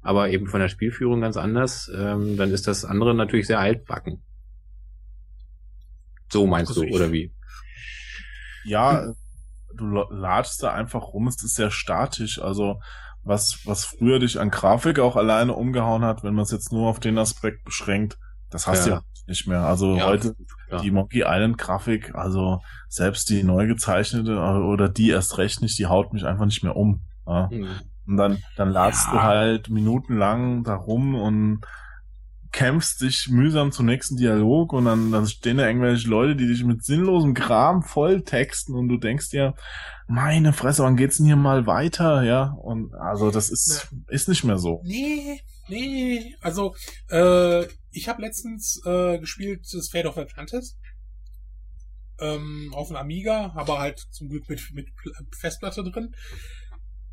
[0.00, 4.22] aber eben von der Spielführung ganz anders, ähm, dann ist das andere natürlich sehr altbacken.
[6.32, 7.32] So meinst Also du, ich- oder wie?
[8.64, 9.12] ja,
[9.74, 12.40] du lo- ladst da einfach rum, es ist sehr statisch.
[12.40, 12.80] Also
[13.22, 16.88] was, was früher dich an Grafik auch alleine umgehauen hat, wenn man es jetzt nur
[16.88, 18.18] auf den Aspekt beschränkt,
[18.50, 18.96] das hast du Ja.
[18.96, 19.62] ja nicht mehr.
[19.62, 20.34] Also Ja, heute
[20.68, 20.82] klar.
[20.82, 25.78] die Monkey Island Grafik, also selbst die neu gezeichnete äh, oder die erst recht nicht,
[25.78, 27.00] die haut mich einfach nicht mehr um.
[27.26, 27.48] Ja.
[27.50, 27.66] Hm.
[28.06, 29.12] Und dann, dann ladst Ja.
[29.14, 31.60] du halt minutenlang da rum und
[32.52, 36.64] kämpfst dich mühsam zum nächsten Dialog und dann, dann stehen da irgendwelche Leute, die dich
[36.64, 39.54] mit sinnlosem Kram voll texten und du denkst dir,
[40.08, 42.46] meine Fresse, wann geht's denn hier mal weiter, ja?
[42.60, 44.82] Und also das ist, ist nicht mehr so.
[44.84, 46.74] nee, nee, also,
[47.10, 50.78] äh, ich habe letztens äh, gespielt das Fate of Atlantis.
[52.20, 54.88] Ähm, auf dem Amiga, aber halt zum Glück mit, mit
[55.38, 56.14] Festplatte drin.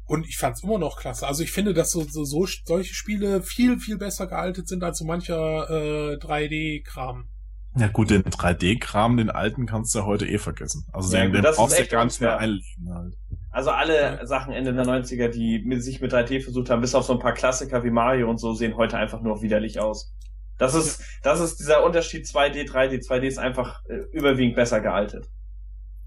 [0.06, 1.28] Und ich fand's immer noch klasse.
[1.28, 4.98] Also ich finde, dass so, so, so solche Spiele viel, viel besser gealtet sind als
[5.00, 7.30] so mancher äh, 3D-Kram.
[7.78, 10.86] Ja gut, den 3D-Kram, den alten kannst du ja heute eh vergessen.
[10.94, 13.16] Also Ja, den, gut, den brauchst du gar nicht mehr einlegen halt.
[13.52, 17.06] Also alle Sachen Ende der 90er, die mit, sich mit 3D versucht haben, bis auf
[17.06, 20.14] so ein paar Klassiker wie Mario und so, sehen heute einfach nur widerlich aus.
[20.58, 23.06] Das ist, das ist dieser Unterschied 2D, 3D.
[23.06, 25.30] 2D ist einfach äh, überwiegend besser gealtet.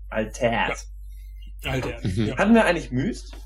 [0.09, 0.87] Altert.
[1.65, 1.99] Alter.
[2.03, 2.27] Mhm.
[2.27, 2.37] Ja.
[2.39, 3.37] Hatten wir eigentlich Myst?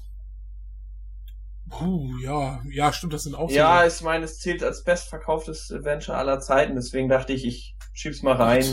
[1.68, 3.56] Puh, ja, ja, stimmt, das sind auch so.
[3.56, 8.22] Ja, ich meine, es zählt als bestverkauftes Adventure aller Zeiten, deswegen dachte ich, ich schieb's
[8.22, 8.64] mal rein.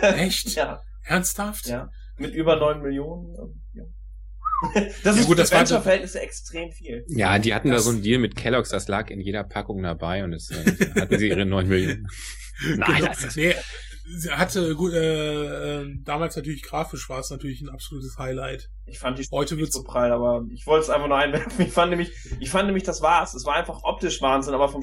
[0.00, 0.48] Echt?
[0.56, 1.66] ja, Ernsthaft?
[1.66, 1.90] ja.
[2.16, 3.62] Mit über neun Millionen.
[3.74, 3.84] Ja.
[5.02, 7.04] Das Ja, ist gut, das war- Adventure-Verhältnisse extrem viel.
[7.08, 9.82] Ja, die hatten Das- da so einen Deal mit Kellogg's, das lag in jeder Packung
[9.82, 10.54] dabei und es äh,
[11.00, 12.06] hatten sie ihre 9 Millionen.
[12.76, 13.06] Nein, Genau.
[13.08, 13.54] das ist nee,
[14.18, 18.68] sie hatte gut, äh, äh, damals natürlich grafisch war es natürlich ein absolutes Highlight.
[18.86, 21.64] Ich fand die Heute nicht wird's so prall, aber ich wollte es einfach nur einwerfen.
[21.66, 23.34] Ich fand nämlich, ich fand nämlich, das war's.
[23.34, 24.82] Es war einfach optisch Wahnsinn, aber vom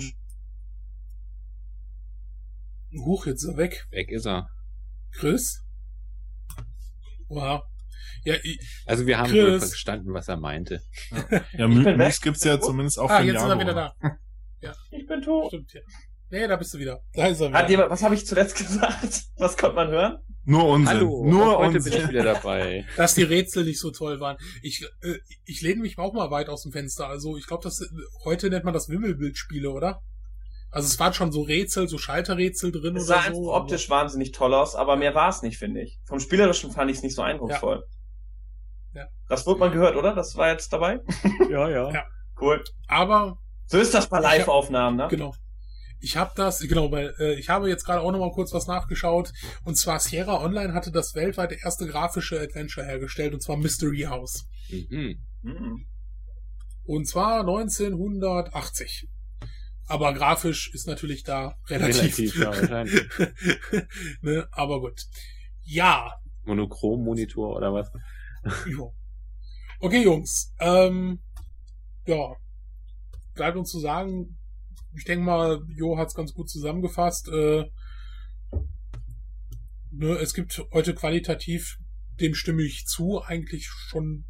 [3.05, 3.85] hoch jetzt ist er weg.
[3.91, 4.49] weg ist er.
[5.11, 5.63] Chris?
[7.27, 7.61] Wow.
[8.29, 9.43] Ja, ich, Also wir haben Chris.
[9.43, 10.81] wohl verstanden, was er meinte.
[11.11, 11.97] Ja, Ich bin Mü- weg.
[11.97, 13.59] Mys gibt's ja zumindest auch ah, für jetzt ist er Januar.
[13.59, 13.73] wieder
[14.61, 14.75] da.
[14.91, 15.47] Ich bin tot.
[15.47, 15.81] Stimmt, ja.
[16.31, 16.99] Nee, da bist du wieder.
[17.13, 17.57] Da ist er wieder.
[17.57, 19.23] Hat jemand, was habe ich zuletzt gesagt?
[19.37, 20.17] Was konnte man hören?
[20.43, 20.87] Nur Unsinn.
[20.97, 21.91] Hallo, Nur heute Unsinn.
[21.93, 22.85] bin ich wieder dabei.
[22.97, 24.37] dass die Rätsel nicht so toll waren.
[24.61, 25.15] Ich, äh,
[25.45, 27.07] ich lehne mich auch mal weit aus dem Fenster.
[27.07, 27.81] Also ich glaube, das
[28.25, 30.01] heute nennt man das Wimmelbildspiele, oder?
[30.71, 33.53] Also es waren schon so Rätsel, so Schalterrätsel drin Es oder sah einfach so.
[33.53, 35.97] optisch wahnsinnig toll aus, aber mehr war es nicht, finde ich.
[36.05, 37.77] Vom Spielerischen fand ich es nicht so eindrucksvoll.
[37.77, 37.98] Ja.
[39.27, 40.15] Das wurde man gehört, oder?
[40.15, 40.99] Das war jetzt dabei?
[41.49, 41.91] Ja, ja.
[41.91, 42.05] Ja.
[42.39, 42.63] Cool.
[42.87, 43.37] Aber
[43.67, 45.07] So ist das bei Live-Aufnahmen, ne?
[45.09, 45.35] Genau.
[46.01, 48.67] Ich habe das, genau, weil äh, ich habe jetzt gerade auch noch mal kurz was
[48.67, 49.31] nachgeschaut.
[49.65, 54.47] Und zwar Sierra Online hatte das weltweit erste grafische Adventure hergestellt, und zwar Mystery House.
[54.69, 55.19] Mhm.
[55.41, 55.85] Mhm.
[56.85, 59.09] Und zwar 1980.
[59.87, 62.01] Aber grafisch ist natürlich da relativ.
[62.01, 63.09] Relativ, ja, wahrscheinlich.
[64.21, 65.01] ne, aber gut.
[65.63, 66.13] Ja,
[66.45, 67.91] Monochrom-Monitor oder was?
[68.43, 68.85] Ja.
[69.79, 70.53] Okay, Jungs.
[70.59, 71.21] Ähm,
[72.05, 72.35] ja.
[73.33, 74.37] Bleibt uns zu sagen,
[74.95, 77.29] ich denke mal, Jo hat's ganz gut zusammengefasst.
[77.29, 77.69] Äh,
[79.91, 81.77] ne, es gibt heute qualitativ,
[82.19, 84.25] dem stimme ich zu, eigentlich schon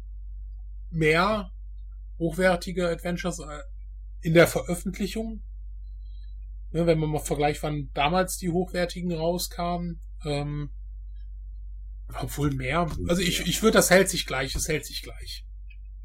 [0.90, 1.50] mehr
[2.18, 3.62] hochwertige Adventures äh,
[4.20, 5.42] in der Veröffentlichung.
[6.72, 10.00] Ne, wenn man mal vergleicht, wann damals die hochwertigen rauskamen.
[10.24, 10.70] Ähm,
[12.20, 12.88] obwohl mehr.
[13.08, 15.44] Also ich, ich würde, das hält sich gleich, es hält sich gleich.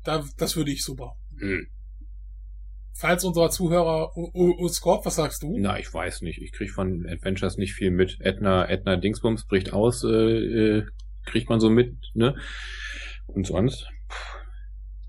[0.04, 1.40] Da, das würde ich behaupten.
[1.40, 1.68] Hm.
[2.98, 5.58] Falls unserer Zuhörer, O- O- Oscorp, was sagst du?
[5.60, 6.42] Na, ich weiß nicht.
[6.42, 8.18] Ich krieg von Adventures nicht viel mit.
[8.22, 10.86] Edna, Edna Dingsbums bricht aus, äh, äh,
[11.26, 12.36] kriegt man so mit, ne?
[13.28, 13.90] Und sonst?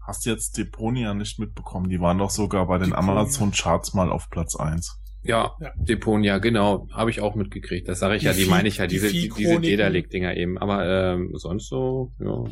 [0.05, 1.89] Hast du jetzt Deponia nicht mitbekommen?
[1.89, 2.93] Die waren doch sogar bei den.
[2.93, 4.99] Amazon-Charts mal auf Platz eins.
[5.29, 5.73] Ja, Ja.
[5.77, 7.89] Deponia, genau, habe ich auch mitgekriegt.
[7.89, 9.61] Das sage ich Die ja, die Vieh- meine ich ja, die diese, die, diese.
[9.61, 10.59] Dedalic-Dinger eben.
[10.59, 12.45] Aber ähm, sonst so, ja,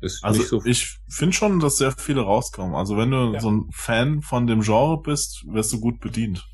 [0.00, 0.62] ist Also nicht so.
[0.64, 2.74] ich finde schon, dass sehr viele rauskommen.
[2.74, 3.40] Also wenn du Ja.
[3.40, 6.46] so ein Fan von dem Genre bist, wirst du gut bedient.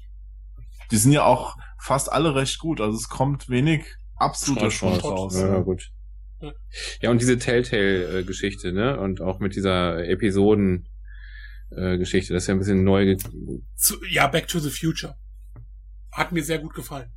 [0.90, 2.80] Die sind ja auch fast alle recht gut.
[2.80, 3.84] Also es kommt wenig
[4.16, 5.38] absoluter Schrott raus.
[5.40, 5.90] Ja, gut.
[6.40, 6.52] Ja.
[7.00, 9.00] Ja, und diese Telltale-Geschichte, ne?
[9.00, 13.16] Und auch mit dieser Episoden-Geschichte, das ist ja ein bisschen neu.
[13.74, 15.16] Zu, ja, Back to the Future.
[16.16, 17.12] Hat mir sehr gut gefallen.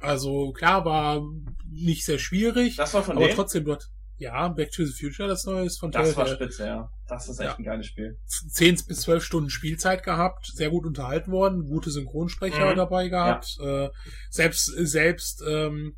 [0.00, 1.22] Also klar, war
[1.70, 3.36] nicht sehr schwierig, Das war von aber denen?
[3.36, 3.88] trotzdem dort.
[4.16, 6.36] Ja, Back to the Future, das neue ist von Das war Telltale.
[6.48, 6.90] spitze, ja.
[7.06, 7.56] Das ist echt Ja.
[7.56, 8.18] ein geiles Spiel.
[8.26, 12.76] 10 bis 12 Stunden Spielzeit gehabt, sehr gut unterhalten worden, gute Synchronsprecher Mhm.
[12.76, 13.88] dabei gehabt, äh,
[14.30, 15.96] selbst, selbst, ähm,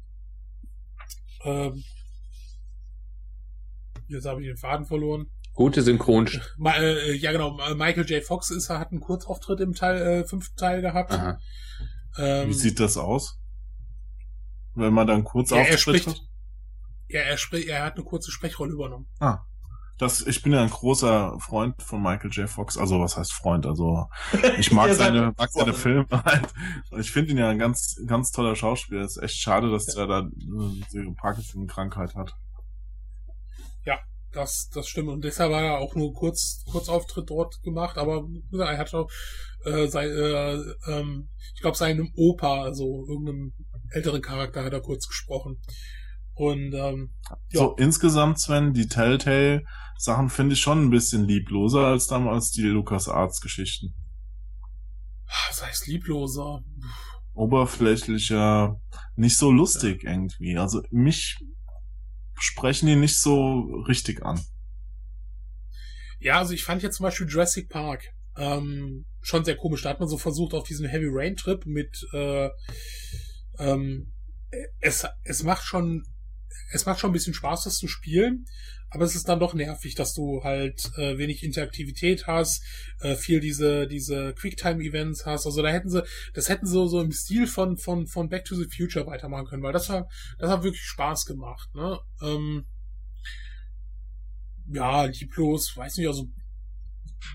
[1.44, 1.82] ähm,
[4.08, 5.26] jetzt habe ich den Faden verloren.
[5.54, 6.28] Gute Synchron.
[6.64, 8.22] Äh, ja genau, Michael J.
[8.24, 11.12] Fox ist, hat einen Kurzauftritt im Teil, äh, fünften Teil gehabt.
[11.12, 11.38] Aha.
[12.18, 13.38] Ähm, Wie sieht das aus?
[14.74, 16.20] Wenn man dann kurz ja, er Auftritt spricht, hat?
[17.08, 19.06] ja, er spricht, er hat eine kurze Sprechrolle übernommen.
[19.98, 22.48] Das, ich bin ja ein großer Freund von Michael J.
[22.48, 22.76] Fox.
[22.76, 23.66] Also was heißt Freund?
[23.66, 24.08] Also
[24.58, 25.74] ich mag seine, mag seine.
[25.74, 26.52] Filme halt.
[26.98, 29.02] Ich finde ihn ja ein ganz, ganz toller Schauspieler.
[29.02, 32.34] Es ist echt schade, dass er da äh, die Parkinson-Krankheit hat.
[34.32, 35.10] Das, das stimmt.
[35.10, 39.10] Und deshalb war er auch nur kurz, Kurzauftritt dort gemacht, aber er hat auch
[39.64, 40.54] äh, sein, äh,
[40.90, 43.52] ähm, ich glaube, seinem Opa, also irgendeinem
[43.90, 45.60] älteren Charakter hat er kurz gesprochen.
[46.34, 47.12] Und ähm,
[47.50, 52.62] ja, So, insgesamt, Sven, die Telltale-Sachen finde ich schon ein bisschen liebloser als damals die
[52.62, 53.94] LucasArts-Geschichten.
[55.48, 56.62] das heißt liebloser.
[57.34, 58.80] Oberflächlicher,
[59.16, 60.56] nicht so lustig irgendwie.
[60.56, 61.38] Also mich
[62.42, 64.40] sprechen die nicht so richtig an.
[66.18, 68.04] Ja, also ich fand jetzt zum Beispiel Jurassic Park
[68.36, 69.82] ähm, schon sehr komisch.
[69.82, 72.48] Da hat man so versucht auf diesen Heavy Rain Trip mit äh,
[73.58, 74.12] ähm,
[74.80, 76.04] es, es macht schon
[76.72, 78.46] es macht schon ein bisschen Spaß, das zu spielen,
[78.92, 82.62] aber es ist dann doch nervig, dass du halt äh, wenig Interaktivität hast,
[83.00, 85.46] äh, viel diese diese Quicktime-Events hast.
[85.46, 86.04] Also da hätten sie,
[86.34, 89.62] das hätten sie so im Stil von von von Back to the Future weitermachen können,
[89.62, 90.08] weil das war
[90.38, 91.68] das hat wirklich Spaß gemacht.
[91.74, 91.98] Ne?
[92.22, 92.66] Ähm,
[94.68, 96.28] ja, lieblos, weiß nicht, also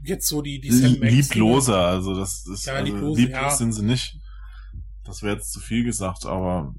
[0.03, 3.49] jetzt so die die Sam Liebloser, also das ist ja, also, lieblos, lieblos ja.
[3.49, 4.17] sind sie nicht.
[5.03, 6.73] Das wäre jetzt zu viel gesagt, aber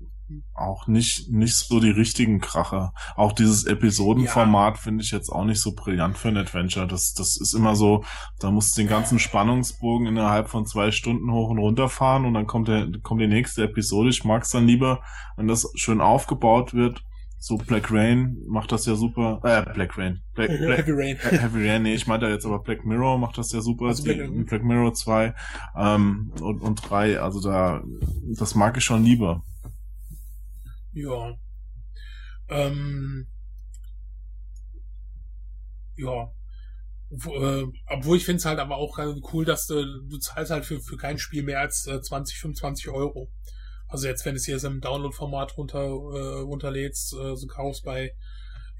[0.54, 2.92] auch nicht nicht so die richtigen Kracher.
[3.16, 6.86] Auch dieses Episodenformat finde ich jetzt auch nicht so brillant für ein Adventure.
[6.86, 8.04] Das das ist immer so,
[8.40, 12.34] da musst du den ganzen Spannungsbogen innerhalb von zwei Stunden hoch und runter fahren und
[12.34, 14.10] dann kommt der kommt die nächste Episode.
[14.10, 15.00] Ich mag es dann lieber,
[15.36, 17.02] wenn das schön aufgebaut wird.
[17.40, 19.38] So Black Rain macht das ja super.
[19.44, 20.22] Äh, Black Rain.
[20.34, 21.16] Black, Black, Heavy Rain.
[21.20, 23.86] Heavy Rain, nee, ich meinte jetzt aber Black Mirror macht das ja super.
[23.86, 25.34] Also die, Black- Black, Mirror 2
[25.76, 27.80] ähm, und, und 3, also da,
[28.36, 29.42] das mag ich schon lieber.
[30.98, 31.34] Ja.
[32.48, 33.28] Ähm,
[35.96, 36.32] ja.
[37.10, 38.98] Äh, obwohl ich finde es halt aber auch
[39.32, 42.88] cool, dass du, du zahlst halt für, für kein Spiel mehr als äh, 20, 25
[42.90, 43.30] Euro.
[43.86, 48.14] Also jetzt, wenn du es hier im Download-Format runter, äh, runterlädst, äh, so kaufst bei,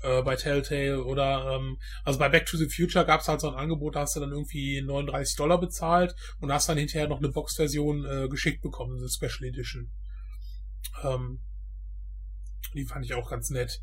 [0.02, 3.48] äh, bei Telltale oder ähm, also bei Back to the Future gab es halt so
[3.48, 7.18] ein Angebot, da hast du dann irgendwie 39 Dollar bezahlt und hast dann hinterher noch
[7.18, 9.90] eine Box-Version äh, geschickt bekommen, eine Special Edition.
[11.02, 11.40] Ähm,
[12.74, 13.82] die fand ich auch ganz nett.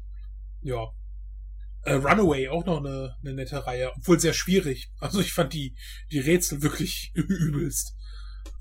[0.61, 0.91] Ja.
[1.84, 4.91] Äh, Runaway, auch noch eine, eine nette Reihe, obwohl sehr schwierig.
[4.99, 5.76] Also ich fand die,
[6.11, 7.95] die Rätsel wirklich übelst.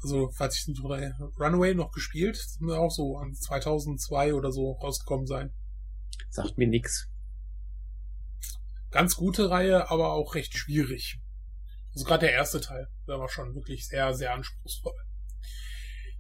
[0.03, 4.73] Also, falls ich nicht oder Runaway noch gespielt, sind auch so an 2002 oder so
[4.73, 5.53] rausgekommen sein.
[6.29, 7.09] Sagt mir nix.
[8.91, 11.21] Ganz gute Reihe, aber auch recht schwierig.
[11.95, 14.93] Also gerade der erste Teil, der war schon wirklich sehr, sehr anspruchsvoll.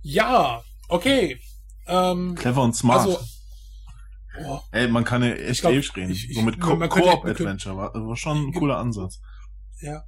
[0.00, 1.40] Ja, okay.
[1.86, 3.06] Ähm, Clever und smart.
[3.06, 3.20] also,
[4.40, 6.12] oh, Ey, man kann ja echt glaub, ewig reden.
[6.12, 9.20] ich- ich- so mit Co-op-Adventure war, war schon ein cooler Ansatz.
[9.80, 10.04] Ja.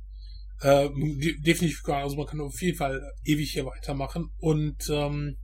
[0.60, 4.30] Äh, de- definitiv, also man kann auf jeden Fall ewig hier weitermachen.
[4.38, 5.36] Und ähm,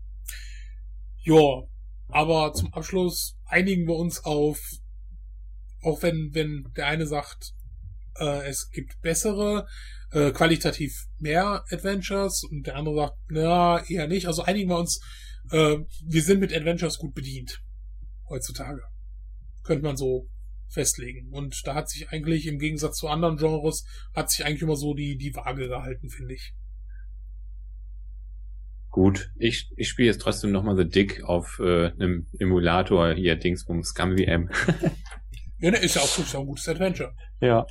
[1.24, 1.62] ja,
[2.08, 4.58] aber zum Abschluss einigen wir uns auf,
[5.82, 7.52] auch wenn, wenn der eine sagt,
[8.18, 9.66] äh, es gibt bessere,
[10.12, 14.26] äh, qualitativ mehr Adventures und der andere sagt, na, eher nicht.
[14.26, 15.00] Also einigen wir uns,
[15.50, 17.60] äh, wir sind mit Adventures gut bedient.
[18.32, 18.80] Heutzutage.
[19.62, 20.26] Könnte man so
[20.68, 21.28] festlegen.
[21.32, 23.84] Und da hat sich eigentlich im Gegensatz zu anderen Genres,
[24.14, 26.54] hat sich eigentlich immer so die, die Waage gehalten, finde ich.
[28.88, 33.88] Gut, ich, ich spiele jetzt trotzdem nochmal The Dick auf äh, einem Emulator hier, Dingsbums,
[33.88, 34.50] Scum VM.
[35.58, 37.14] Ja, ne, ist ja auch, ist ja ein gutes Adventure.
[37.40, 37.66] ja.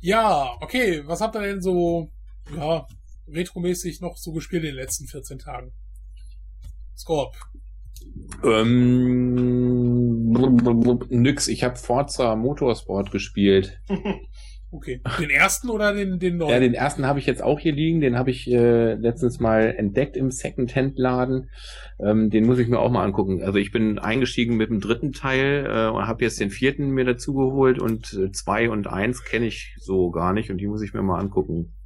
[0.00, 2.10] Ja, okay, was habt ihr denn so,
[2.54, 2.86] ja,
[3.26, 5.72] retromäßig noch so gespielt in den letzten 14 Tagen?
[6.96, 7.36] Scorp.
[8.44, 13.80] Ähm, blub, blub, blub, nix, ich habe Forza Motorsport gespielt.
[14.74, 15.00] Okay.
[15.20, 16.50] Den ersten oder den, den neuen?
[16.50, 19.72] Ja, den ersten habe ich jetzt auch hier liegen, den habe ich äh, letztens mal
[19.72, 21.48] entdeckt im Second-Hand-Laden.
[22.00, 23.40] Ähm, den muss ich mir auch mal angucken.
[23.44, 27.04] Also ich bin eingestiegen mit dem dritten Teil äh, und habe jetzt den vierten mir
[27.04, 30.82] dazu geholt und äh, zwei und eins kenne ich so gar nicht und die muss
[30.82, 31.76] ich mir mal angucken.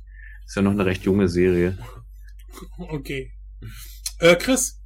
[0.46, 1.76] Ist ja noch eine recht junge Serie.
[2.78, 3.30] Okay.
[4.18, 4.77] Äh, Chris.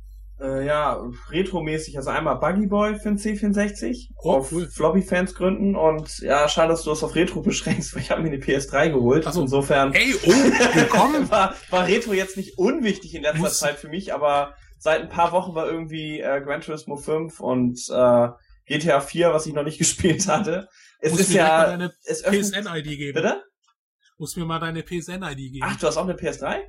[0.43, 1.01] Äh, ja,
[1.31, 4.69] retromäßig, also einmal Buggy Boy für den C64 Oh, auf cool.
[4.69, 8.29] Floppy-Fans gründen und ja, schade, dass du das auf Retro beschränkst, weil ich habe mir
[8.29, 9.25] eine PS3 geholt.
[9.27, 9.43] Ach so.
[9.43, 10.31] Insofern Ey, oh,
[10.75, 11.31] willkommen.
[11.31, 15.09] war, war Retro jetzt nicht unwichtig in letzter Muss- Zeit für mich, aber seit ein
[15.09, 18.29] paar Wochen war irgendwie äh, Gran Turismo 5 und äh,
[18.67, 20.67] GTA 4, was ich noch nicht gespielt hatte.
[20.99, 23.15] Es Muss ist mir direkt mal ja, deine es öffnet, PSN-ID geben.
[23.15, 23.43] bitte?
[24.19, 25.61] Muss mir mal deine PSN-ID geben.
[25.63, 26.63] Ach, du hast auch eine PS3?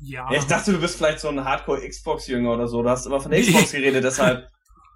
[0.00, 0.30] Ja.
[0.30, 2.82] Ja, ich dachte, du bist vielleicht so ein Hardcore-Xbox-Jünger oder so.
[2.82, 4.48] Du hast immer von der Xbox geredet, deshalb.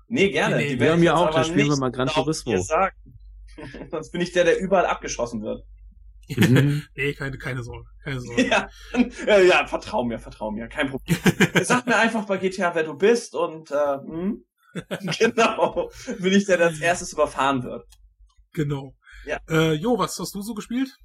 [0.08, 0.56] Nee, gerne.
[0.56, 2.56] Nee, nee, ja, ich mir jetzt auch, da spielen wir mal Gran Turismo.
[3.90, 5.64] Sonst bin ich der, der überall abgeschossen wird.
[6.96, 7.86] nee, keine, keine Sorge.
[8.02, 8.46] Keine Sorge.
[8.46, 8.68] Ja,
[9.26, 11.16] ja, ja vertrau mir, vertrau mir, kein Problem.
[11.62, 14.44] Sag mir einfach bei GTA, wer du bist und äh, hm?
[15.18, 17.86] genau, bin ich der, der als erstes überfahren wird.
[18.52, 18.94] Genau.
[19.26, 19.38] Ja.
[19.48, 20.96] Äh, jo, was hast du so gespielt?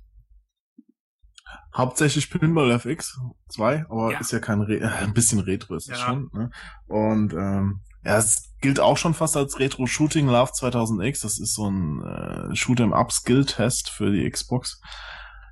[1.75, 3.19] Hauptsächlich Pinball FX
[3.49, 4.19] 2, aber Ja.
[4.19, 6.05] ist ja kein Re äh, ein bisschen Retro ist es Ja.
[6.05, 6.29] schon.
[6.33, 6.49] Ne?
[6.87, 11.21] Und ähm, ja, es gilt auch schon fast als Retro Shooting Love 2000X.
[11.21, 14.81] Das ist so ein äh, Shoot'em Up Skill Test für die Xbox.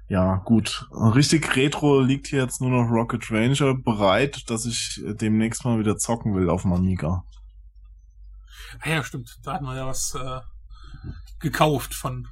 [0.10, 0.88] Ja, gut.
[0.92, 5.98] Richtig Retro liegt hier jetzt nur noch Rocket Ranger bereit, dass ich demnächst mal wieder
[5.98, 7.26] zocken will auf dem Amiga.
[8.82, 9.38] Ah ja, stimmt.
[9.44, 10.40] Da hatten wir ja was äh,
[11.40, 12.28] gekauft von,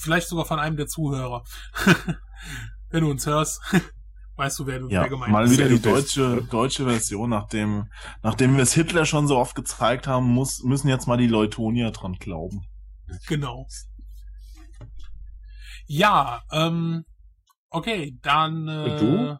[0.00, 1.44] vielleicht sogar von einem der Zuhörer.
[2.90, 3.60] Wenn du uns hörst,
[4.36, 5.52] weißt du, wer du Ja, wer gemeint mal ist.
[5.52, 7.88] wieder die deutsche, deutsche Version, nachdem,
[8.22, 11.90] nachdem wir es Hitler schon so oft gezeigt haben, muss, müssen jetzt mal die Leutonier
[11.90, 12.62] dran glauben.
[13.26, 13.66] Genau.
[15.86, 17.04] Ja, ähm,
[17.70, 18.68] okay, dann.
[18.68, 19.38] Äh, Und du?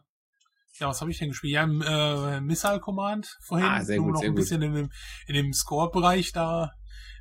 [0.79, 1.53] Ja, was habe ich denn gespielt?
[1.53, 3.65] Ja, im äh, Missile Command vorhin.
[3.67, 4.41] Ah, sehr nur gut, noch sehr ein gut.
[4.41, 4.89] bisschen in dem,
[5.27, 6.71] in dem Score-Bereich da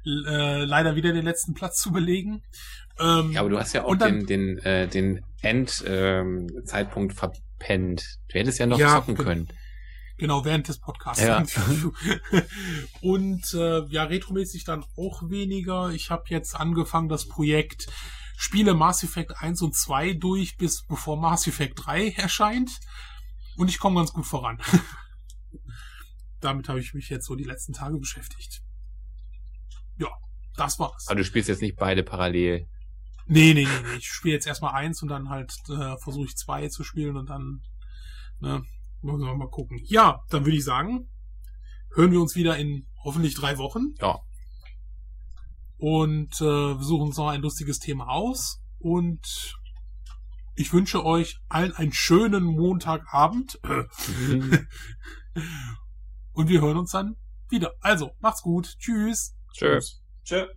[0.07, 2.43] äh, leider wieder den letzten Platz zu belegen.
[2.99, 8.05] Ähm, Ja, aber du hast ja auch dann- den, den, äh, den End-Zeitpunkt ähm, verpennt.
[8.29, 9.49] Du hättest ja noch Ja, zocken können.
[10.17, 11.23] Genau, während des Podcasts.
[11.23, 11.43] Ja.
[13.01, 15.91] Und äh, ja, retromäßig dann auch weniger.
[15.91, 17.89] Ich habe jetzt angefangen, das Projekt
[18.37, 22.71] Spiele Mass Effect 1 und 2 durch, bis bevor Mass Effect 3 erscheint.
[23.57, 24.61] Und ich komme ganz gut voran.
[26.41, 28.61] Damit habe ich mich jetzt so die letzten Tage beschäftigt.
[29.97, 30.09] Ja,
[30.57, 31.07] das war's.
[31.09, 32.67] Aber du spielst jetzt nicht beide parallel.
[33.27, 33.97] Nee, nee, nee, nee.
[33.99, 37.31] Ich spiele jetzt erstmal eins und dann halt äh, versuche ich zwei zu spielen und
[37.31, 37.63] dann
[38.41, 38.63] ne,
[39.01, 39.81] müssen wir mal gucken.
[39.85, 41.09] Ja, dann würde ich sagen,
[41.95, 43.95] hören wir uns wieder in hoffentlich drei Wochen.
[44.01, 44.19] Ja.
[45.77, 48.61] Und äh, wir suchen uns noch ein lustiges Thema aus.
[48.79, 49.55] Und
[50.57, 53.59] ich wünsche euch allen einen schönen Montagabend.
[56.33, 57.17] und wir hören uns dann
[57.49, 57.73] wieder.
[57.81, 58.77] Also, macht's gut.
[58.79, 59.35] Tschüss.
[59.55, 60.03] Tschüss.
[60.25, 60.49] Tschö.